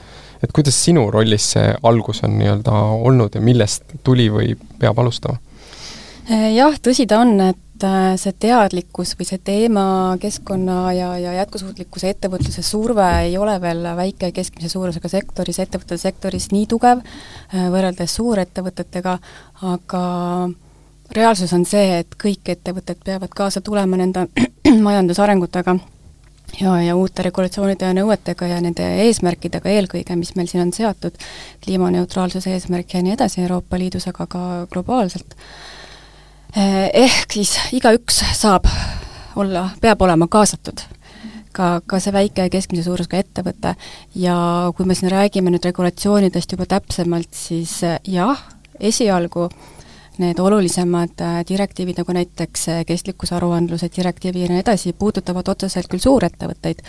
et 0.44 0.52
kuidas 0.56 0.78
sinu 0.86 1.10
rollis 1.12 1.52
see 1.56 1.72
algus 1.84 2.24
on 2.28 2.38
nii-öelda 2.40 2.76
olnud 3.10 3.36
ja 3.36 3.42
millest 3.44 3.98
tuli 4.04 4.30
või 4.32 4.54
peab 4.80 5.00
alustama? 5.02 5.40
Eh, 6.30 6.54
jah, 6.54 6.76
tõsi 6.78 7.08
ta 7.10 7.24
on, 7.24 7.34
et 7.42 7.86
äh, 7.86 8.14
see 8.22 8.36
teadlikkus 8.46 9.16
või 9.18 9.26
see 9.26 9.42
teema 9.44 9.84
keskkonna 10.22 10.94
ja, 10.94 11.10
ja 11.18 11.34
jätkusuutlikkuse 11.40 12.14
ettevõtluse 12.14 12.64
surve 12.64 13.08
ei 13.26 13.38
ole 13.38 13.58
veel 13.62 13.84
väike 13.98 14.30
ja 14.30 14.36
keskmise 14.36 14.70
suurusega 14.70 15.10
sektoris, 15.10 15.60
ettevõtete 15.60 15.98
sektoris 15.98 16.52
nii 16.54 16.68
tugev 16.70 17.02
äh, 17.02 17.68
võrreldes 17.74 18.16
suurettevõtetega, 18.20 19.18
aga 19.74 20.04
reaalsus 21.16 21.54
on 21.58 21.66
see, 21.66 22.04
et 22.04 22.20
kõik 22.22 22.54
ettevõtted 22.54 23.02
peavad 23.06 23.34
kaasa 23.36 23.66
tulema 23.66 23.98
nende 23.98 24.28
majandusarengutega 24.88 25.80
ja, 26.62 26.76
ja 26.82 26.96
uute 26.96 27.24
regulatsioonide 27.26 27.90
ja 27.90 27.96
nõuetega 27.98 28.50
ja 28.50 28.60
nende 28.64 28.86
eesmärkidega 29.06 29.72
eelkõige, 29.72 30.18
mis 30.20 30.34
meil 30.38 30.50
siin 30.52 30.66
on 30.66 30.74
seatud, 30.76 31.18
kliimaneutraalsuse 31.64 32.54
eesmärk 32.56 32.96
ja 32.96 33.04
nii 33.06 33.16
edasi 33.18 33.44
Euroopa 33.46 33.80
Liidus, 33.80 34.08
aga 34.12 34.28
ka 34.30 34.44
globaalselt. 34.72 35.36
Eh, 36.58 36.90
ehk 37.06 37.40
siis 37.40 37.56
igaüks 37.78 38.24
saab 38.38 38.68
olla, 39.40 39.70
peab 39.82 40.02
olema 40.02 40.28
kaasatud. 40.28 40.86
Ka, 41.54 41.80
ka 41.86 42.00
see 42.00 42.14
väike 42.14 42.46
ja 42.46 42.52
keskmise 42.54 42.86
suurusega 42.86 43.20
ettevõte. 43.24 43.74
Ja 44.16 44.36
kui 44.78 44.86
me 44.86 44.96
siin 44.96 45.12
räägime 45.12 45.52
nüüd 45.52 45.66
regulatsioonidest 45.66 46.54
juba 46.54 46.68
täpsemalt, 46.70 47.34
siis 47.36 47.80
jah, 48.08 48.44
esialgu 48.80 49.48
äh, 49.50 49.79
need 50.20 50.40
olulisemad 50.40 51.22
äh, 51.22 51.40
direktiivid, 51.50 52.00
nagu 52.02 52.14
näiteks 52.16 52.68
äh, 52.70 52.86
kestlikkusaruandluse 52.86 53.90
direktiivi 53.96 54.44
ja 54.44 54.50
nii 54.52 54.64
edasi, 54.64 54.94
puudutavad 54.94 55.48
otseselt 55.48 55.88
küll 55.92 56.04
suurettevõtteid, 56.04 56.82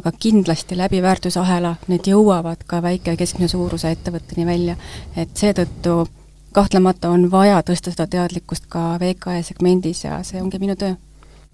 aga 0.00 0.12
kindlasti 0.12 0.78
läbi 0.78 1.02
väärtusahela 1.04 1.76
need 1.88 2.08
jõuavad 2.08 2.64
ka 2.66 2.82
väike 2.82 3.14
ja 3.14 3.20
keskmise 3.20 3.52
suuruse 3.56 3.90
ettevõtteni 3.96 4.46
välja. 4.46 4.76
et 5.16 5.36
seetõttu 5.36 6.06
kahtlemata 6.52 7.10
on 7.10 7.30
vaja 7.30 7.60
tõsta 7.62 7.92
seda 7.92 8.06
teadlikkust 8.06 8.66
ka 8.68 8.96
VKE 9.00 9.42
segmendis 9.42 10.04
ja 10.04 10.22
see 10.22 10.42
ongi 10.42 10.58
minu 10.58 10.76
töö 10.76 10.96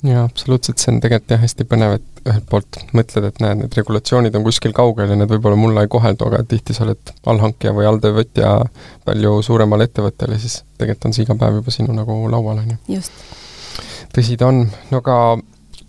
jaa, 0.04 0.24
absoluutselt, 0.24 0.80
see 0.80 0.92
on 0.92 1.00
tegelikult 1.02 1.34
jah, 1.34 1.40
hästi 1.44 1.66
põnev, 1.68 1.96
et 1.98 2.28
ühelt 2.28 2.46
poolt 2.48 2.78
mõtled, 2.96 3.28
et 3.28 3.40
näed, 3.44 3.60
need 3.62 3.76
regulatsioonid 3.78 4.36
on 4.36 4.44
kuskil 4.46 4.74
kaugel 4.76 5.12
ja 5.12 5.16
need 5.18 5.32
võib-olla 5.32 5.58
mulle 5.60 5.84
ei 5.84 5.90
koheldu, 5.92 6.28
aga 6.28 6.42
tihti 6.48 6.76
sa 6.76 6.86
oled 6.86 7.12
allhankija 7.30 7.72
või 7.76 7.88
alltöövõtja 7.88 8.52
palju 9.04 9.34
suuremale 9.44 9.88
ettevõttele, 9.88 10.38
siis 10.40 10.62
tegelikult 10.78 11.08
on 11.08 11.16
see 11.16 11.26
iga 11.26 11.36
päev 11.40 11.60
juba 11.60 11.74
sinu 11.74 11.96
nagu 11.96 12.20
laual, 12.32 12.62
on 12.62 12.76
ju. 12.76 12.78
tõsi 14.14 14.38
ta 14.40 14.48
on, 14.52 14.64
no 14.92 15.02
aga 15.02 15.18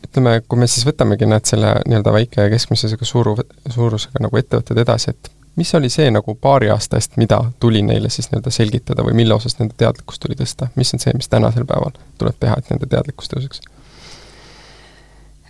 ütleme, 0.06 0.40
kui 0.48 0.60
me 0.60 0.68
siis 0.72 0.88
võtamegi, 0.88 1.28
näed, 1.30 1.48
selle 1.50 1.78
nii-öelda 1.86 2.14
väike 2.16 2.48
ja 2.48 2.52
keskmisega 2.54 3.08
suuru, 3.08 3.38
suurusega 3.72 4.24
nagu 4.24 4.40
ettevõtted 4.40 4.84
edasi, 4.84 5.16
et 5.16 5.32
mis 5.56 5.72
oli 5.76 5.90
see 5.92 6.10
nagu 6.12 6.36
paari 6.36 6.70
aasta 6.72 7.00
eest, 7.00 7.16
mida 7.22 7.40
tuli 7.64 7.82
neile 7.86 8.12
siis 8.12 8.28
nii-öelda 8.32 8.52
selgitada 8.52 9.06
või 9.08 9.16
mille 9.22 9.36
osas 9.36 9.56
nende 9.60 9.76
teadlikkust 9.78 10.24
tuli 10.24 10.36
tõsta, 10.40 10.68
mis 10.76 10.92
on 10.96 11.04
see, 11.04 11.16
mis 11.16 11.32
tänasel 11.32 11.68
päeval 11.68 11.96
tuleb 12.20 12.40
teha, 12.40 12.60
et 12.60 12.72
nende 12.74 12.92
teadlikkus 12.92 13.32
tõuseks? 13.32 13.64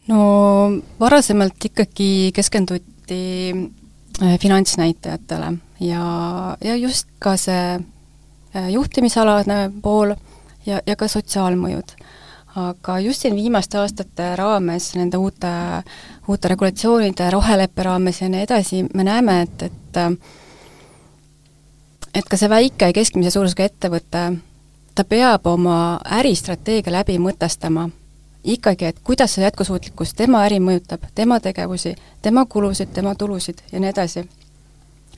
No 0.08 0.20
varasemalt 1.00 1.66
ikkagi 1.66 2.32
keskenduti 2.34 3.54
äh, 4.22 4.40
finantsnäitajatele 4.40 5.54
ja, 5.80 6.06
ja 6.64 6.76
just 6.76 7.08
ka 7.20 7.38
see 7.38 7.80
äh, 8.56 8.70
juhtimisalane 8.70 9.72
pool 9.82 10.16
ja, 10.66 10.82
ja 10.86 10.96
ka 10.96 11.08
sotsiaalmõjud. 11.08 11.96
aga 12.56 13.00
just 13.04 13.22
siin 13.22 13.36
viimaste 13.36 13.78
aastate 13.78 14.30
raames, 14.40 14.94
nende 14.96 15.18
uute, 15.20 15.52
uute 16.28 16.48
regulatsioonide, 16.48 17.28
roheleppe 17.32 17.84
raames 17.84 18.22
ja 18.22 18.30
nii 18.32 18.46
edasi, 18.48 18.86
me 18.94 19.04
näeme, 19.04 19.42
et, 19.42 19.64
et 19.64 20.00
äh, 20.00 20.16
et 22.16 22.30
ka 22.30 22.38
see 22.40 22.50
väike 22.50 22.88
ja 22.88 22.96
keskmise 22.96 23.34
suurusega 23.34 23.68
ettevõte, 23.68 24.24
ta 24.96 25.04
peab 25.04 25.48
oma 25.52 26.00
äristrateegia 26.22 26.94
läbi 26.96 27.18
mõtestama 27.20 27.90
ikkagi, 28.46 28.86
et 28.86 29.00
kuidas 29.04 29.34
see 29.36 29.44
jätkusuutlikkus 29.44 30.14
tema 30.14 30.44
äri 30.46 30.60
mõjutab, 30.62 31.06
tema 31.16 31.40
tegevusi, 31.40 31.96
tema 32.22 32.46
kulusid, 32.46 32.94
tema 32.94 33.16
tulusid 33.16 33.62
ja 33.72 33.80
nii 33.80 33.90
edasi. 33.90 34.26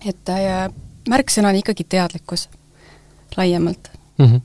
et 0.06 0.30
äh, 0.30 0.70
märksõna 1.10 1.50
on 1.50 1.56
ikkagi 1.56 1.84
teadlikkus 1.84 2.50
laiemalt 3.38 3.90
mm. 4.18 4.26
-hmm. 4.26 4.42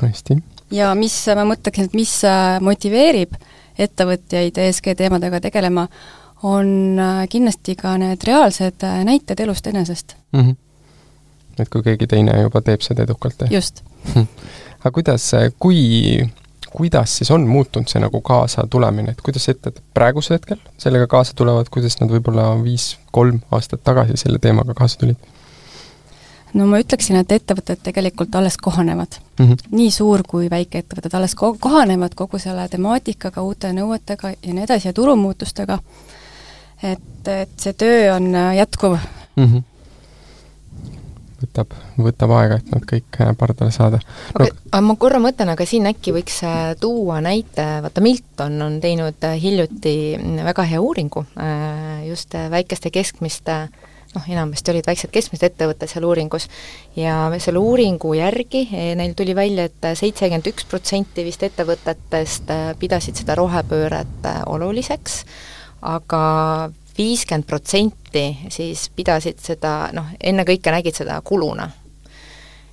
hästi. 0.00 0.38
ja 0.70 0.94
mis, 0.94 1.26
ma 1.34 1.44
mõtleksin, 1.54 1.84
et 1.84 1.94
mis 1.94 2.24
äh, 2.24 2.60
motiveerib 2.60 3.34
ettevõtjaid 3.78 4.58
ESG 4.58 4.94
teemadega 4.96 5.40
tegelema, 5.40 5.88
on 6.42 6.98
äh, 6.98 7.28
kindlasti 7.28 7.76
ka 7.76 7.98
need 7.98 8.24
reaalsed 8.26 8.82
äh, 8.82 9.04
näited 9.04 9.40
elust 9.40 9.66
enesest 9.66 10.16
mm. 10.32 10.40
-hmm. 10.40 10.56
et 11.58 11.68
kui 11.68 11.82
keegi 11.82 12.06
teine 12.06 12.40
juba 12.42 12.60
teeb 12.60 12.80
seda 12.80 13.02
edukalt, 13.02 13.46
just 13.50 13.84
aga 14.80 14.90
kuidas, 14.90 15.30
kui 15.58 16.28
kuidas 16.72 17.16
siis 17.18 17.30
on 17.30 17.46
muutunud 17.46 17.88
see 17.88 18.00
nagu 18.02 18.20
kaasatulemine, 18.20 19.14
et 19.14 19.22
kuidas 19.24 19.48
ettevõtted 19.48 19.82
praegusel 19.94 20.38
hetkel 20.38 20.60
sellega 20.78 21.06
kaasa 21.10 21.34
tulevad, 21.36 21.70
kuidas 21.72 21.98
nad 22.00 22.12
võib-olla 22.12 22.50
viis, 22.62 22.96
kolm 23.12 23.40
aastat 23.50 23.84
tagasi 23.84 24.16
selle 24.20 24.38
teemaga 24.42 24.74
kaasa 24.78 24.98
tulid? 25.02 25.16
no 26.54 26.66
ma 26.66 26.80
ütleksin, 26.82 27.18
et 27.20 27.32
ettevõtted 27.32 27.82
tegelikult 27.84 28.34
alles 28.34 28.56
kohanevad 28.56 29.18
mm. 29.38 29.46
-hmm. 29.46 29.56
nii 29.70 29.90
suur 29.90 30.22
kui 30.28 30.50
väikeettevõtted 30.50 31.14
alles 31.14 31.34
ko-, 31.36 31.56
kohanevad 31.60 32.14
kogu 32.14 32.38
selle 32.38 32.68
temaatikaga, 32.68 33.42
uute 33.42 33.72
nõuetega 33.72 34.34
ja 34.42 34.54
nii 34.54 34.64
edasi 34.64 34.88
ja 34.88 34.92
turumuutustega, 34.92 35.78
et, 36.82 37.28
et 37.28 37.56
see 37.56 37.72
töö 37.72 38.14
on 38.16 38.32
jätkuv 38.56 38.96
mm. 39.36 39.44
-hmm 39.44 39.67
võtab, 41.42 41.74
võtab 41.98 42.32
aega, 42.38 42.58
et 42.60 42.72
nad 42.72 42.86
kõik 42.88 43.20
äh, 43.22 43.32
pardale 43.38 43.74
saada. 43.74 44.00
No,. 44.34 44.44
aga, 44.44 44.50
aga 44.70 44.82
ma 44.84 44.96
korra 45.00 45.20
mõtlen, 45.22 45.52
aga 45.52 45.66
siin 45.68 45.86
äkki 45.90 46.14
võiks 46.16 46.40
äh, 46.46 46.72
tuua 46.80 47.20
näite, 47.24 47.66
vaata 47.84 48.04
Milton 48.04 48.58
on 48.64 48.80
teinud 48.82 49.28
äh, 49.28 49.36
hiljuti 49.40 49.94
väga 50.48 50.66
hea 50.68 50.80
uuringu 50.82 51.24
just 52.06 52.34
väikeste 52.50 52.90
keskmiste 52.94 53.58
noh, 54.14 54.24
enamasti 54.30 54.72
olid 54.72 54.86
väiksed 54.88 55.12
keskmised 55.12 55.44
ettevõtted 55.50 55.90
seal 55.90 56.06
uuringus, 56.08 56.48
ja 56.96 57.28
selle 57.42 57.60
uuringu 57.62 58.14
järgi 58.16 58.64
eh, 58.72 58.90
neil 58.98 59.14
tuli 59.18 59.36
välja 59.36 59.68
et, 59.68 59.78
et 59.82 60.00
seitsekümmend 60.00 60.48
üks 60.50 60.66
protsenti 60.70 61.26
vist 61.26 61.44
ettevõtetest 61.46 62.52
pidasid 62.80 63.20
seda 63.20 63.36
rohepööret 63.38 64.30
oluliseks, 64.48 65.22
aga 65.86 66.22
viiskümmend 66.98 67.46
protsenti 67.46 68.24
siis 68.50 68.88
pidasid 68.94 69.40
seda 69.42 69.90
noh, 69.94 70.12
ennekõike 70.20 70.72
nägid 70.74 70.98
seda 70.98 71.20
kuluna. 71.24 71.70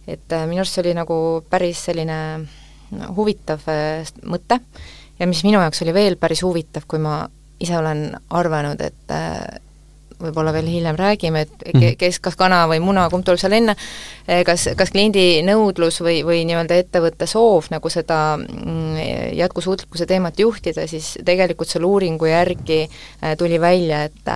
et 0.07 0.37
minu 0.45 0.61
arust 0.61 0.77
see 0.77 0.85
oli 0.85 0.93
nagu 0.97 1.17
päris 1.49 1.85
selline 1.87 2.19
no, 2.91 3.13
huvitav 3.17 3.63
mõte 4.25 4.59
ja 5.19 5.27
mis 5.27 5.43
minu 5.45 5.59
jaoks 5.61 5.81
oli 5.85 5.93
veel 5.93 6.17
päris 6.21 6.43
huvitav, 6.45 6.85
kui 6.87 6.99
ma 6.99 7.23
ise 7.59 7.77
olen 7.77 8.09
arvanud, 8.35 8.81
et 8.81 9.13
äh, 9.13 9.61
võib-olla 10.25 10.53
veel 10.55 10.67
hiljem 10.69 10.97
räägime, 10.99 11.45
et 11.45 11.65
mhm. 11.71 11.97
kes, 12.01 12.19
kas 12.23 12.37
kana 12.39 12.63
või 12.71 12.81
muna, 12.83 13.07
kumb 13.13 13.25
tuleb 13.27 13.41
seal 13.41 13.55
enne, 13.57 13.75
äh, 14.27 14.43
kas, 14.47 14.67
kas 14.77 14.93
kliendi 14.93 15.43
nõudlus 15.47 16.01
või, 16.05 16.19
või 16.27 16.43
nii-öelda 16.49 16.79
ettevõtte 16.83 17.27
soov 17.29 17.69
nagu 17.73 17.91
seda 17.93 18.19
mm, 18.37 18.99
jätkusuutlikkuse 19.39 20.07
teemat 20.09 20.39
juhtida, 20.39 20.87
siis 20.89 21.13
tegelikult 21.25 21.71
selle 21.71 21.89
uuringu 21.89 22.29
järgi 22.29 22.81
äh, 22.85 23.35
tuli 23.39 23.59
välja, 23.61 24.03
et 24.09 24.33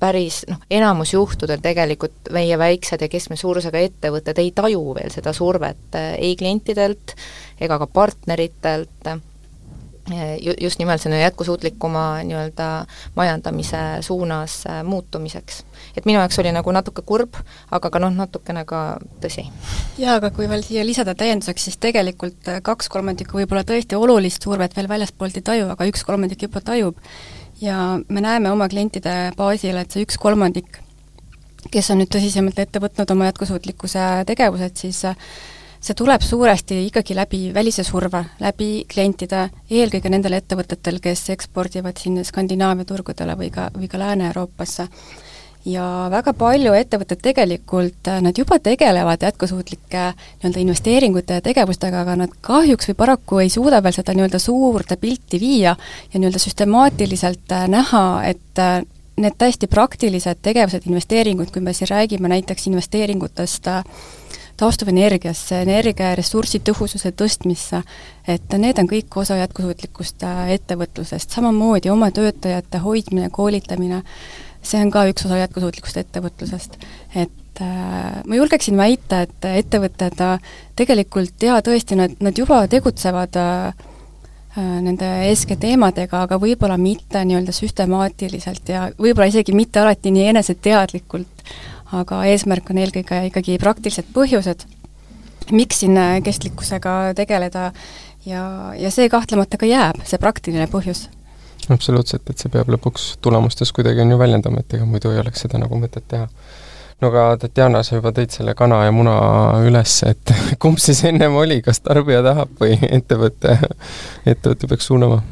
päris 0.00 0.44
noh, 0.48 0.62
enamus 0.70 1.14
juhtudel 1.14 1.62
tegelikult 1.64 2.32
meie 2.34 2.58
väiksed 2.58 3.02
ja 3.02 3.10
keskmise 3.10 3.44
suurusega 3.44 3.80
ettevõtted 3.88 4.38
ei 4.40 4.52
taju 4.54 4.94
veel 4.96 5.12
seda 5.12 5.32
survet 5.36 5.96
ei 6.18 6.34
klientidelt 6.38 7.14
ega 7.60 7.78
ka 7.82 7.88
partneritelt 7.90 9.10
ju-, 10.10 10.54
just 10.60 10.78
nimelt 10.78 11.00
selline 11.00 11.22
jätkusuutlikuma 11.22 12.22
nii-öelda 12.22 12.86
majandamise 13.14 13.76
suunas 14.00 14.64
äh, 14.66 14.84
muutumiseks. 14.84 15.64
et 15.96 16.04
minu 16.04 16.18
jaoks 16.18 16.38
oli 16.38 16.52
nagu 16.52 16.72
natuke 16.72 17.02
kurb, 17.02 17.36
aga 17.70 17.90
ka 17.90 17.98
noh, 18.02 18.12
natukene 18.12 18.64
ka 18.64 18.98
tõsi. 19.22 19.46
jaa, 19.98 20.16
aga 20.16 20.30
kui 20.30 20.48
veel 20.48 20.62
siia 20.66 20.84
lisada 20.86 21.14
täienduseks, 21.14 21.64
siis 21.64 21.80
tegelikult 21.80 22.48
äh, 22.48 22.60
kaks 22.62 22.88
kolmandikku 22.88 23.38
võib-olla 23.38 23.64
tõesti 23.64 23.96
olulist 23.96 24.42
survet 24.42 24.76
veel 24.76 24.88
väljaspoolt 24.88 25.40
ei 25.40 25.46
taju, 25.46 25.70
aga 25.72 25.88
üks 25.88 26.04
kolmandik 26.04 26.42
juba 26.42 26.60
tajub. 26.60 26.98
ja 27.60 27.98
me 28.08 28.20
näeme 28.20 28.50
oma 28.50 28.68
klientide 28.68 29.32
baasil, 29.36 29.76
et 29.76 29.90
see 29.90 30.04
üks 30.04 30.18
kolmandik, 30.20 30.80
kes 31.72 31.90
on 31.90 32.02
nüüd 32.02 32.12
tõsisemalt 32.12 32.58
ette 32.60 32.80
võtnud 32.80 33.10
oma 33.10 33.32
jätkusuutlikkuse 33.32 34.24
tegevused, 34.28 34.76
siis 34.76 35.04
äh, 35.08 35.16
see 35.84 35.96
tuleb 35.98 36.22
suuresti 36.24 36.78
ikkagi 36.88 37.16
läbi 37.16 37.40
välise 37.54 37.84
surve, 37.84 38.22
läbi 38.40 38.68
klientide, 38.88 39.48
eelkõige 39.70 40.12
nendel 40.12 40.38
ettevõtetel, 40.38 41.00
kes 41.04 41.28
ekspordivad 41.34 42.00
siin 42.00 42.22
Skandinaavia 42.24 42.88
turgudele 42.88 43.36
või 43.36 43.50
ka, 43.52 43.68
või 43.76 43.90
ka 43.92 44.00
Lääne-Euroopasse. 44.00 44.88
ja 45.64 45.84
väga 46.12 46.34
palju 46.36 46.74
ettevõtted 46.76 47.22
tegelikult, 47.24 48.08
nad 48.20 48.36
juba 48.36 48.58
tegelevad 48.60 49.22
jätkusuutlike 49.24 50.02
nii-öelda 50.12 50.60
investeeringute 50.60 51.38
ja 51.38 51.44
tegevustega, 51.44 52.02
aga 52.04 52.16
nad 52.20 52.34
kahjuks 52.44 52.90
või 52.90 52.98
paraku 52.98 53.38
ei 53.40 53.48
suuda 53.48 53.80
veel 53.82 53.96
seda 53.96 54.12
nii-öelda 54.12 54.38
suurde 54.38 54.96
pilti 55.00 55.40
viia 55.40 55.72
ja 56.12 56.20
nii-öelda 56.20 56.38
süstemaatiliselt 56.38 57.56
näha, 57.68 58.04
et 58.28 58.60
need 59.16 59.38
täiesti 59.38 59.66
praktilised 59.70 60.42
tegevused, 60.42 60.86
investeeringud, 60.86 61.50
kui 61.54 61.62
me 61.62 61.72
siin 61.72 61.90
räägime 61.90 62.28
näiteks 62.28 62.66
investeeringutest 62.66 63.68
äh, 63.70 63.84
taastuvenergiasse, 64.60 65.60
energia 65.62 66.12
ja 66.12 66.18
ressursitõhususe 66.18 67.12
tõstmisse, 67.18 67.82
et 68.30 68.58
need 68.58 68.78
on 68.78 68.90
kõik 68.90 69.16
osa 69.18 69.38
jätkusuutlikust 69.40 70.26
äh, 70.26 70.50
ettevõtlusest, 70.58 71.34
samamoodi 71.34 71.90
oma 71.90 72.10
töötajate 72.14 72.82
hoidmine, 72.84 73.30
koolitamine, 73.34 74.02
see 74.64 74.82
on 74.82 74.92
ka 74.94 75.06
üks 75.10 75.26
osa 75.26 75.40
jätkusuutlikust 75.42 75.98
ettevõtlusest. 76.04 76.78
et 77.14 77.62
äh, 77.62 78.20
ma 78.26 78.38
julgeksin 78.38 78.76
väita, 78.76 79.24
et 79.26 79.50
ettevõtted 79.50 80.22
äh, 80.22 80.54
tegelikult 80.76 81.42
jaa, 81.42 81.60
tõesti, 81.62 81.98
nad, 81.98 82.14
nad 82.20 82.38
juba 82.38 82.64
tegutsevad 82.70 83.42
äh 83.42 83.90
nende 84.56 85.08
SG 85.32 85.56
teemadega, 85.58 86.24
aga 86.26 86.38
võib-olla 86.38 86.76
mitte 86.78 87.24
nii-öelda 87.26 87.54
süstemaatiliselt 87.54 88.70
ja 88.70 88.86
võib-olla 88.94 89.26
isegi 89.32 89.54
mitte 89.56 89.82
alati 89.82 90.12
nii 90.14 90.28
eneseteadlikult, 90.30 91.44
aga 91.98 92.22
eesmärk 92.30 92.70
on 92.70 92.78
eelkõige 92.84 93.24
ikkagi 93.30 93.58
praktilised 93.62 94.12
põhjused, 94.14 94.62
miks 95.50 95.82
siin 95.82 95.98
kestlikkusega 96.24 97.14
tegeleda 97.18 97.72
ja, 98.28 98.44
ja 98.78 98.92
see 98.94 99.10
kahtlemata 99.12 99.58
ka 99.60 99.68
jääb, 99.68 100.00
see 100.06 100.22
praktiline 100.22 100.68
põhjus. 100.70 101.08
absoluutselt, 101.68 102.28
et 102.30 102.38
see 102.38 102.52
peab 102.52 102.70
lõpuks 102.72 103.14
tulemustes 103.24 103.72
kuidagi 103.72 104.04
on 104.04 104.14
ju 104.14 104.20
väljendama, 104.20 104.62
et 104.62 104.78
ega 104.78 104.86
muidu 104.86 105.10
ei 105.10 105.22
oleks 105.24 105.44
seda 105.46 105.58
nagu 105.58 105.78
mõtet 105.80 106.06
teha. 106.08 106.28
No 107.02 107.10
aga 107.10 107.26
Tatjana, 107.44 107.82
sa 107.84 107.98
juba 107.98 108.12
tõid 108.14 108.34
selle 108.34 108.54
kana 108.58 108.84
ja 108.86 108.94
muna 108.94 109.16
üles, 109.66 110.00
et 110.08 110.34
kumb 110.62 110.80
siis 110.82 111.04
ennem 111.08 111.36
oli, 111.40 111.60
kas 111.64 111.82
tarbija 111.84 112.22
tahab 112.26 112.56
või 112.60 112.78
ettevõte, 112.88 113.58
ettevõte 114.26 114.70
peaks 114.70 114.90
suunama? 114.90 115.22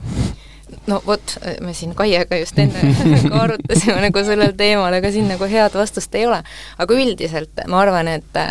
no 0.87 0.98
vot, 1.07 1.37
me 1.62 1.75
siin 1.77 1.94
Kaiega 1.94 2.38
just 2.40 2.59
enne 2.59 2.94
ka 3.29 3.42
arutasime 3.44 4.01
nagu 4.07 4.25
sellel 4.27 4.55
teemal, 4.59 4.94
aga 4.98 5.12
siin 5.14 5.29
nagu 5.31 5.48
head 5.51 5.77
vastust 5.79 6.14
ei 6.18 6.27
ole. 6.27 6.42
aga 6.79 6.98
üldiselt 6.98 7.66
ma 7.70 7.83
arvan, 7.85 8.11
et 8.11 8.42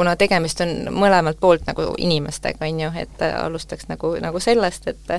kuna 0.00 0.14
tegemist 0.16 0.62
on 0.64 0.70
mõlemalt 0.96 1.36
poolt 1.40 1.66
nagu 1.68 1.90
inimestega, 2.00 2.64
on 2.64 2.78
ju, 2.80 2.90
et 3.02 3.20
alustaks 3.28 3.84
nagu, 3.90 4.14
nagu 4.22 4.40
sellest, 4.40 4.88
et 4.88 5.10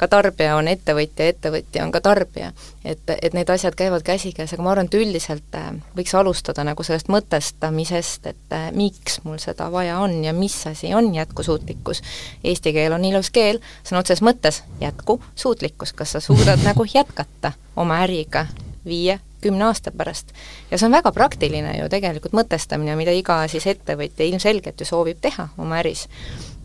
ka 0.00 0.08
tarbija 0.08 0.54
on 0.56 0.70
ettevõtja, 0.72 1.26
ettevõtja 1.34 1.84
on 1.84 1.92
ka 1.92 2.00
tarbija. 2.00 2.52
et, 2.84 3.12
et 3.22 3.36
need 3.36 3.50
asjad 3.52 3.76
käivad 3.76 4.02
käsikäes, 4.02 4.54
aga 4.54 4.64
ma 4.64 4.72
arvan, 4.72 4.88
et 4.88 4.96
üldiselt 4.96 5.58
äh, 5.58 5.68
võiks 5.98 6.16
alustada 6.16 6.64
nagu 6.64 6.82
sellest 6.82 7.12
mõtestamisest, 7.12 8.32
et 8.32 8.56
äh, 8.56 8.70
miks 8.72 9.20
mul 9.26 9.36
seda 9.42 9.68
vaja 9.72 10.00
on 10.00 10.16
ja 10.24 10.32
mis 10.32 10.56
asi 10.66 10.94
on 10.96 11.12
jätkusuutlikkus. 11.14 12.00
Eesti 12.44 12.72
keel 12.72 12.96
on 12.96 13.04
ilus 13.04 13.30
keel, 13.30 13.60
sõna 13.84 14.00
otseses 14.00 14.24
mõttes 14.24 14.64
jätkusuutlikkus, 14.80 15.92
kas 15.92 16.16
sa 16.16 16.24
suudad 16.24 16.64
nagu 16.70 16.88
jätkata 16.88 17.52
oma 17.76 18.00
äriga 18.08 18.46
viie 18.86 19.20
kümne 19.42 19.64
aasta 19.64 19.90
pärast. 19.90 20.32
ja 20.70 20.78
see 20.78 20.86
on 20.86 20.92
väga 20.92 21.12
praktiline 21.12 21.76
ju 21.78 21.88
tegelikult 21.90 22.34
mõtestamine, 22.36 22.96
mida 22.96 23.14
iga 23.14 23.42
siis 23.48 23.66
ettevõtja 23.66 24.26
ilmselgelt 24.26 24.80
ju 24.80 24.86
soovib 24.86 25.18
teha 25.20 25.48
oma 25.58 25.80
äris. 25.82 26.08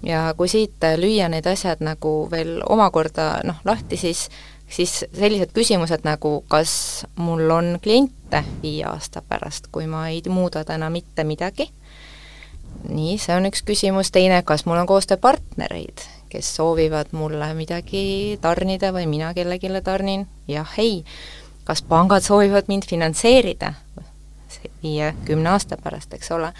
ja 0.03 0.33
kui 0.37 0.49
siit 0.49 0.83
lüüa 0.97 1.29
need 1.29 1.47
asjad 1.47 1.81
nagu 1.81 2.27
veel 2.31 2.61
omakorda 2.69 3.41
noh, 3.43 3.61
lahti, 3.65 3.97
siis 3.97 4.29
siis 4.69 5.05
sellised 5.15 5.53
küsimused 5.55 6.03
nagu 6.03 6.41
kas 6.51 7.05
mul 7.15 7.49
on 7.51 7.77
kliente 7.83 8.43
viie 8.61 8.85
aasta 8.85 9.21
pärast, 9.21 9.71
kui 9.71 9.87
ma 9.87 10.07
ei 10.09 10.21
muuda 10.29 10.63
täna 10.67 10.89
mitte 10.89 11.23
midagi, 11.23 11.69
nii, 12.89 13.17
see 13.17 13.35
on 13.35 13.47
üks 13.49 13.63
küsimus, 13.67 14.11
teine, 14.11 14.41
kas 14.43 14.65
mul 14.67 14.79
on 14.81 14.89
koostööpartnereid, 14.89 16.03
kes 16.29 16.49
soovivad 16.59 17.13
mulle 17.15 17.47
midagi 17.55 18.37
tarnida 18.43 18.91
või 18.95 19.07
mina 19.07 19.33
kellelegi 19.33 19.71
tarnin, 19.83 20.27
jah, 20.47 20.73
ei 20.77 21.03
kas 21.67 21.83
pangad 21.83 22.23
soovivad 22.23 22.69
mind 22.71 22.87
finantseerida 22.87 23.73
viie-kümne 24.83 25.51
aasta 25.51 25.77
pärast, 25.81 26.13
eks 26.15 26.31
ole, 26.35 26.51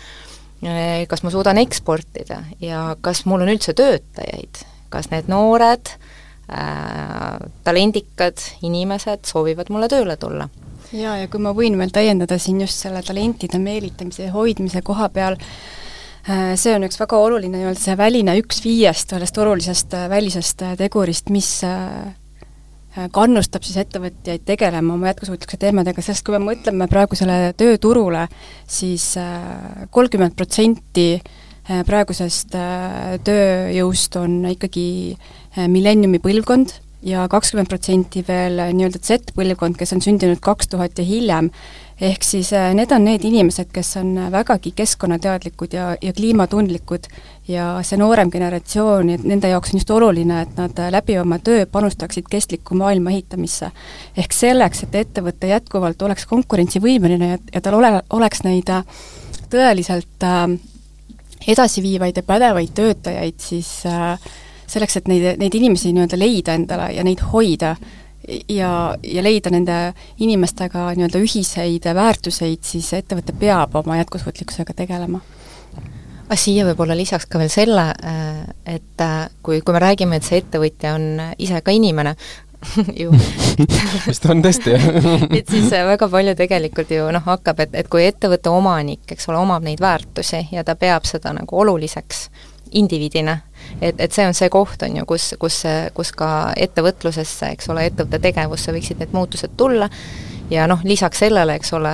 kas 1.10 1.24
ma 1.24 1.32
suudan 1.34 1.60
eksportida 1.62 2.42
ja 2.62 2.82
kas 3.02 3.24
mul 3.30 3.46
on 3.46 3.54
üldse 3.54 3.76
töötajaid, 3.78 4.62
kas 4.94 5.10
need 5.14 5.30
noored 5.32 5.94
äh, 5.94 7.40
talendikad 7.68 8.42
inimesed 8.66 9.26
soovivad 9.30 9.72
mulle 9.74 9.90
tööle 9.92 10.18
tulla? 10.20 10.50
Jaa, 10.96 11.18
ja 11.22 11.32
kui 11.32 11.42
ma 11.44 11.52
võin 11.56 11.76
veel 11.80 11.92
täiendada 11.92 12.38
siin 12.40 12.62
just 12.64 12.80
selle 12.84 13.02
talentide 13.04 13.60
meelitamise 13.60 14.28
ja 14.28 14.36
hoidmise 14.36 14.82
koha 14.88 15.10
peal, 15.14 15.40
äh, 16.28 16.54
see 16.60 16.76
on 16.76 16.88
üks 16.88 17.00
väga 17.00 17.20
oluline 17.24 17.60
nii-öelda 17.60 17.84
see 17.84 17.98
väline 18.00 18.38
üks 18.42 18.64
viiest 18.66 19.16
sellest 19.16 19.44
olulisest 19.44 19.98
äh, 19.98 20.08
välisest 20.12 20.64
tegurist, 20.80 21.32
mis 21.34 21.52
Äh, 21.68 22.16
kannustab 23.14 23.66
siis 23.66 23.78
ettevõtjaid 23.84 24.46
tegelema 24.48 24.96
oma 24.96 25.12
jätkusuutlikkuse 25.12 25.60
teemadega, 25.62 26.02
sest 26.02 26.26
kui 26.26 26.34
me 26.38 26.42
mõtleme 26.52 26.88
praegusele 26.92 27.54
tööturule 27.58 28.28
siis, 28.66 28.88
siis 28.98 29.18
äh, 29.22 29.88
kolmkümmend 29.94 30.36
protsenti 30.38 31.08
äh, 31.18 31.84
praegusest 31.88 32.56
tööjõust 33.28 34.20
on 34.22 34.42
ikkagi 34.54 34.90
millenniumi 35.58 36.22
põlvkond 36.24 36.76
ja 37.08 37.28
kakskümmend 37.32 37.70
protsenti 37.72 38.24
veel 38.28 38.60
nii-öelda 38.76 39.02
Z-põlvkond, 39.02 39.78
kes 39.80 39.94
on 39.96 40.02
sündinud 40.04 40.42
kaks 40.44 40.72
tuhat 40.72 40.98
ja 40.98 41.06
hiljem, 41.06 41.52
ehk 42.02 42.26
siis 42.26 42.52
äh, 42.58 42.72
need 42.78 42.94
on 42.94 43.06
need 43.08 43.26
inimesed, 43.28 43.72
kes 43.74 43.96
on 44.02 44.16
vägagi 44.34 44.74
keskkonnateadlikud 44.78 45.78
ja, 45.78 45.92
ja 46.02 46.14
kliimatundlikud 46.18 47.10
ja 47.48 47.68
see 47.86 48.00
noorem 48.00 48.32
generatsioon, 48.32 49.12
et 49.16 49.26
nende 49.28 49.50
jaoks 49.52 49.72
on 49.72 49.80
just 49.80 49.92
oluline, 49.96 50.42
et 50.44 50.58
nad 50.60 50.80
läbi 50.92 51.18
oma 51.20 51.40
töö 51.40 51.66
panustaksid 51.72 52.28
kestliku 52.30 52.76
maailma 52.76 53.14
ehitamisse. 53.14 53.72
ehk 54.18 54.34
selleks, 54.34 54.84
et 54.84 54.96
ettevõte 54.96 55.52
jätkuvalt 55.52 56.02
oleks 56.02 56.26
konkurentsivõimeline 56.26 57.30
ja, 57.30 57.38
ja 57.54 57.62
tal 57.62 57.80
ole, 57.80 58.02
oleks 58.10 58.44
neid 58.44 58.70
äh, 58.70 58.84
tõeliselt 59.50 60.24
äh, 60.28 60.50
edasiviivaid 61.48 62.18
ja 62.18 62.24
pädevaid 62.24 62.74
töötajaid, 62.76 63.40
siis 63.40 63.72
äh, 63.86 64.20
selleks, 64.68 64.98
et 64.98 65.08
neid, 65.08 65.38
neid 65.40 65.56
inimesi 65.56 65.94
nii-öelda 65.96 66.20
leida 66.20 66.58
endale 66.58 66.92
ja 66.98 67.08
neid 67.08 67.24
hoida, 67.32 67.78
ja, 68.52 68.72
ja 69.04 69.24
leida 69.24 69.54
nende 69.54 69.80
inimestega 70.20 70.90
nii-öelda 70.98 71.24
ühiseid 71.24 71.88
väärtuseid, 71.96 72.60
siis 72.68 72.92
ettevõte 72.98 73.32
peab 73.40 73.76
oma 73.80 74.02
jätkusuutlikkusega 74.02 74.76
tegelema 74.76 75.24
aga 76.28 76.40
siia 76.40 76.66
võib-olla 76.68 76.96
lisaks 76.98 77.28
ka 77.32 77.40
veel 77.40 77.52
selle, 77.52 77.86
äh, 78.04 78.42
et 78.76 79.04
äh, 79.04 79.30
kui, 79.44 79.62
kui 79.62 79.76
me 79.76 79.82
räägime, 79.84 80.20
et 80.20 80.28
see 80.28 80.42
ettevõtja 80.44 80.98
on 80.98 81.08
ise 81.40 81.62
ka 81.64 81.72
inimene, 81.72 82.16
ju 83.02 83.14
vist 84.10 84.28
on 84.28 84.44
tõesti, 84.44 84.76
jah. 84.76 84.88
et 85.40 85.48
siis 85.48 85.72
äh, 85.72 85.86
väga 85.88 86.10
palju 86.12 86.36
tegelikult 86.40 86.92
ju 86.92 87.08
noh, 87.16 87.24
hakkab, 87.28 87.64
et, 87.64 87.80
et 87.80 87.90
kui 87.92 88.04
ettevõtte 88.08 88.52
omanik, 88.52 89.06
eks 89.16 89.32
ole, 89.32 89.40
omab 89.40 89.64
neid 89.64 89.82
väärtusi 89.84 90.48
ja 90.52 90.66
ta 90.68 90.76
peab 90.76 91.08
seda 91.08 91.32
nagu 91.38 91.64
oluliseks 91.64 92.28
indiviidina, 92.76 93.38
et, 93.80 93.96
et 93.96 94.12
see 94.12 94.26
on 94.28 94.36
see 94.36 94.50
koht, 94.52 94.82
on 94.84 95.00
ju, 95.00 95.06
kus, 95.08 95.30
kus, 95.40 95.62
kus 95.96 96.12
ka 96.12 96.32
ettevõtlusesse, 96.60 97.54
eks 97.56 97.72
ole, 97.72 97.88
ettevõtte 97.88 98.20
tegevusse 98.20 98.76
võiksid 98.76 99.00
need 99.00 99.16
muutused 99.16 99.56
tulla. 99.58 99.88
Ja 100.52 100.68
noh, 100.68 100.84
lisaks 100.88 101.24
sellele, 101.24 101.56
eks 101.60 101.72
ole, 101.76 101.94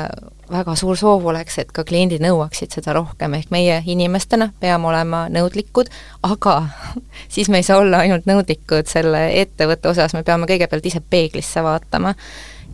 väga 0.53 0.75
suur 0.79 0.97
soov 0.97 1.25
oleks, 1.31 1.57
et 1.61 1.71
ka 1.75 1.85
kliendid 1.87 2.23
nõuaksid 2.23 2.75
seda 2.77 2.95
rohkem, 2.97 3.35
ehk 3.37 3.51
meie 3.53 3.81
inimestena 3.89 4.51
peame 4.61 4.89
olema 4.91 5.25
nõudlikud, 5.33 5.91
aga 6.29 6.57
siis 7.33 7.49
me 7.49 7.61
ei 7.61 7.67
saa 7.67 7.81
olla 7.83 8.03
ainult 8.05 8.29
nõudlikud 8.29 8.89
selle 8.89 9.27
ettevõtte 9.41 9.91
osas, 9.91 10.15
me 10.17 10.23
peame 10.23 10.49
kõigepealt 10.49 10.91
ise 10.91 11.01
peeglisse 11.01 11.63
vaatama 11.65 12.13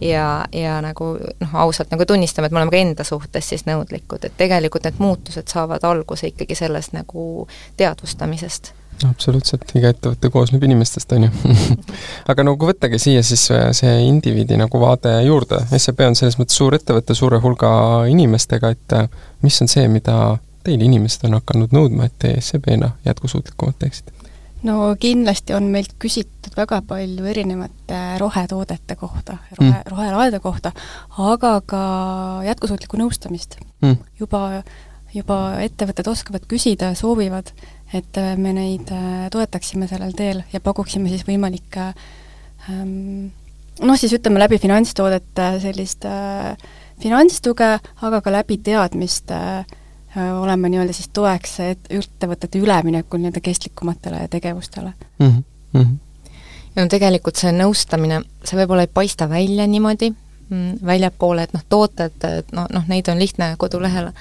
ja, 0.02 0.46
ja 0.54 0.80
nagu 0.86 1.14
noh, 1.18 1.56
ausalt 1.66 1.92
nagu 1.92 2.06
tunnistama, 2.06 2.48
et 2.48 2.56
me 2.56 2.62
oleme 2.62 2.76
ka 2.76 2.84
enda 2.84 3.08
suhtes 3.08 3.50
siis 3.50 3.66
nõudlikud, 3.70 4.26
et 4.26 4.38
tegelikult 4.38 4.88
need 4.88 5.00
muutused 5.00 5.48
saavad 5.52 5.86
alguse 5.88 6.32
ikkagi 6.34 6.58
sellest 6.60 6.96
nagu 6.98 7.48
teadvustamisest 7.78 8.74
absoluutselt, 9.08 9.72
iga 9.80 9.94
ettevõte 9.94 10.32
koosneb 10.34 10.64
inimestest, 10.68 11.14
on 11.16 11.28
ju. 11.28 11.56
Aga 12.32 12.46
no 12.46 12.56
kui 12.60 12.72
võttagi 12.72 13.00
siia 13.02 13.24
siis 13.26 13.46
äh, 13.56 13.70
see 13.78 13.96
indiviidi 14.08 14.58
nagu 14.60 14.82
vaade 14.82 15.16
juurde, 15.28 15.62
SEB 15.78 16.06
on 16.10 16.20
selles 16.20 16.40
mõttes 16.40 16.60
suur 16.60 16.76
ettevõte 16.78 17.16
suure 17.18 17.40
hulga 17.44 17.72
inimestega, 18.12 18.74
et 18.76 18.98
äh, 18.98 19.10
mis 19.46 19.62
on 19.64 19.72
see, 19.72 19.88
mida 19.92 20.38
teil 20.68 20.82
inimesed 20.84 21.26
on 21.30 21.40
hakanud 21.40 21.76
nõudma, 21.76 22.10
et 22.10 22.18
te 22.20 22.36
SEB-na 22.44 22.94
jätkusuutlikumalt 23.08 23.80
teeksite? 23.80 24.20
no 24.64 24.96
kindlasti 25.00 25.56
on 25.56 25.70
meilt 25.72 25.96
küsitud 26.02 26.56
väga 26.58 26.82
palju 26.88 27.26
erinevate 27.32 28.00
rohetoodete 28.20 28.98
kohta, 29.00 29.38
rohe 29.56 29.70
mm., 29.70 29.88
rohelaede 29.92 30.40
kohta, 30.44 30.74
aga 31.18 31.54
ka 31.66 31.82
jätkusuutlikku 32.48 33.00
nõustamist. 33.00 33.56
Mm.. 33.80 33.96
juba, 34.20 34.64
juba 35.16 35.40
ettevõtted 35.64 36.12
oskavad 36.12 36.48
küsida, 36.52 36.92
soovivad 37.00 37.54
et 37.94 38.18
äh, 38.18 38.36
me 38.38 38.54
neid 38.54 38.92
äh, 38.94 39.28
toetaksime 39.34 39.88
sellel 39.90 40.14
teel 40.18 40.44
ja 40.54 40.62
pakuksime 40.62 41.10
siis 41.10 41.26
võimalikke 41.28 41.90
ähm, 42.70 43.32
noh, 43.82 43.98
siis 43.98 44.14
ütleme 44.18 44.42
läbi 44.42 44.60
finantstoodete 44.62 45.52
sellist 45.64 46.06
äh, 46.06 46.54
finantstuge, 47.02 47.78
aga 47.80 48.22
ka 48.22 48.34
läbi 48.34 48.60
teadmiste 48.64 49.40
oleme 50.18 50.72
nii-öelda 50.74 50.94
siis 50.98 51.12
toeks 51.14 51.60
et 51.62 51.92
ettevõtete 51.94 52.58
üleminekul 52.60 53.22
nii-öelda 53.22 53.44
kestlikumatele 53.46 54.24
tegevustele 54.34 54.94
mm. 55.20 55.44
-hmm. 55.74 55.92
ja 56.76 56.84
no 56.84 56.90
tegelikult 56.90 57.38
see 57.38 57.54
nõustamine, 57.54 58.24
see 58.44 58.58
võib-olla 58.58 58.88
ei 58.88 58.94
paista 58.94 59.30
välja 59.30 59.68
niimoodi 59.70 60.10
mm, 60.50 60.80
väljapoole, 60.86 61.46
et 61.46 61.54
noh, 61.54 61.66
tooted, 61.70 62.26
no 62.58 62.66
noh, 62.74 62.88
neid 62.90 63.08
on 63.08 63.22
lihtne 63.22 63.54
kodulehele 63.58 64.14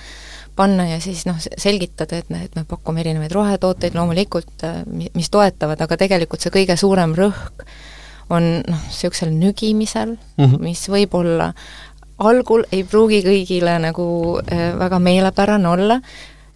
panna 0.58 0.88
ja 0.88 0.98
siis 1.02 1.24
noh, 1.28 1.38
selgitada, 1.38 2.18
et 2.18 2.30
me, 2.34 2.42
et 2.48 2.56
me 2.58 2.64
pakume 2.68 3.02
erinevaid 3.04 3.34
rohetooteid 3.34 3.96
loomulikult, 3.96 4.64
äh, 4.66 4.80
mis 4.88 5.30
toetavad, 5.34 5.80
aga 5.84 5.98
tegelikult 6.00 6.42
see 6.42 6.54
kõige 6.54 6.76
suurem 6.80 7.14
rõhk 7.18 7.66
on 8.34 8.48
noh, 8.66 8.80
niisugusel 8.88 9.30
nügimisel 9.32 10.16
mm, 10.16 10.44
-hmm. 10.44 10.64
mis 10.64 10.82
võib-olla 10.90 11.52
algul 12.18 12.66
ei 12.74 12.82
pruugi 12.84 13.22
kõigile 13.24 13.78
nagu 13.82 14.08
äh, 14.42 14.72
väga 14.78 14.98
meelepärane 14.98 15.68
olla, 15.68 16.00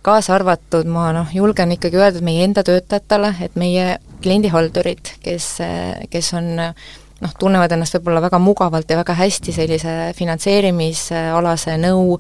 kaasa 0.03 0.35
arvatud 0.35 0.91
ma 0.91 1.13
noh, 1.15 1.31
julgen 1.35 1.73
ikkagi 1.77 2.01
öelda 2.01 2.25
meie 2.27 2.45
enda 2.45 2.65
töötajatele, 2.67 3.37
et 3.41 3.55
meie 3.57 3.99
kliendihaldurid, 4.23 5.15
kes, 5.23 5.53
äh, 5.63 6.03
kes 6.11 6.33
on 6.35 6.57
noh, 6.59 7.37
tunnevad 7.39 7.73
ennast 7.73 7.95
võib-olla 7.95 8.25
väga 8.27 8.43
mugavalt 8.43 8.91
ja 8.91 8.99
väga 8.99 9.15
hästi 9.15 9.55
sellise 9.55 9.95
finantseerimisalase 10.19 11.79
nõu 11.79 12.19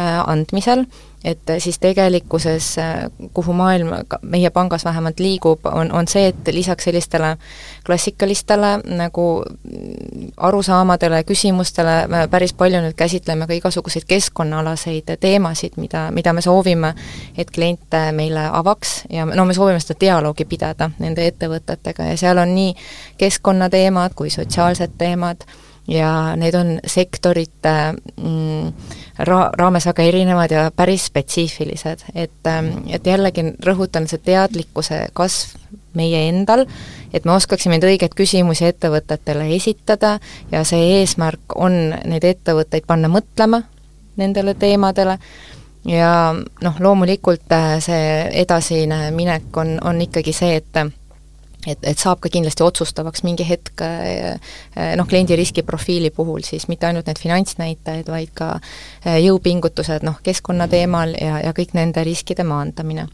andmisel, 0.00 0.84
et 1.24 1.52
siis 1.58 1.78
tegelikkuses, 1.78 2.76
kuhu 3.34 3.52
maailm 3.52 3.92
meie 4.22 4.50
pangas 4.50 4.84
vähemalt 4.84 5.20
liigub, 5.20 5.60
on, 5.64 5.92
on 5.92 6.08
see, 6.08 6.30
et 6.32 6.48
lisaks 6.52 6.84
sellistele 6.84 7.36
klassikalistele 7.86 8.70
nagu 8.96 9.26
arusaamadele, 10.36 11.22
küsimustele 11.28 11.96
me 12.08 12.24
päris 12.32 12.54
palju 12.56 12.80
nüüd 12.80 12.96
käsitleme 12.96 13.46
ka 13.46 13.56
igasuguseid 13.58 14.08
keskkonnaalaseid 14.08 15.16
teemasid, 15.20 15.76
mida, 15.76 16.08
mida 16.10 16.32
me 16.32 16.42
soovime, 16.44 16.94
et 17.36 17.50
klient 17.50 17.98
meile 18.16 18.48
avaks 18.52 19.02
ja 19.10 19.26
no 19.28 19.44
me 19.44 19.54
soovime 19.54 19.80
seda 19.80 20.00
dialoogi 20.00 20.48
pidada 20.48 20.90
nende 20.98 21.26
ettevõtetega 21.28 22.12
ja 22.12 22.20
seal 22.20 22.40
on 22.40 22.54
nii 22.54 22.74
keskkonnateemad 23.20 24.16
kui 24.16 24.30
sotsiaalsed 24.32 24.96
teemad 24.98 25.44
ja 25.90 26.36
need 26.36 26.54
on 26.54 26.78
sektorite 26.86 27.74
mm, 28.16 28.72
ra-, 29.26 29.50
raames 29.58 29.86
väga 29.86 30.06
erinevad 30.06 30.50
ja 30.54 30.70
päris 30.76 31.06
spetsiifilised, 31.10 32.04
et, 32.14 32.40
ähm, 32.46 32.72
et 32.88 33.06
jällegi 33.06 33.44
rõhutan, 33.66 34.08
see 34.08 34.20
teadlikkuse 34.24 35.06
kasv 35.16 35.58
meie 35.98 36.28
endal, 36.28 36.66
et 37.12 37.24
me 37.26 37.34
oskaksime 37.34 37.76
neid 37.76 37.86
õigeid 37.88 38.14
küsimusi 38.14 38.68
ettevõtetele 38.68 39.48
esitada 39.56 40.18
ja 40.52 40.62
see 40.64 41.00
eesmärk 41.00 41.56
on 41.56 41.80
neid 42.06 42.26
ettevõtteid 42.26 42.86
panna 42.86 43.10
mõtlema 43.10 43.64
nendele 44.20 44.54
teemadele. 44.54 45.18
Ja 45.88 46.34
noh, 46.36 46.80
loomulikult 46.84 47.52
äh, 47.56 47.78
see 47.80 48.08
edasine 48.42 49.06
minek 49.16 49.56
on, 49.56 49.78
on 49.80 50.02
ikkagi 50.04 50.34
see, 50.36 50.58
et 50.60 50.80
et, 51.66 51.78
et 51.82 51.98
saab 51.98 52.20
ka 52.22 52.30
kindlasti 52.32 52.64
otsustavaks 52.64 53.24
mingi 53.26 53.44
hetk 53.48 53.82
eh, 53.84 54.36
eh, 54.76 54.92
noh, 54.98 55.08
kliendi 55.08 55.36
riskiprofiili 55.38 56.12
puhul 56.14 56.44
siis 56.46 56.68
mitte 56.68 56.88
ainult 56.88 57.08
need 57.10 57.20
finantsnäitajad, 57.20 58.08
vaid 58.10 58.32
ka 58.36 58.52
eh, 59.04 59.20
jõupingutused 59.26 60.06
noh, 60.06 60.20
keskkonna 60.24 60.68
teemal 60.70 61.14
ja, 61.20 61.40
ja 61.44 61.54
kõik 61.56 61.74
nende 61.76 62.04
riskide 62.06 62.46
maandamine. 62.46 63.08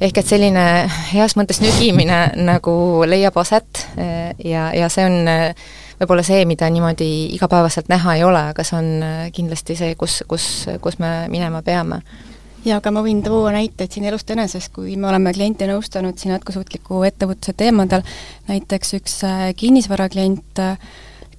ehk 0.00 0.18
et 0.18 0.26
selline 0.26 0.64
heas 1.12 1.36
mõttes 1.36 1.60
nügimine 1.60 2.22
nagu 2.50 3.04
leiab 3.06 3.36
aset 3.36 3.86
ja, 4.44 4.70
ja 4.72 4.88
see 4.88 5.04
on 5.04 5.28
võib-olla 6.00 6.22
see, 6.24 6.44
mida 6.48 6.70
niimoodi 6.70 7.34
igapäevaselt 7.34 7.90
näha 7.92 8.16
ei 8.16 8.24
ole, 8.24 8.46
aga 8.54 8.64
see 8.64 8.78
on 8.78 9.30
kindlasti 9.36 9.76
see, 9.76 9.94
kus, 10.00 10.22
kus, 10.28 10.46
kus 10.80 10.98
me 10.98 11.28
minema 11.28 11.60
peame 11.62 12.00
jaa, 12.64 12.78
aga 12.80 12.92
ma 12.94 13.02
võin 13.04 13.22
tuua 13.24 13.52
näiteid 13.54 13.92
siin 13.92 14.06
elust 14.10 14.30
enesest, 14.32 14.72
kui 14.74 14.96
me 15.00 15.08
oleme 15.10 15.32
kliente 15.36 15.68
nõustanud 15.70 16.18
siin 16.20 16.34
jätkusuutliku 16.34 17.02
ettevõtluse 17.08 17.54
teemadel, 17.56 18.04
näiteks 18.50 18.96
üks 19.00 19.20
äh, 19.28 19.44
kinnisvaraklient, 19.56 20.62
äh, 20.62 20.90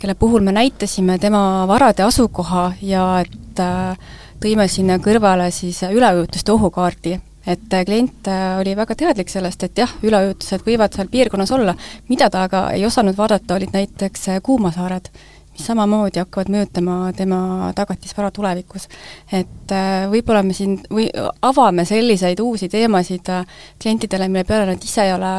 kelle 0.02 0.16
puhul 0.18 0.42
me 0.46 0.54
näitasime 0.56 1.20
tema 1.22 1.66
varade 1.70 2.06
asukoha 2.06 2.72
ja 2.82 3.06
et 3.22 3.62
äh, 3.62 4.16
tõime 4.42 4.68
sinna 4.72 4.98
kõrvale 5.02 5.52
siis 5.54 5.84
üleujutuste 5.86 6.56
ohukaardi, 6.56 7.20
et 7.46 7.74
klient 7.86 8.30
oli 8.60 8.74
väga 8.78 8.96
teadlik 8.98 9.30
sellest, 9.30 9.64
et 9.66 9.78
jah, 9.84 9.94
üleujutused 10.06 10.66
võivad 10.66 10.94
seal 10.94 11.10
piirkonnas 11.10 11.54
olla, 11.54 11.76
mida 12.10 12.30
ta 12.30 12.46
aga 12.50 12.68
ei 12.74 12.86
osanud 12.86 13.18
vaadata, 13.18 13.58
olid 13.58 13.74
näiteks 13.78 14.28
kuumasaared 14.46 15.10
mis 15.52 15.66
samamoodi 15.68 16.22
hakkavad 16.22 16.52
mõjutama 16.54 16.96
tema 17.16 17.72
tagatisvara 17.76 18.32
tulevikus. 18.32 18.88
et 19.32 19.74
äh, 19.76 20.08
võib-olla 20.12 20.44
me 20.44 20.56
siin 20.56 20.78
või 20.90 21.10
avame 21.42 21.86
selliseid 21.86 22.40
uusi 22.40 22.70
teemasid 22.72 23.30
äh, 23.30 23.46
klientidele, 23.82 24.30
mille 24.32 24.46
peale 24.48 24.72
nad 24.72 24.84
ise 24.84 25.06
ei 25.06 25.14
ole 25.14 25.34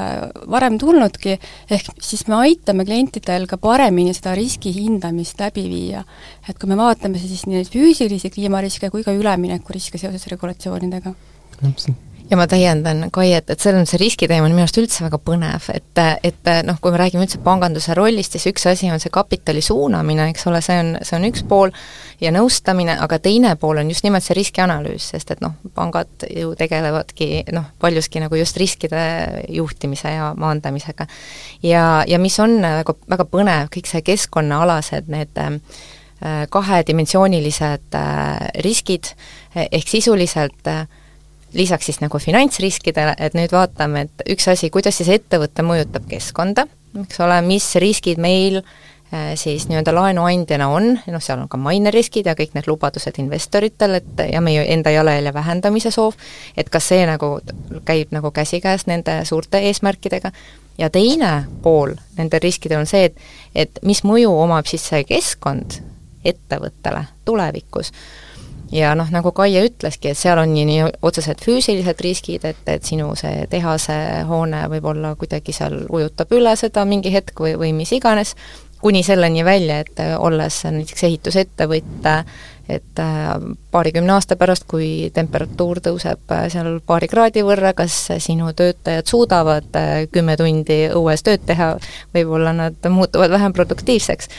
varem 0.53 0.79
tulnudki, 0.79 1.39
ehk 1.71 1.91
siis 2.01 2.27
me 2.29 2.39
aitame 2.43 2.85
klientidel 2.85 3.49
ka 3.51 3.57
paremini 3.57 4.15
seda 4.15 4.37
riski 4.39 4.75
hindamist 4.77 5.41
läbi 5.41 5.67
viia. 5.71 6.05
et 6.49 6.59
kui 6.59 6.69
me 6.69 6.77
vaatame 6.77 7.19
siis 7.19 7.47
nii 7.47 7.61
neid 7.63 7.73
füüsilisi 7.73 8.31
kliimariske 8.31 8.91
kui 8.91 9.05
ka 9.05 9.15
üleminekuriske 9.17 9.99
seoses 9.99 10.27
regulatsioonidega 10.33 11.15
ja 12.33 12.37
ma 12.41 12.47
täiendan, 12.49 13.05
Kai, 13.13 13.27
et, 13.37 13.51
selles 13.61 13.83
mõttes 13.83 13.93
see 13.93 14.01
riskiteema 14.01 14.47
on 14.47 14.55
minu 14.55 14.65
arust 14.65 14.79
üldse 14.81 15.05
väga 15.05 15.19
põnev, 15.21 15.67
et, 15.75 16.01
et 16.25 16.51
noh, 16.65 16.79
kui 16.81 16.95
me 16.95 17.01
räägime 17.01 17.27
üldse 17.27 17.41
panganduse 17.45 17.93
rollist, 17.99 18.33
siis 18.37 18.49
üks 18.49 18.65
asi 18.71 18.89
on 18.89 19.03
see 19.03 19.13
kapitali 19.13 19.61
suunamine, 19.65 20.31
eks 20.33 20.47
ole, 20.49 20.63
see 20.65 20.79
on, 20.81 20.95
see 21.05 21.19
on 21.19 21.27
üks 21.29 21.45
pool, 21.49 21.75
ja 22.23 22.33
nõustamine, 22.33 22.95
aga 23.05 23.19
teine 23.21 23.53
pool 23.61 23.83
on 23.83 23.91
just 23.93 24.07
nimelt 24.07 24.25
see 24.25 24.37
riskianalüüs, 24.39 25.11
sest 25.13 25.35
et 25.35 25.43
noh, 25.45 25.59
pangad 25.77 26.25
ju 26.25 26.55
tegelevadki 26.57 27.45
noh, 27.53 27.69
paljuski 27.83 28.23
nagu 28.25 28.41
just 28.41 28.57
riskide 28.61 29.03
juhtimise 29.53 30.15
ja 30.15 30.31
maandamisega. 30.39 31.07
ja, 31.67 31.85
ja 32.09 32.23
mis 32.23 32.39
on 32.41 32.63
väga, 32.63 32.97
väga 33.13 33.29
põnev, 33.29 33.69
kõik 33.77 33.93
see 33.93 34.01
keskkonnaalased 34.09 35.13
need 35.13 35.37
äh, 35.37 35.61
kahedimensioonilised 36.49 38.01
äh, 38.01 38.49
riskid, 38.65 39.13
ehk 39.69 39.97
sisuliselt 39.99 40.73
äh, 40.73 40.87
lisaks 41.55 41.91
siis 41.91 42.01
nagu 42.03 42.19
finantsriskidele, 42.23 43.17
et 43.19 43.35
nüüd 43.39 43.53
vaatame, 43.53 44.07
et 44.07 44.25
üks 44.35 44.49
asi, 44.53 44.71
kuidas 44.73 44.97
siis 45.01 45.11
ettevõte 45.13 45.65
mõjutab 45.67 46.07
keskkonda, 46.11 46.67
eks 47.05 47.21
ole, 47.25 47.41
mis 47.47 47.67
riskid 47.81 48.21
meil 48.23 48.63
siis 49.37 49.67
nii-öelda 49.69 49.93
laenuandjana 49.93 50.71
on, 50.73 50.87
noh, 50.97 51.21
seal 51.21 51.43
on 51.43 51.49
ka 51.53 51.59
maineriskid 51.61 52.31
ja 52.31 52.33
kõik 52.33 52.55
need 52.57 52.65
lubadused 52.71 53.19
investoritel, 53.21 53.99
et 53.99 54.23
ja 54.33 54.41
meie 54.41 54.65
enda 54.73 54.91
jalajälje 54.95 55.35
vähendamise 55.37 55.93
soov, 55.93 56.17
et 56.57 56.73
kas 56.73 56.89
see 56.95 57.05
nagu 57.05 57.35
käib 57.85 58.15
nagu 58.17 58.33
käsikäes 58.33 58.87
nende 58.89 59.19
suurte 59.29 59.61
eesmärkidega, 59.69 60.33
ja 60.79 60.89
teine 60.91 61.45
pool 61.63 61.93
nendel 62.17 62.41
riskidel 62.41 62.81
on 62.81 62.89
see, 62.89 63.11
et 63.11 63.17
et 63.55 63.83
mis 63.85 64.01
mõju 64.09 64.33
omab 64.33 64.67
siis 64.67 64.85
see 64.89 65.05
keskkond 65.05 65.83
ettevõttele 66.25 67.05
tulevikus 67.29 67.93
ja 68.73 68.95
noh, 68.99 69.09
nagu 69.13 69.33
Kaie 69.37 69.67
ütleski, 69.69 70.13
et 70.13 70.19
seal 70.19 70.41
on 70.41 70.53
nii, 70.55 70.65
nii 70.69 70.91
otsesed 71.05 71.43
füüsilised 71.45 72.01
riskid, 72.05 72.47
et, 72.49 72.63
et 72.67 72.85
sinu 72.89 73.13
see 73.19 73.47
tehase 73.53 73.95
hoone 74.29 74.65
võib-olla 74.73 75.15
kuidagi 75.21 75.55
seal 75.57 75.83
ujutab 75.93 76.33
üle 76.35 76.55
seda 76.59 76.87
mingi 76.89 77.13
hetk 77.13 77.45
või, 77.45 77.55
või 77.61 77.73
mis 77.77 77.93
iganes, 77.93 78.35
kuni 78.83 79.05
selleni 79.07 79.45
välja, 79.47 79.83
et 79.85 80.01
olles 80.19 80.57
näiteks 80.65 81.05
ehitusettevõtja, 81.07 82.17
et 82.73 82.99
äh, 82.99 83.29
paarikümne 83.71 84.15
aasta 84.17 84.37
pärast, 84.39 84.65
kui 84.71 85.11
temperatuur 85.15 85.79
tõuseb 85.85 86.35
äh, 86.35 86.47
seal 86.51 86.81
paari 86.87 87.09
kraadi 87.11 87.45
võrra, 87.47 87.75
kas 87.79 87.95
sinu 88.23 88.51
töötajad 88.57 89.07
suudavad 89.11 89.79
äh, 89.79 89.93
kümme 90.11 90.37
tundi 90.41 90.85
õues 90.95 91.23
tööd 91.27 91.45
teha, 91.47 91.75
võib-olla 92.15 92.55
nad 92.57 92.91
muutuvad 92.91 93.35
vähem 93.35 93.55
produktiivseks 93.55 94.31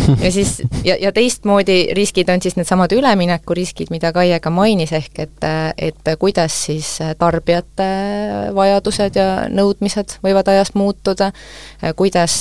ja 0.24 0.32
siis, 0.32 0.62
ja, 0.84 0.96
ja 1.00 1.12
teistmoodi 1.12 1.88
riskid 1.96 2.28
on 2.28 2.42
siis 2.42 2.56
needsamad 2.56 2.92
üleminekuriskid, 2.92 3.90
mida 3.90 4.12
Kaie 4.12 4.38
ka 4.40 4.50
mainis, 4.50 4.92
ehk 4.96 5.20
et, 5.24 5.46
et 5.78 6.10
kuidas 6.18 6.54
siis 6.68 6.90
tarbijate 7.18 7.88
vajadused 8.56 9.18
ja 9.18 9.26
nõudmised 9.52 10.18
võivad 10.24 10.48
ajas 10.52 10.74
muutuda, 10.74 11.30
kuidas 11.96 12.38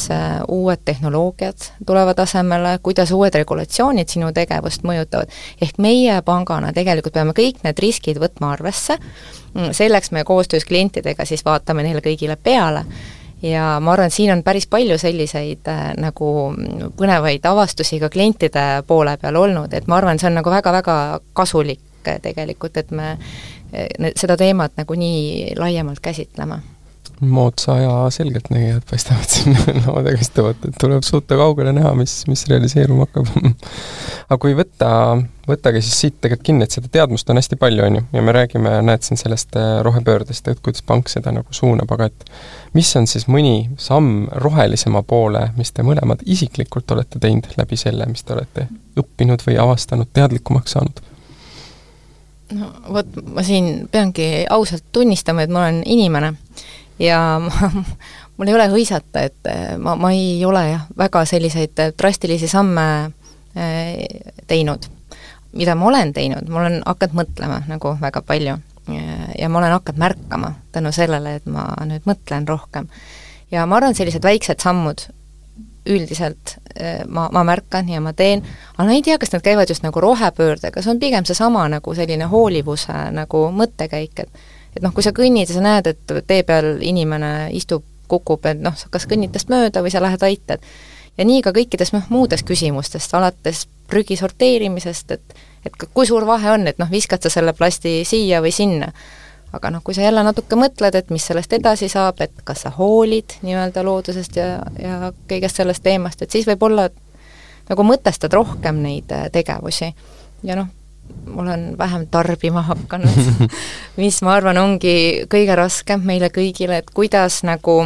uued 0.47 0.85
tehnoloogiad 0.85 1.69
tulevad 1.85 2.19
asemele, 2.19 2.77
kuidas 2.83 3.11
uued 3.15 3.35
regulatsioonid 3.35 4.11
sinu 4.11 4.31
tegevust 4.35 4.85
mõjutavad. 4.87 5.31
ehk 5.61 5.77
meie 5.77 6.21
pangana 6.25 6.73
tegelikult 6.73 7.13
peame 7.13 7.35
kõik 7.37 7.63
need 7.63 7.79
riskid 7.79 8.19
võtma 8.21 8.53
arvesse, 8.55 8.97
selleks 9.71 10.11
me 10.11 10.23
koostöös 10.23 10.65
klientidega 10.65 11.25
siis 11.25 11.45
vaatame 11.45 11.83
neile 11.83 12.01
kõigile 12.03 12.35
peale 12.35 12.85
ja 13.41 13.79
ma 13.79 13.93
arvan, 13.93 14.07
et 14.07 14.13
siin 14.13 14.31
on 14.33 14.43
päris 14.43 14.67
palju 14.67 14.97
selliseid 15.01 15.67
äh, 15.71 15.83
nagu 15.99 16.29
põnevaid 16.97 17.45
avastusi 17.45 17.99
ka 17.99 18.09
klientide 18.09 18.83
poole 18.87 19.17
peal 19.21 19.35
olnud, 19.39 19.73
et 19.73 19.87
ma 19.87 19.99
arvan, 19.99 20.19
see 20.19 20.29
on 20.31 20.39
nagu 20.39 20.53
väga-väga 20.53 20.97
kasulik 21.33 22.07
äh, 22.07 22.19
tegelikult, 22.21 22.77
et 22.77 22.91
me 22.91 23.15
äh, 23.15 24.11
seda 24.15 24.37
teemat 24.39 24.77
nagu 24.79 24.97
nii 24.99 25.53
laiemalt 25.59 25.99
käsitleme 26.03 26.61
moodsa 27.19 27.73
aja 27.73 28.09
selgeltnägijad 28.09 28.81
paistavad 28.89 29.29
siin 29.29 29.57
laudadega 29.85 30.21
istuvat, 30.25 30.65
et 30.67 30.75
tuleb 30.81 31.03
suuta 31.03 31.37
kaugele 31.39 31.71
näha, 31.73 31.93
mis, 31.95 32.23
mis 32.27 32.45
realiseeruma 32.49 33.07
hakkab. 33.07 33.29
Aga 34.29 34.37
kui 34.41 34.55
võtta, 34.57 34.89
võttagi 35.47 35.81
siis 35.85 35.99
siit 36.01 36.17
tegelikult 36.19 36.45
kinni, 36.49 36.67
et 36.67 36.75
seda 36.75 36.91
teadmust 36.91 37.29
on 37.29 37.39
hästi 37.39 37.59
palju, 37.61 37.85
on 37.87 37.99
ju, 37.99 38.03
ja 38.17 38.23
me 38.25 38.35
räägime, 38.35 38.75
näed 38.89 39.07
siin 39.07 39.21
sellest 39.21 39.55
äh, 39.59 39.79
rohepöördest, 39.85 40.47
et 40.51 40.61
kuidas 40.65 40.83
pank 40.85 41.11
seda 41.11 41.33
nagu 41.35 41.55
suunab, 41.55 41.91
aga 41.95 42.09
et 42.11 42.29
mis 42.75 42.91
on 42.99 43.07
siis 43.07 43.29
mõni 43.31 43.69
samm 43.81 44.27
rohelisema 44.43 45.03
poole, 45.07 45.47
mis 45.57 45.71
te 45.71 45.85
mõlemad 45.87 46.25
isiklikult 46.25 46.91
olete 46.97 47.21
teinud 47.23 47.53
läbi 47.57 47.79
selle, 47.79 48.09
mis 48.11 48.25
te 48.25 48.35
olete 48.35 48.69
õppinud 48.99 49.43
või 49.47 49.59
avastanud, 49.61 50.11
teadlikumaks 50.13 50.77
saanud? 50.77 51.03
no 52.55 52.67
vot, 52.93 53.07
ma 53.33 53.43
siin 53.45 53.87
peangi 53.91 54.45
ausalt 54.49 54.85
tunnistama, 54.93 55.45
et 55.45 55.53
ma 55.53 55.63
olen 55.65 55.79
inimene 55.85 56.35
ja 56.99 57.39
ma, 57.45 57.69
mul 58.37 58.51
ei 58.51 58.57
ole 58.57 58.67
hõisata, 58.71 59.25
et 59.27 59.49
eh, 59.51 59.75
ma, 59.77 59.95
ma 59.99 60.11
ei 60.15 60.39
ole 60.45 60.63
jah, 60.69 60.85
väga 60.97 61.25
selliseid 61.25 61.81
drastilisi 61.97 62.47
samme 62.51 62.87
eh, 63.55 64.31
teinud. 64.47 64.89
mida 65.55 65.75
ma 65.75 65.85
olen 65.87 66.13
teinud, 66.13 66.49
ma 66.51 66.59
olen 66.59 66.81
hakanud 66.85 67.15
mõtlema 67.15 67.61
nagu 67.67 67.95
väga 68.01 68.21
palju 68.21 68.57
ja 69.39 69.49
ma 69.49 69.57
olen 69.57 69.71
hakanud 69.71 69.99
märkama 69.99 70.51
tänu 70.71 70.91
sellele, 70.91 71.35
et 71.39 71.45
ma 71.45 71.63
nüüd 71.85 72.05
mõtlen 72.05 72.47
rohkem. 72.47 72.87
ja 73.51 73.65
ma 73.65 73.77
arvan, 73.77 73.95
sellised 73.95 74.23
väiksed 74.23 74.59
sammud 74.61 75.07
üldiselt 75.85 76.57
eh, 76.75 77.03
ma, 77.07 77.29
ma 77.31 77.43
märkan 77.43 77.89
ja 77.89 78.01
ma 78.01 78.13
teen, 78.13 78.43
aga 78.75 78.87
ma 78.87 78.95
ei 78.97 79.03
tea, 79.05 79.17
kas 79.21 79.33
nad 79.33 79.43
käivad 79.45 79.69
just 79.69 79.83
nagu 79.85 80.01
rohepöördega, 80.01 80.81
see 80.81 80.91
on 80.91 80.99
pigem 80.99 81.25
seesama 81.25 81.67
nagu 81.69 81.95
selline 81.95 82.27
hoolivuse 82.31 82.95
nagu 83.13 83.45
mõttekäik, 83.53 84.25
et 84.25 84.45
et 84.75 84.83
noh, 84.83 84.93
kui 84.93 85.03
sa 85.03 85.13
kõnnid 85.15 85.49
ja 85.49 85.57
sa 85.57 85.63
näed, 85.63 85.87
et 85.87 86.15
tee 86.27 86.43
peal 86.43 86.75
inimene 86.83 87.49
istub, 87.55 87.83
kukub, 88.07 88.43
et 88.45 88.59
noh, 88.61 88.75
sa 88.77 88.91
kas 88.93 89.07
kõnnid 89.09 89.33
tast 89.33 89.49
mööda 89.49 89.81
või 89.81 89.93
sa 89.93 90.03
lähed 90.03 90.23
aitad. 90.23 90.61
ja 91.17 91.25
nii 91.25 91.41
ka 91.41 91.55
kõikides 91.55 91.93
noh, 91.95 92.03
muudest 92.09 92.45
küsimustest, 92.45 93.13
alates 93.13 93.65
prügi 93.87 94.17
sorteerimisest, 94.19 95.11
et 95.11 95.35
et 95.65 95.77
kui 95.93 96.05
suur 96.05 96.25
vahe 96.27 96.51
on, 96.51 96.67
et 96.69 96.79
noh, 96.81 96.89
viskad 96.91 97.23
sa 97.23 97.31
selle 97.33 97.53
plasti 97.57 98.03
siia 98.05 98.41
või 98.43 98.53
sinna. 98.53 98.91
aga 99.55 99.69
noh, 99.71 99.81
kui 99.83 99.95
sa 99.95 100.03
jälle 100.03 100.23
natuke 100.23 100.57
mõtled, 100.59 100.95
et 100.95 101.09
mis 101.15 101.23
sellest 101.23 101.53
edasi 101.55 101.87
saab, 101.89 102.19
et 102.21 102.31
kas 102.43 102.65
sa 102.65 102.73
hoolid 102.75 103.37
nii-öelda 103.45 103.85
loodusest 103.87 104.35
ja, 104.35 104.59
ja 104.81 105.11
kõigest 105.29 105.61
sellest 105.61 105.83
teemast, 105.83 106.21
et 106.21 106.31
siis 106.31 106.47
võib-olla 106.49 106.89
nagu 107.69 107.85
mõtestad 107.87 108.33
rohkem 108.35 108.81
neid 108.83 109.13
äh, 109.15 109.29
tegevusi. 109.31 109.93
ja 110.43 110.57
noh, 110.59 110.67
olen 111.35 111.77
vähem 111.77 112.07
tarbima 112.07 112.61
hakanud 112.61 113.49
mis 114.01 114.21
ma 114.21 114.35
arvan, 114.35 114.57
ongi 114.57 115.25
kõige 115.31 115.55
raskem 115.55 116.03
meile 116.05 116.29
kõigile, 116.33 116.81
et 116.81 116.91
kuidas 116.93 117.41
nagu 117.43 117.85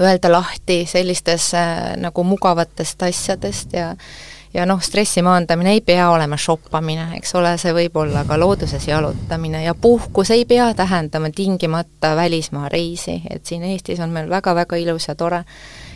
öelda 0.00 0.32
lahti 0.32 0.84
sellistest 0.88 1.54
äh, 1.54 1.92
nagu 2.00 2.24
mugavatest 2.24 3.02
asjadest 3.02 3.76
ja 3.76 3.94
ja 4.54 4.64
noh, 4.66 4.80
stressi 4.80 5.20
maandamine 5.22 5.74
ei 5.76 5.80
pea 5.84 6.06
olema 6.10 6.36
shoppamine, 6.40 7.10
eks 7.18 7.34
ole, 7.36 7.50
see 7.60 7.74
võib 7.76 7.96
olla 8.00 8.22
ka 8.24 8.38
looduses 8.40 8.86
jalutamine 8.88 9.60
ja 9.64 9.74
puhkus 9.74 10.30
ei 10.32 10.46
pea 10.48 10.70
tähendama 10.74 11.28
tingimata 11.34 12.14
välismaa 12.16 12.70
reisi, 12.72 13.18
et 13.30 13.44
siin 13.46 13.66
Eestis 13.68 14.00
on 14.00 14.14
meil 14.14 14.30
väga-väga 14.32 14.78
ilus 14.80 15.08
ja 15.08 15.14
tore. 15.14 15.44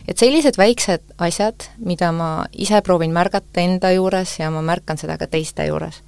et 0.09 0.19
sellised 0.19 0.59
väiksed 0.59 1.03
asjad, 1.19 1.71
mida 1.79 2.13
ma 2.13 2.45
ise 2.53 2.83
proovin 2.83 3.13
märgata 3.13 3.61
enda 3.61 3.93
juures 3.93 4.39
ja 4.39 4.51
ma 4.51 4.63
märkan 4.63 4.99
seda 4.99 5.17
ka 5.19 5.27
teiste 5.27 5.67
juures 5.67 6.03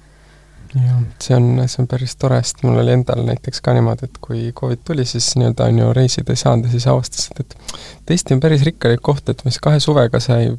jah, 0.75 0.99
see 1.21 1.37
on, 1.37 1.47
see 1.67 1.83
on 1.83 1.87
päris 1.91 2.15
tore, 2.19 2.39
sest 2.43 2.63
mul 2.65 2.81
oli 2.81 2.95
endal 2.97 3.23
näiteks 3.27 3.61
ka 3.63 3.75
niimoodi, 3.77 4.09
et 4.09 4.19
kui 4.23 4.51
Covid 4.57 4.83
tuli, 4.87 5.05
siis 5.05 5.33
nii-öelda 5.39 5.69
on 5.69 5.81
ju 5.83 5.93
reisida 5.97 6.33
ei 6.33 6.43
saanud 6.43 6.69
ja 6.69 6.75
siis 6.75 6.87
avastasid, 6.89 7.43
et 7.43 7.57
Eesti 8.13 8.35
on 8.35 8.43
päris 8.43 8.65
rikkalik 8.67 9.01
koht, 9.05 9.29
et 9.29 9.43
mis 9.45 9.59
kahe 9.63 9.79
suvega 9.83 10.19
sai 10.23 10.53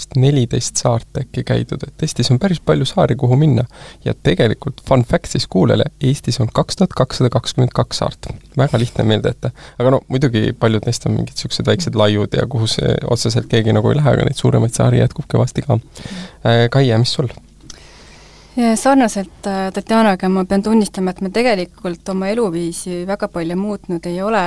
vist 0.00 0.16
neliteist 0.16 0.80
saart 0.80 1.20
äkki 1.20 1.44
käidud, 1.46 1.82
et 1.86 2.04
Eestis 2.04 2.30
on 2.32 2.38
päris 2.40 2.60
palju 2.64 2.86
saari, 2.88 3.16
kuhu 3.20 3.36
minna. 3.36 3.64
ja 4.04 4.14
tegelikult 4.14 4.80
fun 4.88 5.04
fact 5.04 5.32
siis 5.32 5.46
kuulajale, 5.46 5.84
Eestis 6.00 6.40
on 6.40 6.48
kaks 6.52 6.80
tuhat 6.80 6.96
kakssada 6.96 7.30
kakskümmend 7.30 7.74
kaks 7.74 8.02
saart. 8.02 8.30
väga 8.56 8.78
lihtne 8.78 9.04
meelde 9.04 9.34
jätta. 9.34 9.50
aga 9.78 9.90
no 9.90 10.00
muidugi 10.08 10.52
paljud 10.52 10.86
neist 10.86 11.06
on 11.06 11.18
mingid 11.18 11.34
niisugused 11.34 11.66
väiksed 11.66 11.94
laiud 11.94 12.36
ja 12.36 12.46
kuhu 12.46 12.66
see 12.66 12.96
otseselt 13.10 13.50
keegi 13.50 13.76
nagu 13.76 13.90
ei 13.90 14.00
lähe, 14.00 14.16
aga 14.16 14.26
neid 14.28 14.40
suuremaid 14.40 14.74
saari 14.74 15.02
jätkub 15.02 15.28
kõvasti 15.34 15.66
ka. 15.66 15.78
Kaie, 16.70 16.98
mis 16.98 17.12
sul? 17.18 17.28
Sarnaselt 18.56 19.46
äh, 19.46 19.70
Tatjanaga 19.74 20.28
ma 20.28 20.44
pean 20.48 20.62
tunnistama, 20.62 21.14
et 21.14 21.22
me 21.24 21.30
tegelikult 21.34 22.08
oma 22.12 22.30
eluviisi 22.32 23.04
väga 23.08 23.28
palju 23.30 23.56
muutnud 23.58 24.06
ei 24.10 24.20
ole, 24.26 24.42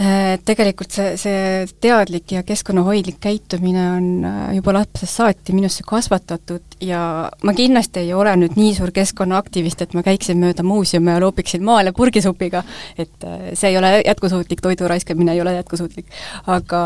äh, 0.00 0.34
tegelikult 0.46 0.94
see, 0.94 1.12
see 1.20 1.66
teadlik 1.82 2.34
ja 2.34 2.42
keskkonnahoidlik 2.46 3.20
käitumine 3.22 3.84
on 3.92 4.08
äh, 4.26 4.40
juba 4.58 4.74
lapsest 4.80 5.20
saati 5.20 5.54
minusse 5.54 5.86
kasvatatud 5.86 6.80
ja 6.82 7.02
ma 7.46 7.54
kindlasti 7.54 8.02
ei 8.02 8.14
ole 8.16 8.34
nüüd 8.40 8.58
nii 8.58 8.72
suur 8.78 8.94
keskkonnaaktivist, 8.96 9.84
et 9.86 9.94
ma 9.94 10.02
käiksin 10.06 10.40
mööda 10.42 10.66
muuseume 10.66 11.14
ja 11.14 11.22
loopiksin 11.22 11.62
maale 11.66 11.94
purgisupiga, 11.96 12.64
et 12.98 13.28
see 13.54 13.70
ei 13.70 13.78
ole 13.78 14.00
jätkusuutlik, 14.00 14.64
toidu 14.66 14.90
raiskamine 14.90 15.36
ei 15.36 15.44
ole 15.44 15.54
jätkusuutlik. 15.60 16.10
aga 16.46 16.82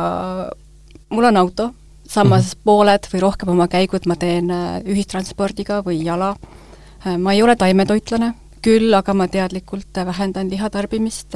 mul 1.08 1.32
on 1.32 1.36
auto, 1.40 1.70
samas 2.08 2.44
mm 2.44 2.50
-hmm. 2.50 2.64
pooled 2.64 3.08
või 3.12 3.20
rohkem 3.20 3.48
oma 3.48 3.68
käigud 3.68 4.06
ma 4.06 4.16
teen 4.16 4.50
äh, 4.50 4.80
ühistranspordiga 4.84 5.82
või 5.82 6.04
jala. 6.04 6.36
Äh, 7.06 7.16
ma 7.18 7.32
ei 7.32 7.42
ole 7.42 7.56
taimetoitlane, 7.56 8.34
küll 8.62 8.94
aga 8.94 9.14
ma 9.14 9.28
teadlikult 9.28 9.98
äh, 9.98 10.06
vähendan 10.06 10.50
lihatarbimist, 10.50 11.34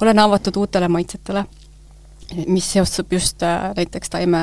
olen 0.00 0.18
avatud 0.18 0.56
uutele 0.56 0.88
maitsetele, 0.88 1.44
mis 2.46 2.72
seostub 2.72 3.12
just 3.12 3.42
näiteks 3.76 4.10
taime, 4.10 4.38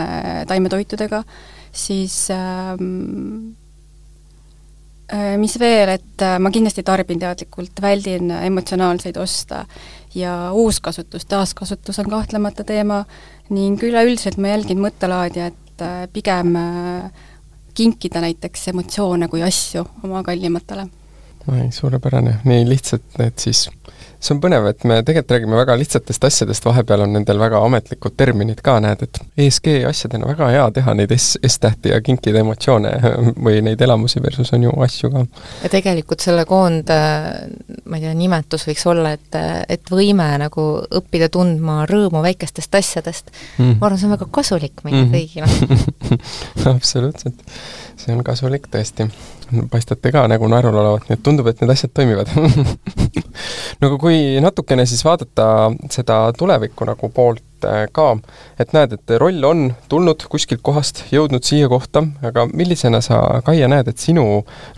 taimetoitudega, 0.48 1.24
siis 1.72 2.28
ähm, 2.30 3.56
mis 5.38 5.60
veel, 5.60 5.90
et 5.90 6.24
ma 6.40 6.52
kindlasti 6.52 6.84
tarbin 6.84 7.20
teadlikult, 7.20 7.82
väldin 7.82 8.32
emotsionaalseid 8.32 9.18
oste 9.18 9.66
ja 10.16 10.52
uuskasutus, 10.52 11.26
taaskasutus 11.26 12.00
on 12.00 12.10
kahtlemata 12.10 12.64
teema 12.64 13.06
ning 13.50 13.84
üleüldiselt 13.84 14.38
ma 14.38 14.54
jälgin 14.54 14.80
mõttelaadi, 14.80 15.40
et 15.40 15.61
et 15.82 15.88
äh, 15.88 16.08
pigem 16.14 16.56
äh, 16.56 17.12
kinkida 17.74 18.22
näiteks 18.22 18.68
emotsioone 18.68 19.28
kui 19.28 19.44
asju 19.44 19.86
oma 20.04 20.24
kallimatele. 20.24 20.88
Ei, 21.50 21.72
suurepärane, 21.72 22.40
nii 22.46 22.66
lihtsalt 22.70 23.20
need 23.20 23.40
siis. 23.42 23.68
See 24.22 24.36
on 24.36 24.40
põnev, 24.44 24.68
et 24.70 24.84
me 24.86 25.00
tegelikult 25.02 25.34
räägime 25.34 25.58
väga 25.58 25.74
lihtsatest 25.82 26.26
asjadest, 26.28 26.66
vahepeal 26.68 27.08
on 27.08 27.16
nendel 27.16 27.40
väga 27.42 27.58
ametlikud 27.66 28.14
terminid 28.18 28.60
ka, 28.62 28.76
näed, 28.84 29.02
et 29.08 29.18
ESG 29.42 29.72
asjadena 29.90 30.30
väga 30.30 30.50
hea 30.54 30.68
teha 30.76 30.94
neid 31.00 31.14
S, 31.16 31.40
S-tähti 31.42 31.90
ja 31.90 31.98
kinkida 32.06 32.44
emotsioone 32.44 32.92
või 33.48 33.64
neid 33.66 33.82
elamusi 33.82 34.22
versus 34.22 34.54
on 34.54 34.68
ju 34.68 34.76
asju 34.86 35.10
ka. 35.16 35.26
ja 35.64 35.74
tegelikult 35.74 36.22
selle 36.22 36.46
koond, 36.46 36.94
ma 36.94 37.98
ei 37.98 38.06
tea, 38.06 38.14
nimetus 38.22 38.68
võiks 38.70 38.86
olla, 38.94 39.16
et, 39.18 39.42
et 39.74 39.90
võime 39.90 40.30
nagu 40.44 40.68
õppida 41.02 41.32
tundma 41.34 41.82
rõõmu 41.90 42.22
väikestest 42.22 42.78
asjadest. 42.78 43.34
Mm., 43.58 43.80
ma 43.82 43.90
arvan, 43.90 44.04
see 44.04 44.12
on 44.12 44.18
väga 44.20 44.30
kasulik 44.38 44.86
meile 44.86 45.02
mm 45.02 45.10
-hmm. 45.10 45.18
kõigile. 45.18 46.70
Absoluutselt, 46.76 47.42
see 47.98 48.14
on 48.14 48.22
kasulik 48.28 48.70
tõesti 48.70 49.10
paistate 49.72 50.12
ka 50.14 50.26
nägu 50.32 50.48
naerul 50.52 50.78
olevat, 50.82 51.08
nii 51.10 51.18
et 51.18 51.24
tundub, 51.26 51.48
et 51.52 51.62
need 51.62 51.72
asjad 51.74 51.94
toimivad 51.96 52.30
no 53.82 53.90
aga 53.90 53.98
kui 54.02 54.20
natukene 54.44 54.86
siis 54.90 55.04
vaadata 55.06 55.48
seda 55.92 56.20
tulevikku 56.38 56.86
nagu 56.88 57.10
poolt 57.14 57.68
äh, 57.68 57.86
ka, 57.94 58.08
et 58.62 58.74
näed, 58.76 58.96
et 58.98 59.14
roll 59.22 59.44
on 59.48 59.64
tulnud 59.92 60.26
kuskilt 60.32 60.64
kohast, 60.66 61.04
jõudnud 61.14 61.46
siia 61.48 61.70
kohta, 61.72 62.04
aga 62.28 62.48
millisena 62.54 63.02
sa, 63.06 63.22
Kaia, 63.46 63.70
näed, 63.72 63.92
et 63.92 64.02
sinu 64.02 64.26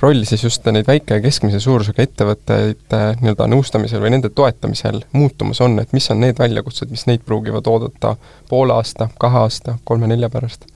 roll 0.01 0.25
siis 0.29 0.45
just 0.47 0.67
neid 0.71 0.89
väike 0.89 1.19
ja 1.19 1.23
keskmise 1.23 1.61
suurusega 1.63 2.05
ettevõtteid 2.07 2.97
äh, 2.97 3.07
nii-öelda 3.21 3.49
nõustamisel 3.51 4.03
või 4.03 4.15
nende 4.17 4.33
toetamisel 4.33 5.03
muutumas 5.13 5.61
on, 5.63 5.79
et 5.83 5.95
mis 5.95 6.09
on 6.13 6.23
need 6.23 6.39
väljakutsed, 6.39 6.91
mis 6.93 7.07
neid 7.09 7.25
pruugivad 7.27 7.67
oodata 7.69 8.15
poole 8.49 8.77
aasta, 8.77 9.09
kahe 9.19 9.45
aasta, 9.45 9.79
kolme-nelja 9.83 10.31
pärast? 10.33 10.69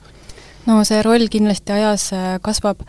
no 0.68 0.82
see 0.88 1.00
roll 1.06 1.30
kindlasti 1.32 1.78
ajas 1.78 2.12
äh, 2.16 2.34
kasvab 2.44 2.84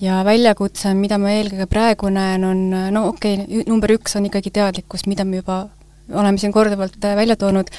ja 0.00 0.20
väljakutse, 0.26 0.92
mida 0.94 1.18
ma 1.18 1.32
eelkõige 1.32 1.66
praegu 1.70 2.10
näen, 2.12 2.44
on 2.44 2.64
no 2.92 3.06
okei 3.10 3.40
okay,, 3.42 3.64
number 3.68 3.94
üks 3.96 4.16
on 4.18 4.28
ikkagi 4.28 4.52
teadlikkus, 4.54 5.06
mida 5.10 5.24
me 5.24 5.40
juba 5.40 5.66
oleme 6.12 6.38
siin 6.38 6.52
korduvalt 6.52 7.04
äh, 7.04 7.16
välja 7.16 7.36
toonud, 7.36 7.70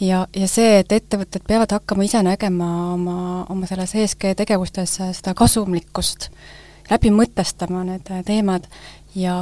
ja, 0.00 0.24
ja 0.36 0.48
see, 0.50 0.78
et 0.80 0.92
ettevõtted 0.92 1.44
peavad 1.46 1.74
hakkama 1.76 2.06
ise 2.06 2.22
nägema 2.24 2.68
oma, 2.94 3.16
oma 3.52 3.68
selles 3.70 3.94
ESG 3.94 4.32
tegevustes 4.38 4.98
seda 5.00 5.34
kasumlikkust, 5.36 6.30
läbi 6.90 7.12
mõtestama 7.14 7.84
need 7.88 8.12
äh, 8.12 8.24
teemad. 8.26 8.68
Ja 9.14 9.34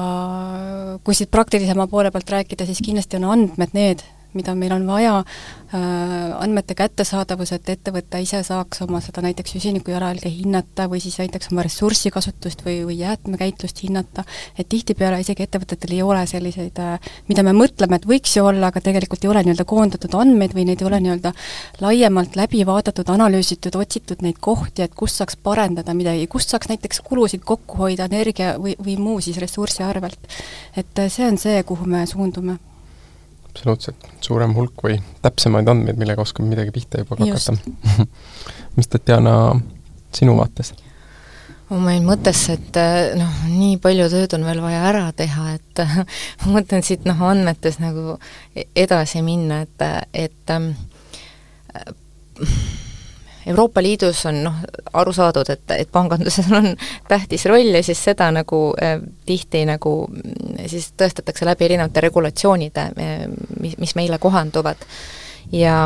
kui 1.01 1.17
siit 1.17 1.31
praktilisema 1.33 1.87
poole 1.89 2.11
pealt 2.13 2.29
rääkida, 2.29 2.67
siis 2.69 2.83
kindlasti 2.85 3.17
on 3.17 3.31
andmed 3.33 3.73
need, 3.73 4.03
mida 4.35 4.55
meil 4.59 4.73
on 4.73 4.87
vaja, 4.87 5.17
äh, 5.19 6.43
andmete 6.43 6.75
kättesaadavus, 6.79 7.53
et 7.57 7.69
ettevõte 7.75 8.21
ise 8.23 8.43
saaks 8.47 8.83
oma 8.87 9.01
seda 9.05 9.23
näiteks 9.25 9.57
süsiniku 9.57 9.93
jalajälge 9.93 10.31
hinnata 10.33 10.89
või 10.91 11.01
siis 11.05 11.19
näiteks 11.21 11.53
oma 11.53 11.65
ressursikasutust 11.67 12.65
või, 12.67 12.79
või 12.89 12.99
jäätmekäitlust 13.01 13.83
hinnata, 13.85 14.25
et 14.59 14.69
tihtipeale 14.73 15.21
isegi 15.21 15.47
ettevõtetel 15.47 15.97
ei 15.97 16.03
ole 16.03 16.25
selliseid, 16.27 16.81
äh, 16.83 17.13
mida 17.29 17.45
me 17.47 17.55
mõtleme, 17.57 18.01
et 18.01 18.09
võiks 18.09 18.37
ju 18.37 18.47
olla, 18.49 18.73
aga 18.73 18.81
tegelikult 18.81 19.25
ei 19.25 19.33
ole 19.33 19.45
nii-öelda 19.45 19.69
koondatud 19.69 20.17
andmeid 20.19 20.57
või 20.57 20.67
neid 20.71 20.83
ei 20.83 20.89
ole 20.89 21.03
nii-öelda 21.05 21.35
laiemalt 21.81 22.37
läbi 22.37 22.65
vaadatud, 22.67 23.09
analüüsitud, 23.13 23.77
otsitud 23.77 24.25
neid 24.25 24.41
kohti, 24.41 24.83
et 24.87 24.97
kust 24.97 25.21
saaks 25.21 25.37
parendada 25.37 25.95
midagi, 25.97 26.27
kust 26.33 26.53
saaks 26.53 26.73
näiteks 26.73 27.03
kulusid 27.05 27.45
kokku 27.45 27.85
hoida 27.85 28.09
energia 28.11 28.57
või, 28.59 28.77
või 28.81 28.99
muu 28.99 29.21
siis 29.21 29.41
ressursi 29.43 29.83
arvelt. 29.87 30.21
et 30.77 30.99
äh, 30.99 31.11
see 31.13 31.27
on 31.29 31.39
see, 31.39 31.63
kuhu 31.67 31.87
me 31.87 32.07
suundume 32.07 32.59
absoluutselt, 33.53 34.07
suurem 34.25 34.55
hulk 34.57 34.85
või 34.85 34.97
täpsemaid 35.25 35.69
andmeid, 35.69 35.99
millega 36.01 36.25
oskame 36.25 36.49
midagi 36.49 36.73
pihta 36.75 37.03
juba 37.03 37.19
hakata 37.21 38.07
mis 38.77 38.89
Tatjana 38.89 39.37
sinu 40.15 40.37
vaates? 40.41 40.73
mul 41.73 41.89
jäi 41.89 42.03
mõttesse, 42.05 42.57
et 42.59 42.77
äh, 42.77 43.15
noh, 43.17 43.37
nii 43.49 43.79
palju 43.81 44.09
tööd 44.13 44.35
on 44.37 44.45
veel 44.45 44.61
vaja 44.65 44.83
ära 44.91 45.07
teha, 45.17 45.55
et 45.57 45.85
ma 46.43 46.57
mõtlen 46.59 46.85
siit 46.85 47.07
noh, 47.09 47.21
andmetes 47.31 47.79
nagu 47.81 48.19
e-, 48.53 48.67
edasi 48.85 49.23
minna, 49.25 49.63
et, 49.65 49.87
et 50.13 50.53
ähm, 50.53 50.73
Euroopa 53.47 53.83
Liidus 53.83 54.27
on 54.27 54.43
noh, 54.45 54.59
aru 54.93 55.13
saadud, 55.13 55.49
et, 55.51 55.65
et 55.77 55.89
pangandusel 55.93 56.55
on 56.55 56.69
tähtis 57.11 57.47
roll 57.51 57.75
ja 57.75 57.83
siis 57.83 58.03
seda 58.05 58.31
nagu 58.35 58.65
äh, 58.83 58.99
tihti 59.27 59.65
nagu 59.69 59.95
mm, 60.09 60.67
siis 60.71 60.93
tõestatakse 60.99 61.47
läbi 61.49 61.67
erinevate 61.67 62.05
regulatsioonide, 62.07 62.89
äh, 62.93 63.25
mis, 63.61 63.79
mis 63.79 63.97
meile 63.99 64.19
kohanduvad. 64.23 64.87
ja 65.53 65.77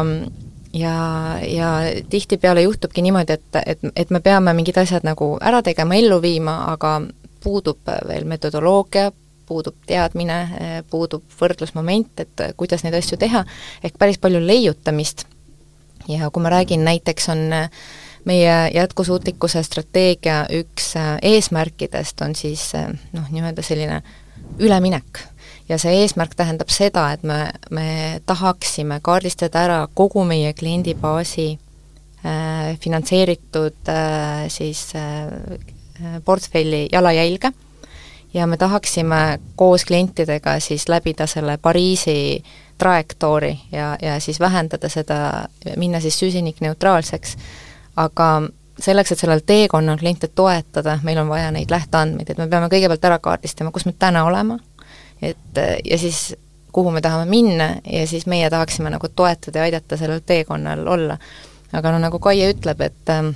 ja, 0.77 0.97
ja 1.43 1.69
tihtipeale 2.11 2.63
juhtubki 2.63 3.03
niimoodi, 3.03 3.33
et, 3.33 3.61
et, 3.67 3.79
et 3.97 4.11
me 4.11 4.21
peame 4.21 4.53
mingid 4.53 4.77
asjad 4.77 5.07
nagu 5.09 5.39
ära 5.41 5.63
tegema, 5.65 5.97
ellu 5.97 6.21
viima, 6.23 6.59
aga 6.73 6.99
puudub 7.41 7.89
veel 8.09 8.27
metodoloogia, 8.29 9.13
puudub 9.47 9.79
teadmine, 9.87 10.41
äh, 10.43 10.77
puudub 10.91 11.25
võrdlusmoment, 11.41 12.21
et 12.21 12.45
kuidas 12.57 12.85
neid 12.85 12.99
asju 12.99 13.17
teha, 13.17 13.47
ehk 13.83 13.97
päris 13.99 14.21
palju 14.21 14.43
leiutamist 14.45 15.25
ja 16.09 16.31
kui 16.31 16.43
ma 16.43 16.51
räägin, 16.51 16.85
näiteks 16.85 17.29
on 17.29 17.53
äh, 17.53 17.71
meie 18.27 18.55
jätkusuutlikkuse 18.75 19.63
strateegia 19.63 20.45
üks 20.51 20.95
äh, 20.97 21.17
eesmärkidest 21.23 22.21
on 22.27 22.35
siis 22.35 22.69
äh, 22.75 22.91
noh, 23.13 23.29
nii-öelda 23.31 23.63
selline 23.63 24.03
üleminek. 24.59 25.23
ja 25.69 25.79
see 25.83 25.97
eesmärk 26.03 26.37
tähendab 26.39 26.71
seda, 26.71 27.09
et 27.13 27.23
me, 27.27 27.51
me 27.75 28.21
tahaksime 28.27 29.01
kaardistada 29.03 29.65
ära 29.67 29.79
kogu 29.95 30.25
meie 30.25 30.53
kliendibaasi 30.55 31.49
äh, 31.53 32.79
finantseeritud 32.81 33.91
äh, 33.91 34.47
siis 34.49 34.89
äh, 34.95 36.21
portfelli 36.25 36.89
jalajälge 36.93 37.53
ja 38.37 38.47
me 38.47 38.57
tahaksime 38.61 39.41
koos 39.57 39.85
klientidega 39.89 40.61
siis 40.61 40.89
läbida 40.93 41.27
selle 41.27 41.57
Pariisi 41.59 42.19
äh, 42.37 42.51
trajektoori 42.79 43.61
ja, 43.73 43.97
ja 44.03 44.21
siis 44.21 44.41
vähendada 44.41 44.89
seda, 44.89 45.49
minna 45.77 46.01
siis 46.01 46.19
süsinikneutraalseks, 46.19 47.37
aga 47.97 48.43
selleks, 48.79 49.13
et 49.13 49.19
sellel 49.19 49.41
teekonnal 49.47 49.99
kliente 49.99 50.29
toetada, 50.29 50.99
meil 51.03 51.19
on 51.19 51.29
vaja 51.29 51.51
neid 51.51 51.73
lähteandmeid, 51.73 52.31
et 52.31 52.39
me 52.39 52.49
peame 52.49 52.69
kõigepealt 52.73 53.09
ära 53.09 53.19
kaardistama, 53.19 53.73
kus 53.73 53.87
me 53.89 53.95
täna 53.99 54.27
oleme, 54.29 54.59
et 55.23 55.63
ja 55.85 55.99
siis 55.99 56.35
kuhu 56.73 56.93
me 56.93 57.01
tahame 57.01 57.25
minna 57.31 57.71
ja 57.89 58.05
siis 58.07 58.27
meie 58.27 58.51
tahaksime 58.53 58.93
nagu 58.93 59.09
toetada 59.09 59.63
ja 59.63 59.71
aidata 59.71 59.97
sellel 59.97 60.21
teekonnal 60.27 60.87
olla. 60.87 61.19
aga 61.73 61.91
no 61.93 61.99
nagu 61.99 62.19
Kaie 62.19 62.53
ütleb, 62.53 62.81
et 62.81 63.11
ähm, 63.11 63.33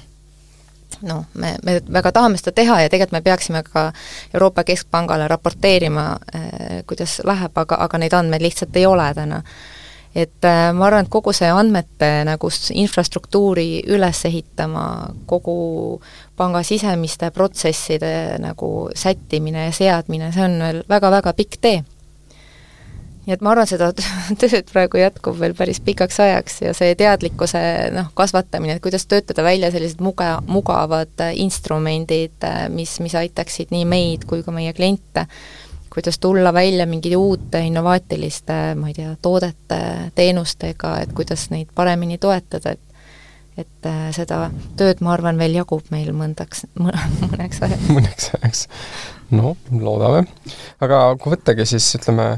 noh, 1.02 1.24
me, 1.34 1.54
me 1.64 1.80
väga 1.92 2.12
tahame 2.12 2.38
seda 2.40 2.52
teha 2.60 2.80
ja 2.82 2.92
tegelikult 2.92 3.18
me 3.18 3.24
peaksime 3.24 3.62
ka 3.66 3.90
Euroopa 4.34 4.64
Keskpangale 4.64 5.28
raporteerima, 5.30 6.06
eh, 6.34 6.80
kuidas 6.86 7.20
läheb, 7.24 7.56
aga, 7.56 7.78
aga 7.86 8.00
neid 8.00 8.16
andmeid 8.16 8.44
lihtsalt 8.44 8.76
ei 8.76 8.86
ole 8.86 9.10
täna. 9.14 9.42
et 10.14 10.44
eh, 10.44 10.72
ma 10.74 10.86
arvan, 10.86 11.06
et 11.06 11.10
kogu 11.10 11.32
see 11.32 11.50
andmete 11.54 12.24
nagu 12.26 12.48
infrastruktuuri 12.74 13.84
üles 13.94 14.24
ehitama, 14.26 14.84
kogu 15.26 16.00
panga 16.36 16.62
sisemiste 16.66 17.30
protsesside 17.30 18.38
nagu 18.42 18.90
sättimine 18.94 19.68
ja 19.68 19.72
seadmine, 19.72 20.32
see 20.34 20.44
on 20.44 20.58
veel 20.58 20.84
väga-väga 20.88 21.32
pikk 21.38 21.60
tee 21.60 21.82
nii 23.26 23.34
et 23.36 23.42
ma 23.44 23.52
arvan, 23.52 23.68
seda 23.68 23.90
tööd 24.40 24.70
praegu 24.72 25.00
jätkub 25.00 25.38
veel 25.40 25.54
päris 25.58 25.80
pikaks 25.84 26.20
ajaks 26.24 26.60
ja 26.64 26.74
see 26.76 26.94
teadlikkuse 26.98 27.62
noh, 27.94 28.10
kasvatamine, 28.16 28.76
et 28.76 28.84
kuidas 28.84 29.06
töötada 29.10 29.44
välja 29.46 29.72
sellised 29.74 30.02
muge-, 30.04 30.36
mugavad 30.50 31.24
äh, 31.24 31.34
instrumendid, 31.44 32.38
äh, 32.46 32.68
mis, 32.72 32.98
mis 33.04 33.16
aitaksid 33.18 33.74
nii 33.74 33.86
meid 33.88 34.28
kui 34.30 34.44
ka 34.46 34.54
meie 34.54 34.72
kliente, 34.76 35.26
kuidas 35.90 36.20
tulla 36.22 36.52
välja 36.54 36.86
mingite 36.86 37.18
uute 37.18 37.64
innovaatiliste, 37.66 38.60
ma 38.78 38.90
ei 38.90 38.94
tea, 38.96 39.16
toodete, 39.22 39.80
teenustega, 40.14 40.96
et 41.02 41.12
kuidas 41.16 41.48
neid 41.50 41.72
paremini 41.74 42.18
toetada, 42.22 42.76
et 42.76 42.86
et 43.58 43.86
äh, 43.88 44.08
seda 44.14 44.46
tööd, 44.78 45.02
ma 45.04 45.14
arvan, 45.16 45.38
veel 45.40 45.58
jagub 45.58 45.88
meil 45.92 46.12
mõndaks, 46.16 46.64
mõneks 46.80 47.64
ajaks. 47.66 47.88
mõneks 47.92 48.30
ajaks. 48.38 48.62
no 49.36 49.54
loodame. 49.74 50.24
aga 50.80 51.02
kui 51.20 51.34
võttagi 51.34 51.66
siis 51.68 51.88
ütleme, 51.98 52.32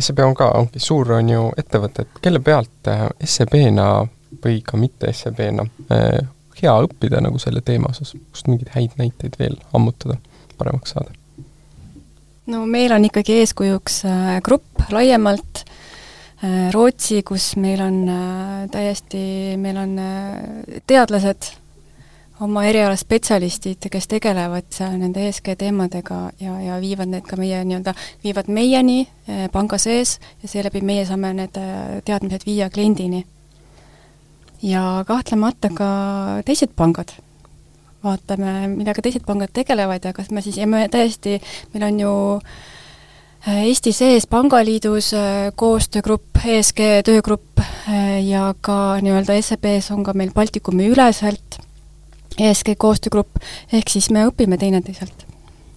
SEB 0.00 0.22
on 0.24 0.34
ka, 0.38 0.50
ongi 0.58 0.80
suur, 0.82 1.12
on 1.18 1.30
ju, 1.32 1.44
ettevõte, 1.58 2.04
et 2.04 2.20
kelle 2.24 2.40
pealt 2.44 2.90
äh, 2.90 3.06
SEB-na 3.24 3.88
või 4.44 4.60
ka 4.64 4.78
mitte 4.80 5.12
SEB-na 5.14 5.66
äh, 5.94 6.20
hea 6.60 6.74
õppida 6.84 7.22
nagu 7.24 7.40
selle 7.42 7.62
teema 7.64 7.90
osas, 7.92 8.14
kust 8.32 8.50
mingeid 8.50 8.72
häid 8.74 8.96
näiteid 9.00 9.38
veel 9.40 9.58
ammutada, 9.76 10.18
paremaks 10.58 10.94
saada? 10.96 11.14
no 12.48 12.64
meil 12.66 12.94
on 12.96 13.04
ikkagi 13.08 13.40
eeskujuks 13.42 14.02
äh, 14.08 14.34
grupp 14.44 14.88
laiemalt, 14.94 15.64
Rootsi, 16.70 17.24
kus 17.26 17.56
meil 17.58 17.80
on 17.82 17.96
täiesti, 18.70 19.56
meil 19.58 19.74
on 19.80 19.96
teadlased, 20.86 21.48
oma 22.44 22.64
eriala 22.68 22.96
spetsialistid, 22.98 23.88
kes 23.90 24.06
tegelevad 24.10 24.78
nende 24.98 25.26
ESG 25.28 25.54
teemadega 25.58 26.20
ja, 26.40 26.54
ja 26.62 26.78
viivad 26.82 27.10
need 27.10 27.26
ka 27.26 27.38
meie 27.40 27.64
nii-öelda, 27.66 27.94
viivad 28.24 28.50
meieni 28.52 29.00
eh, 29.02 29.48
panga 29.52 29.78
sees 29.82 30.18
ja 30.42 30.50
seeläbi 30.50 30.82
meie 30.86 31.06
saame 31.08 31.32
need 31.34 31.58
eh, 31.58 31.98
teadmised 32.06 32.46
viia 32.46 32.70
kliendini. 32.70 33.24
ja 34.62 35.04
kahtlemata 35.06 35.70
ka 35.74 35.90
teised 36.46 36.74
pangad, 36.76 37.12
vaatame, 38.04 38.68
millega 38.74 39.02
teised 39.02 39.26
pangad 39.26 39.54
tegelevad 39.54 40.04
ja 40.04 40.12
kas 40.12 40.30
me 40.30 40.42
siis, 40.42 40.58
ja 40.58 40.66
me 40.66 40.88
täiesti, 40.88 41.40
meil 41.74 41.90
on 41.90 42.00
ju 42.00 42.12
äh, 43.46 43.64
Eesti 43.66 43.92
sees 43.92 44.26
Pangaliidus 44.26 45.12
äh, 45.14 45.50
koostöögrupp, 45.54 46.38
ESG 46.44 47.02
töögrupp 47.06 47.62
ja 48.22 48.52
ka 48.60 48.98
nii-öelda 49.02 49.38
SEB-s 49.42 49.90
on 49.94 50.04
ka 50.04 50.12
meil 50.14 50.34
Baltikumi 50.34 50.90
üleselt 50.92 51.62
ESG 52.38 52.76
koostöögrupp, 52.78 53.40
ehk 53.72 53.90
siis 53.90 54.10
me 54.14 54.26
õpime 54.28 54.58
teineteiselt. 54.58 55.26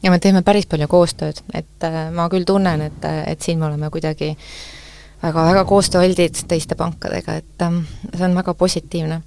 ja 0.03 0.11
me 0.11 0.19
teeme 0.19 0.41
päris 0.41 0.65
palju 0.65 0.87
koostööd, 0.89 1.43
et 1.53 1.89
ma 2.13 2.27
küll 2.29 2.45
tunnen, 2.45 2.81
et, 2.81 3.03
et 3.27 3.41
siin 3.41 3.59
me 3.59 3.67
oleme 3.67 3.89
kuidagi 3.93 4.35
väga-väga 5.21 5.65
koostööaldid 5.69 6.41
teiste 6.47 6.75
pankadega, 6.75 7.35
et 7.37 7.65
see 8.15 8.25
on 8.25 8.35
väga 8.35 8.53
positiivne. 8.57 9.21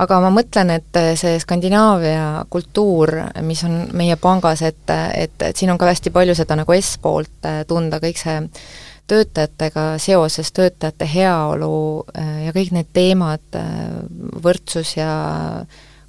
Aga 0.00 0.18
ma 0.24 0.30
mõtlen, 0.34 0.72
et 0.74 0.98
see 1.20 1.36
Skandinaavia 1.38 2.46
kultuur, 2.50 3.12
mis 3.46 3.60
on 3.68 3.76
meie 3.94 4.16
pangas, 4.18 4.64
et, 4.66 4.82
et, 4.90 5.36
et 5.38 5.56
siin 5.56 5.70
on 5.70 5.78
ka 5.78 5.86
hästi 5.86 6.10
palju 6.10 6.34
seda 6.34 6.56
nagu 6.58 6.74
S-poolt 6.80 7.46
tunda, 7.68 8.00
kõik 8.02 8.18
see 8.18 8.40
töötajatega 9.06 9.84
seoses, 10.00 10.50
töötajate 10.56 11.06
heaolu 11.12 11.76
ja 12.16 12.54
kõik 12.56 12.72
need 12.74 12.90
teemad, 12.96 13.60
võrdsus 14.42 14.96
ja 14.96 15.12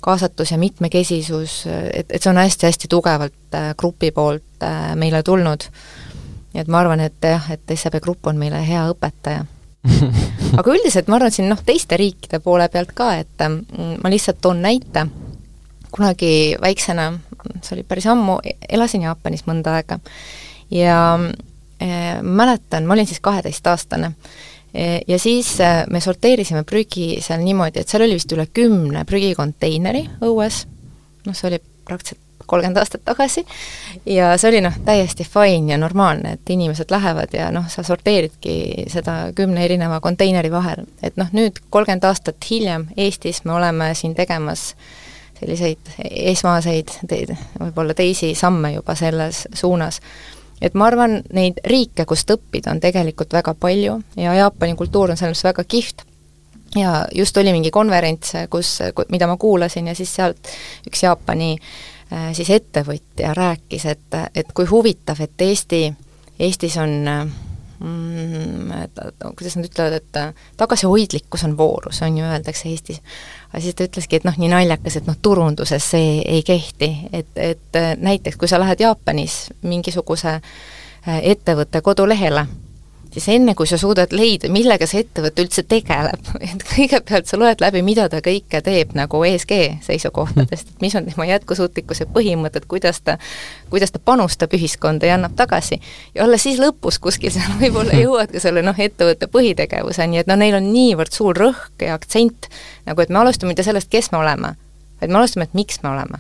kaasatus 0.05 0.53
ja 0.53 0.59
mitmekesisus, 0.61 1.63
et, 1.67 2.09
et 2.09 2.21
see 2.21 2.31
on 2.31 2.39
hästi-hästi 2.39 2.89
tugevalt 2.91 3.57
grupi 3.77 4.11
poolt 4.13 4.65
meile 4.99 5.23
tulnud. 5.25 5.65
nii 6.53 6.61
et 6.61 6.71
ma 6.71 6.79
arvan, 6.83 7.01
et 7.03 7.25
jah, 7.25 7.49
et 7.51 7.75
SEB 7.75 7.99
Grupp 8.03 8.27
on 8.29 8.37
meile 8.39 8.61
hea 8.63 8.85
õpetaja. 8.93 9.43
Aga 10.59 10.71
üldiselt 10.71 11.09
ma 11.11 11.19
arvan, 11.19 11.33
siin 11.33 11.49
noh, 11.51 11.59
teiste 11.65 11.97
riikide 11.99 12.39
poole 12.39 12.69
pealt 12.73 12.93
ka, 12.95 13.11
et 13.21 13.43
mm, 13.47 13.97
ma 14.03 14.11
lihtsalt 14.13 14.39
toon 14.41 14.61
näite, 14.63 15.07
kunagi 15.95 16.55
väiksena, 16.61 17.11
see 17.61 17.75
oli 17.77 17.85
päris 17.87 18.07
ammu, 18.11 18.39
elasin 18.69 19.05
Jaapanis 19.05 19.45
mõnda 19.49 19.77
aega. 19.79 19.99
Ja 20.73 20.99
äh, 21.19 22.21
mäletan, 22.21 22.87
ma 22.87 22.95
olin 22.95 23.07
siis 23.07 23.21
kaheteistaastane 23.23 24.13
ja 25.07 25.19
siis 25.19 25.55
äh, 25.63 25.84
me 25.89 26.01
sorteerisime 26.01 26.63
prügi 26.67 27.15
seal 27.23 27.43
niimoodi, 27.43 27.82
et 27.82 27.91
seal 27.91 28.05
oli 28.05 28.17
vist 28.17 28.32
üle 28.36 28.47
kümne 28.53 29.05
prügikonteineri 29.07 30.05
õues, 30.26 30.65
noh, 31.26 31.36
see 31.36 31.49
oli 31.51 31.61
praktiliselt 31.86 32.21
kolmkümmend 32.45 32.78
aastat 32.78 33.01
tagasi, 33.05 33.41
ja 34.05 34.36
see 34.38 34.51
oli 34.51 34.61
noh, 34.61 34.76
täiesti 34.86 35.26
fine 35.26 35.73
ja 35.73 35.80
normaalne, 35.82 36.36
et 36.36 36.51
inimesed 36.53 36.91
lähevad 36.93 37.34
ja 37.34 37.49
noh, 37.53 37.65
sa 37.71 37.84
sorteeridki 37.84 38.86
seda 38.91 39.32
kümne 39.36 39.65
erineva 39.65 39.99
konteineri 40.03 40.51
vahel. 40.53 40.86
et 41.03 41.17
noh, 41.17 41.32
nüüd 41.34 41.61
kolmkümmend 41.69 42.05
aastat 42.05 42.49
hiljem 42.49 42.88
Eestis 42.97 43.43
me 43.45 43.55
oleme 43.57 43.93
siin 43.95 44.15
tegemas 44.15 44.73
selliseid 45.39 45.91
esmaseid 46.32 46.93
te,, 47.09 47.26
võib-olla 47.59 47.95
teisi 47.97 48.34
samme 48.36 48.76
juba 48.76 48.95
selles 48.95 49.45
suunas. 49.53 50.01
Et 50.66 50.74
ma 50.74 50.89
arvan, 50.89 51.20
neid 51.34 51.61
riike, 51.70 52.07
kust 52.09 52.32
õppida, 52.34 52.74
on 52.74 52.82
tegelikult 52.82 53.34
väga 53.34 53.53
palju 53.53 53.99
ja 54.18 54.36
Jaapani 54.41 54.76
kultuur 54.76 55.13
on 55.13 55.20
selles 55.20 55.43
väga 55.45 55.63
kihvt 55.63 56.05
ja 56.76 57.05
just 57.16 57.38
oli 57.38 57.53
mingi 57.55 57.72
konverents, 57.72 58.34
kus, 58.49 58.80
mida 59.13 59.30
ma 59.30 59.38
kuulasin 59.38 59.88
ja 59.88 59.95
siis 59.95 60.16
sealt 60.18 60.55
üks 60.89 61.05
Jaapani 61.05 61.53
äh, 61.53 61.68
Äh, 62.13 62.34
siis 62.38 62.49
ettevõtja 62.53 63.34
rääkis, 63.34 63.86
et, 63.89 64.16
et 64.36 64.51
kui 64.53 64.68
huvitav, 64.70 65.18
et 65.26 65.41
Eesti, 65.41 65.88
Eestis 66.39 66.76
on 66.78 66.91
mm, 67.09 68.68
et, 68.78 69.01
kuidas 69.26 69.55
nad 69.57 69.66
ütlevad, 69.66 69.95
et 69.97 70.20
tagasihoidlikkus 70.59 71.47
on 71.47 71.55
voorus, 71.57 72.03
on 72.05 72.20
ju, 72.20 72.28
öeldakse 72.30 72.70
Eestis. 72.70 73.01
Aga 73.55 73.63
siis 73.63 73.75
ta 73.75 73.85
ütleski, 73.87 74.19
et 74.19 74.25
noh, 74.27 74.35
nii 74.35 74.49
naljakas, 74.51 74.97
et 74.99 75.05
noh, 75.07 75.15
turunduses 75.23 75.85
see 75.93 76.17
ei 76.27 76.41
kehti, 76.43 76.89
et, 77.15 77.29
et 77.39 77.77
näiteks 78.03 78.35
kui 78.35 78.51
sa 78.51 78.59
lähed 78.59 78.83
Jaapanis 78.83 79.37
mingisuguse 79.63 80.33
äh, 80.35 81.21
ettevõtte 81.31 81.79
kodulehele, 81.81 82.43
siis 83.16 83.28
enne, 83.32 83.55
kui 83.55 83.68
sa 83.68 83.78
suudad 83.80 84.11
leida, 84.11 84.49
millega 84.51 84.88
see 84.89 85.05
ettevõte 85.05 85.43
üldse 85.45 85.63
tegeleb, 85.70 86.28
et 86.49 86.63
kõigepealt 86.68 87.30
sa 87.30 87.39
loed 87.39 87.61
läbi, 87.63 87.82
mida 87.86 88.07
ta 88.11 88.20
kõike 88.24 88.59
teeb 88.66 88.91
nagu 88.97 89.22
ESG 89.28 89.53
seisukohtadest, 89.86 90.74
et 90.74 90.84
mis 90.84 90.95
on 90.99 91.07
tema 91.07 91.28
jätkusuutlikkuse 91.30 92.09
põhimõtted, 92.16 92.68
kuidas 92.72 92.99
ta, 93.05 93.18
kuidas 93.72 93.95
ta 93.95 94.01
panustab 94.03 94.53
ühiskonda 94.57 95.07
ja 95.07 95.16
annab 95.20 95.38
tagasi. 95.39 95.80
ja 96.16 96.26
alles 96.28 96.43
siis 96.43 96.59
lõpus 96.59 96.99
kuskil 97.01 97.32
seal 97.36 97.55
võib-olla 97.63 97.95
jõuad 98.01 98.36
ka 98.36 98.43
selle 98.43 98.66
noh, 98.66 98.80
ettevõtte 98.88 99.32
põhitegevuseni, 99.32 100.20
et 100.20 100.32
no 100.32 100.36
neil 100.39 100.59
on 100.59 100.72
niivõrd 100.74 101.16
suur 101.16 101.38
rõhk 101.39 101.88
ja 101.88 101.95
aktsent, 101.95 102.49
nagu 102.89 103.01
et 103.01 103.13
me 103.13 103.24
alustame 103.24 103.53
mitte 103.53 103.63
sellest, 103.63 103.91
kes 103.91 104.11
me 104.11 104.20
oleme, 104.24 104.55
vaid 104.99 105.11
me 105.13 105.22
alustame, 105.22 105.47
et 105.47 105.55
miks 105.55 105.80
me 105.84 105.93
oleme. 105.95 106.20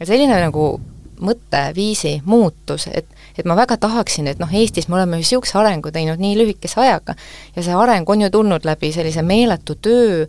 ja 0.00 0.08
selline 0.08 0.40
nagu 0.40 0.72
mõtteviisi 1.20 2.22
muutus, 2.24 2.88
et 2.88 3.19
et 3.40 3.48
ma 3.48 3.56
väga 3.58 3.76
tahaksin, 3.80 4.28
et 4.30 4.40
noh, 4.42 4.50
Eestis 4.52 4.88
me 4.88 4.98
oleme 4.98 5.20
niisuguse 5.20 5.58
arengu 5.58 5.92
teinud 5.94 6.20
nii 6.20 6.38
lühikese 6.38 6.80
ajaga. 6.84 7.16
Ja 7.56 7.64
see 7.66 7.76
areng 7.76 8.08
on 8.10 8.24
ju 8.24 8.30
tulnud 8.30 8.66
läbi 8.68 8.92
sellise 8.94 9.22
meeletu 9.26 9.76
töö 9.82 10.26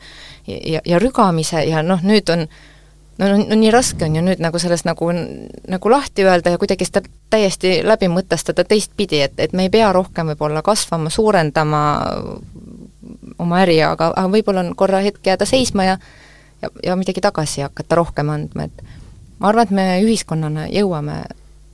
ja, 0.47 0.57
ja, 0.76 0.84
ja 0.86 0.99
rügamise 0.99 1.66
ja 1.70 1.84
noh, 1.86 2.03
nüüd 2.03 2.32
on 2.34 2.47
no, 3.18 3.28
no, 3.28 3.36
no 3.38 3.59
nii 3.59 3.72
raske 3.74 4.07
on 4.07 4.16
ju 4.18 4.24
nüüd 4.26 4.41
nagu 4.43 4.59
sellest 4.59 4.88
nagu, 4.88 5.12
nagu 5.68 5.91
lahti 5.91 6.26
öelda 6.26 6.55
ja 6.55 6.62
kuidagi 6.62 6.88
seda 6.88 7.03
täiesti 7.34 7.80
läbi 7.86 8.09
mõtestada 8.12 8.66
teistpidi, 8.68 9.22
et, 9.28 9.38
et 9.38 9.53
me 9.53 9.68
ei 9.68 9.74
pea 9.74 9.91
rohkem 9.93 10.34
võib-olla 10.34 10.64
kasvama, 10.66 11.12
suurendama 11.14 11.84
oma 13.41 13.62
äri, 13.64 13.80
aga, 13.86 14.12
aga 14.16 14.28
võib-olla 14.32 14.66
on 14.66 14.76
korra 14.78 15.01
hetk 15.03 15.26
jääda 15.28 15.47
seisma 15.49 15.88
ja 15.88 16.01
ja, 16.62 16.70
ja 16.84 16.95
midagi 16.95 17.22
tagasi 17.22 17.62
hakata 17.62 17.95
rohkem 17.95 18.30
andma, 18.30 18.68
et 18.70 18.84
ma 19.39 19.49
arvan, 19.49 19.68
et 19.68 19.76
me 19.76 19.86
ühiskonnana 20.05 20.68
jõuame 20.72 21.24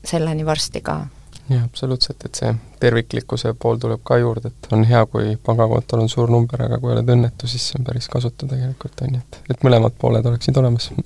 selleni 0.08 0.46
varsti 0.48 0.82
ka 0.82 1.02
jah, 1.50 1.64
absoluutselt, 1.64 2.26
et 2.26 2.40
see 2.40 2.54
terviklikkuse 2.82 3.54
pool 3.60 3.80
tuleb 3.82 4.02
ka 4.06 4.20
juurde, 4.22 4.52
et 4.52 4.72
on 4.76 4.84
hea, 4.88 5.04
kui 5.12 5.36
pangakontol 5.44 6.04
on 6.04 6.12
suur 6.12 6.32
number, 6.32 6.64
aga 6.68 6.80
kui 6.82 6.94
oled 6.94 7.14
õnnetu, 7.16 7.50
siis 7.50 7.70
see 7.70 7.80
on 7.80 7.88
päris 7.88 8.10
kasutu 8.12 8.50
tegelikult, 8.50 9.04
on 9.06 9.18
ju, 9.18 9.22
et, 9.24 9.40
et 9.54 9.68
mõlemad 9.68 9.96
pooled 10.00 10.26
oleksid 10.32 10.60
olemas. 10.62 10.92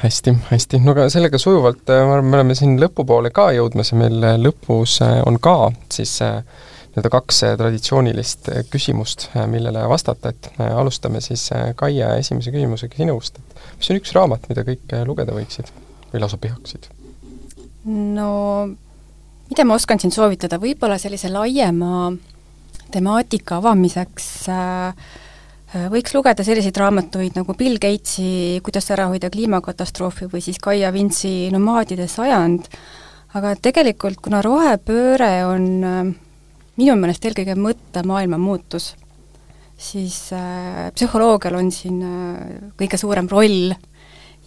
Hästi, 0.00 0.32
hästi, 0.50 0.78
no 0.84 0.92
aga 0.92 1.08
sellega 1.10 1.38
sujuvalt, 1.40 1.82
äh, 1.90 2.02
ma 2.06 2.14
arvan, 2.14 2.28
me 2.30 2.36
oleme 2.38 2.54
siin 2.56 2.76
lõpupoole 2.78 3.32
ka 3.34 3.48
jõudmas 3.56 3.90
ja 3.90 3.98
meil 3.98 4.22
äh, 4.24 4.36
lõpus 4.38 5.00
äh, 5.02 5.16
on 5.26 5.40
ka 5.42 5.72
siis 5.92 6.14
nii-öelda 6.20 7.10
kaks 7.12 7.42
traditsioonilist 7.58 8.52
küsimust, 8.70 9.28
millele 9.50 9.82
vastata, 9.90 10.32
et 10.32 10.50
alustame 10.70 11.22
siis 11.24 11.48
Kaia 11.78 12.14
esimese 12.22 12.54
küsimusega 12.54 13.02
sinust, 13.02 13.42
et 13.42 13.76
mis 13.80 13.92
on 13.92 14.00
üks 14.00 14.14
raamat, 14.16 14.48
mida 14.52 14.66
kõik 14.66 14.96
lugeda 15.08 15.36
võiksid 15.36 15.74
või 16.12 16.24
lausa 16.24 16.38
peaksid? 16.42 16.90
No 17.90 18.30
mida 19.50 19.66
ma 19.66 19.76
oskan 19.78 20.00
siin 20.00 20.14
soovitada, 20.14 20.60
võib-olla 20.62 20.98
sellise 21.00 21.30
laiema 21.32 22.12
temaatika 22.90 23.58
avamiseks 23.58 24.30
äh, 24.50 25.10
võiks 25.90 26.14
lugeda 26.16 26.44
selliseid 26.46 26.78
raamatuid 26.80 27.36
nagu 27.38 27.54
Bill 27.58 27.78
Gatesi 27.82 28.60
Kuidas 28.66 28.90
ära 28.90 29.06
hoida 29.10 29.30
kliimakatastroofi 29.30 30.30
või 30.32 30.42
siis 30.42 30.58
Kaia 30.62 30.90
Vintsi 30.94 31.50
Nomaadide 31.54 32.08
sajand, 32.10 32.66
aga 33.38 33.54
tegelikult 33.62 34.18
kuna 34.22 34.42
rohepööre 34.42 35.34
on 35.46 35.68
äh, 35.86 36.00
minu 36.80 36.96
meelest 36.98 37.26
eelkõige 37.28 37.54
mõttemaailma 37.60 38.38
muutus, 38.40 38.94
siis 39.80 40.16
äh, 40.36 40.88
psühholoogial 40.96 41.58
on 41.60 41.70
siin 41.74 42.02
äh, 42.02 42.58
kõige 42.80 42.98
suurem 43.00 43.30
roll 43.30 43.70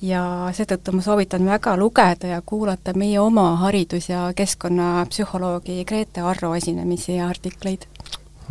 ja 0.04 0.24
seetõttu 0.56 0.94
ma 0.96 1.04
soovitan 1.06 1.46
väga 1.48 1.76
lugeda 1.80 2.36
ja 2.36 2.42
kuulata 2.46 2.94
meie 2.98 3.20
oma 3.20 3.54
haridus- 3.64 4.10
ja 4.10 4.26
keskkonnapsühholoogi 4.36 5.86
Grete 5.86 6.22
Arro 6.22 6.54
esinemisi 6.56 7.16
ja 7.16 7.28
artikleid. 7.28 7.88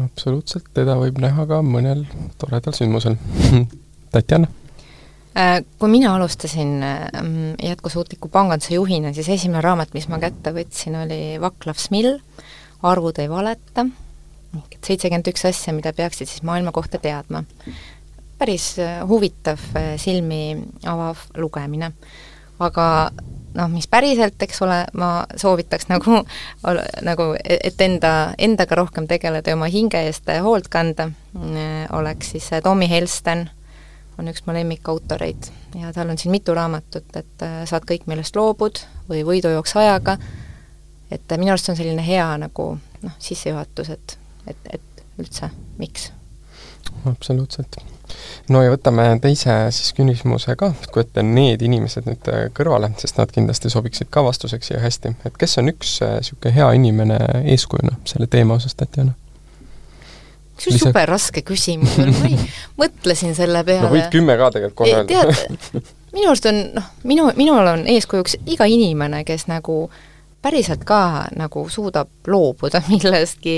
absoluutselt, 0.05 0.73
teda 0.75 0.97
võib 0.97 1.21
näha 1.21 1.47
ka 1.47 1.61
mõnel 1.63 2.07
toredal 2.39 2.73
sündmusel 2.77 3.17
Tatjana? 4.13 4.49
Äh, 5.37 5.65
kui 5.79 5.89
mina 5.89 6.15
alustasin 6.15 6.83
ähm, 6.83 7.37
jätkusuutliku 7.63 8.29
panganduse 8.29 8.75
juhina, 8.75 9.13
siis 9.13 9.29
esimene 9.29 9.61
raamat, 9.65 9.95
mis 9.95 10.09
ma 10.09 10.19
kätte 10.21 10.53
võtsin, 10.53 10.97
oli 11.05 11.39
Vaklav 11.41 11.81
Smill, 11.81 12.19
Arvud 12.83 13.21
ei 13.23 13.31
valeta, 13.31 13.87
seitsekümmend 14.85 15.29
üks 15.33 15.47
asja, 15.49 15.73
mida 15.73 15.93
peaksid 15.97 16.29
siis 16.29 16.43
maailma 16.45 16.73
kohta 16.73 16.99
teadma 17.01 17.45
päris 18.43 18.79
äh, 18.79 19.09
huvitav, 19.09 19.61
äh, 19.77 19.95
silmi 19.97 20.59
avav 20.87 21.19
lugemine. 21.37 21.93
aga 22.63 23.11
noh, 23.55 23.69
mis 23.71 23.89
päriselt, 23.91 24.43
eks 24.43 24.63
ole, 24.63 24.85
ma 24.99 25.25
soovitaks 25.37 25.89
nagu, 25.91 26.21
nagu 27.09 27.27
et 27.43 27.81
enda, 27.83 28.13
endaga 28.39 28.79
rohkem 28.79 29.07
tegeleda 29.11 29.51
ja 29.51 29.57
oma 29.59 29.67
hinge 29.71 30.01
eest 30.07 30.31
hoolt 30.43 30.69
kanda, 30.71 31.09
äh, 31.39 31.87
oleks 31.95 32.35
siis 32.35 32.49
Tommy 32.63 32.89
Helsten, 32.91 33.49
on 34.19 34.31
üks 34.31 34.43
mu 34.47 34.55
lemmikautoreid 34.55 35.51
ja 35.81 35.93
tal 35.95 36.11
on 36.11 36.19
siin 36.19 36.35
mitu 36.35 36.55
raamatut, 36.55 37.15
et 37.17 37.47
saad 37.71 37.87
kõik, 37.89 38.09
millest 38.11 38.37
loobud 38.37 38.83
või 39.11 39.23
võidujooks 39.27 39.77
ajaga, 39.81 40.17
et 41.15 41.37
minu 41.39 41.55
arust 41.55 41.71
on 41.71 41.79
selline 41.79 42.03
hea 42.07 42.27
nagu 42.43 42.73
noh, 43.07 43.15
sissejuhatus, 43.23 43.95
et, 43.95 44.19
et, 44.51 44.75
et 44.79 45.07
üldse, 45.23 45.49
miks 45.79 46.11
absoluutselt. 47.11 47.77
No 48.53 48.63
ja 48.65 48.73
võtame 48.73 49.07
teise 49.23 49.57
siis 49.75 49.93
küsimuse 49.97 50.57
ka, 50.59 50.73
kui 50.91 51.03
võtta 51.03 51.25
need 51.27 51.63
inimesed 51.63 52.09
nüüd 52.09 52.31
äh, 52.33 52.45
kõrvale, 52.57 52.93
sest 53.01 53.21
nad 53.21 53.33
kindlasti 53.35 53.73
sobiksid 53.73 54.11
ka 54.13 54.25
vastuseks 54.27 54.73
siia 54.73 54.83
hästi, 54.83 55.17
et 55.29 55.41
kes 55.41 55.59
on 55.63 55.73
üks 55.73 55.99
niisugune 56.03 56.55
hea 56.57 56.71
inimene 56.79 57.19
eeskujuna 57.43 57.99
selle 58.09 58.31
teema 58.31 58.59
osas, 58.61 58.75
Tatjana? 58.79 59.17
see 60.63 60.71
on 60.71 60.75
Lisa... 60.75 60.91
super 60.91 61.09
raske 61.09 61.43
küsimus, 61.43 61.97
ma 61.99 62.31
mõtlesin 62.85 63.35
selle 63.35 63.65
peale. 63.67 63.87
no 63.87 63.93
võid 63.95 64.09
kümme 64.13 64.37
ka 64.39 64.53
tegelikult 64.55 64.85
kohe 64.85 65.03
öelda. 65.03 65.83
minu 66.17 66.31
arust 66.31 66.47
on 66.51 66.63
noh, 66.77 66.89
minu, 67.09 67.29
minul 67.39 67.73
on 67.75 67.85
eeskujuks 67.91 68.39
iga 68.47 68.69
inimene, 68.71 69.25
kes 69.29 69.49
nagu 69.51 69.87
päriselt 70.43 70.85
ka 70.85 71.29
nagu 71.39 71.67
suudab 71.71 72.11
loobuda 72.27 72.83
millestki 72.93 73.57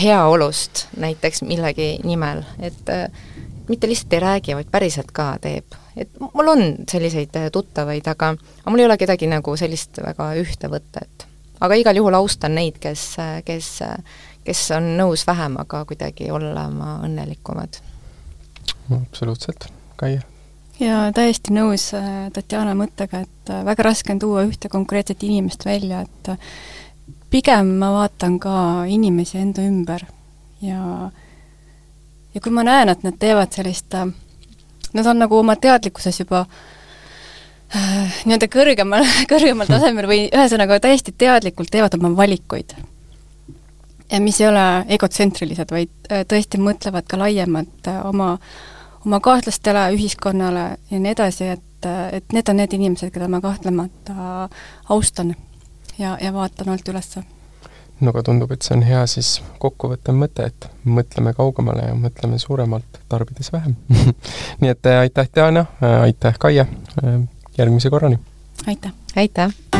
heaolust 0.00 0.86
näiteks 0.98 1.44
millegi 1.46 1.92
nimel, 2.04 2.42
et 2.58 2.88
mitte 3.70 3.88
lihtsalt 3.88 4.18
ei 4.18 4.20
räägi, 4.26 4.58
vaid 4.58 4.70
päriselt 4.70 5.12
ka 5.14 5.32
teeb. 5.40 5.78
et 5.96 6.20
mul 6.20 6.48
on 6.48 6.62
selliseid 6.90 7.36
tuttavaid, 7.52 8.06
aga, 8.06 8.34
aga 8.34 8.70
mul 8.70 8.82
ei 8.82 8.90
ole 8.90 8.98
kedagi 8.98 9.30
nagu 9.30 9.56
sellist 9.56 10.02
väga 10.02 10.32
ühte 10.42 10.70
võtta, 10.72 11.04
et 11.06 11.26
aga 11.60 11.76
igal 11.76 11.96
juhul 11.96 12.14
austan 12.18 12.54
neid, 12.56 12.78
kes, 12.82 13.14
kes 13.44 13.70
kes 14.44 14.70
on 14.76 14.94
nõus 14.98 15.26
vähemaga 15.26 15.84
kuidagi 15.88 16.30
olema 16.30 16.98
õnnelikumad. 17.04 17.80
absoluutselt, 18.96 19.66
Kaia? 19.96 20.22
jaa, 20.80 21.10
täiesti 21.12 21.54
nõus 21.54 21.90
äh, 21.94 22.28
Tatjana 22.32 22.74
mõttega, 22.78 23.24
et 23.26 23.52
äh, 23.52 23.64
väga 23.64 23.84
raske 23.90 24.14
on 24.14 24.22
tuua 24.22 24.44
ühte 24.48 24.70
konkreetset 24.72 25.22
inimest 25.22 25.66
välja, 25.68 26.00
et 26.06 26.32
äh, 26.32 26.54
pigem 27.30 27.76
ma 27.82 27.92
vaatan 27.98 28.38
ka 28.40 28.54
inimesi 28.88 29.38
enda 29.38 29.64
ümber 29.66 30.06
ja 30.64 31.10
ja 32.34 32.40
kui 32.40 32.52
ma 32.52 32.64
näen, 32.66 32.88
et 32.88 33.02
nad 33.06 33.16
teevad 33.18 33.52
sellist, 33.52 33.94
nad 34.92 35.06
on 35.06 35.18
nagu 35.18 35.38
oma 35.38 35.56
teadlikkuses 35.56 36.22
juba 36.22 36.44
äh, 37.74 38.22
nii-öelda 38.24 38.50
kõrgemal, 38.52 39.06
kõrgemal 39.32 39.70
tasemel 39.70 40.08
või 40.10 40.24
ühesõnaga 40.28 40.80
täiesti 40.80 41.14
teadlikult 41.16 41.72
teevad 41.72 41.98
oma 41.98 42.14
valikuid 42.16 42.76
ja 44.12 44.20
mis 44.20 44.40
ei 44.40 44.48
ole 44.48 44.84
egotsentrilised, 44.88 45.70
vaid 45.70 46.10
äh, 46.10 46.24
tõesti 46.28 46.60
mõtlevad 46.60 47.06
ka 47.10 47.18
laiemalt 47.20 47.90
äh, 47.90 48.00
oma, 48.06 48.34
oma 49.06 49.20
kaaslastele, 49.22 49.86
ühiskonnale 49.96 50.64
ja 50.90 51.02
nii 51.02 51.12
edasi, 51.14 51.52
et, 51.56 51.86
äh, 51.86 52.06
et 52.20 52.34
need 52.34 52.50
on 52.50 52.60
need 52.60 52.74
inimesed, 52.78 53.12
keda 53.14 53.28
ma 53.30 53.42
kahtlemata 53.44 54.48
austan 54.88 55.34
ja, 55.98 56.16
ja 56.20 56.32
vaatan 56.34 56.74
alt 56.74 56.88
üles. 56.90 57.14
No 58.00 58.14
aga 58.14 58.22
tundub, 58.26 58.52
et 58.52 58.62
see 58.66 58.76
on 58.76 58.84
hea 58.86 59.02
siis 59.10 59.34
kokkuvõttev 59.62 60.16
mõte, 60.16 60.48
et 60.50 60.70
mõtleme 60.84 61.34
kaugemale 61.36 61.90
ja 61.90 61.96
mõtleme 61.98 62.38
suuremalt, 62.42 63.02
tarbides 63.12 63.52
vähem 63.52 63.76
nii 64.60 64.72
et 64.72 64.92
aitäh, 64.94 65.28
Diana, 65.34 65.66
aitäh, 66.02 66.38
Kaia, 66.38 66.66
järgmise 67.58 67.90
korrani! 67.90 68.20
aitäh! 68.66 68.92
aitäh! 69.16 69.79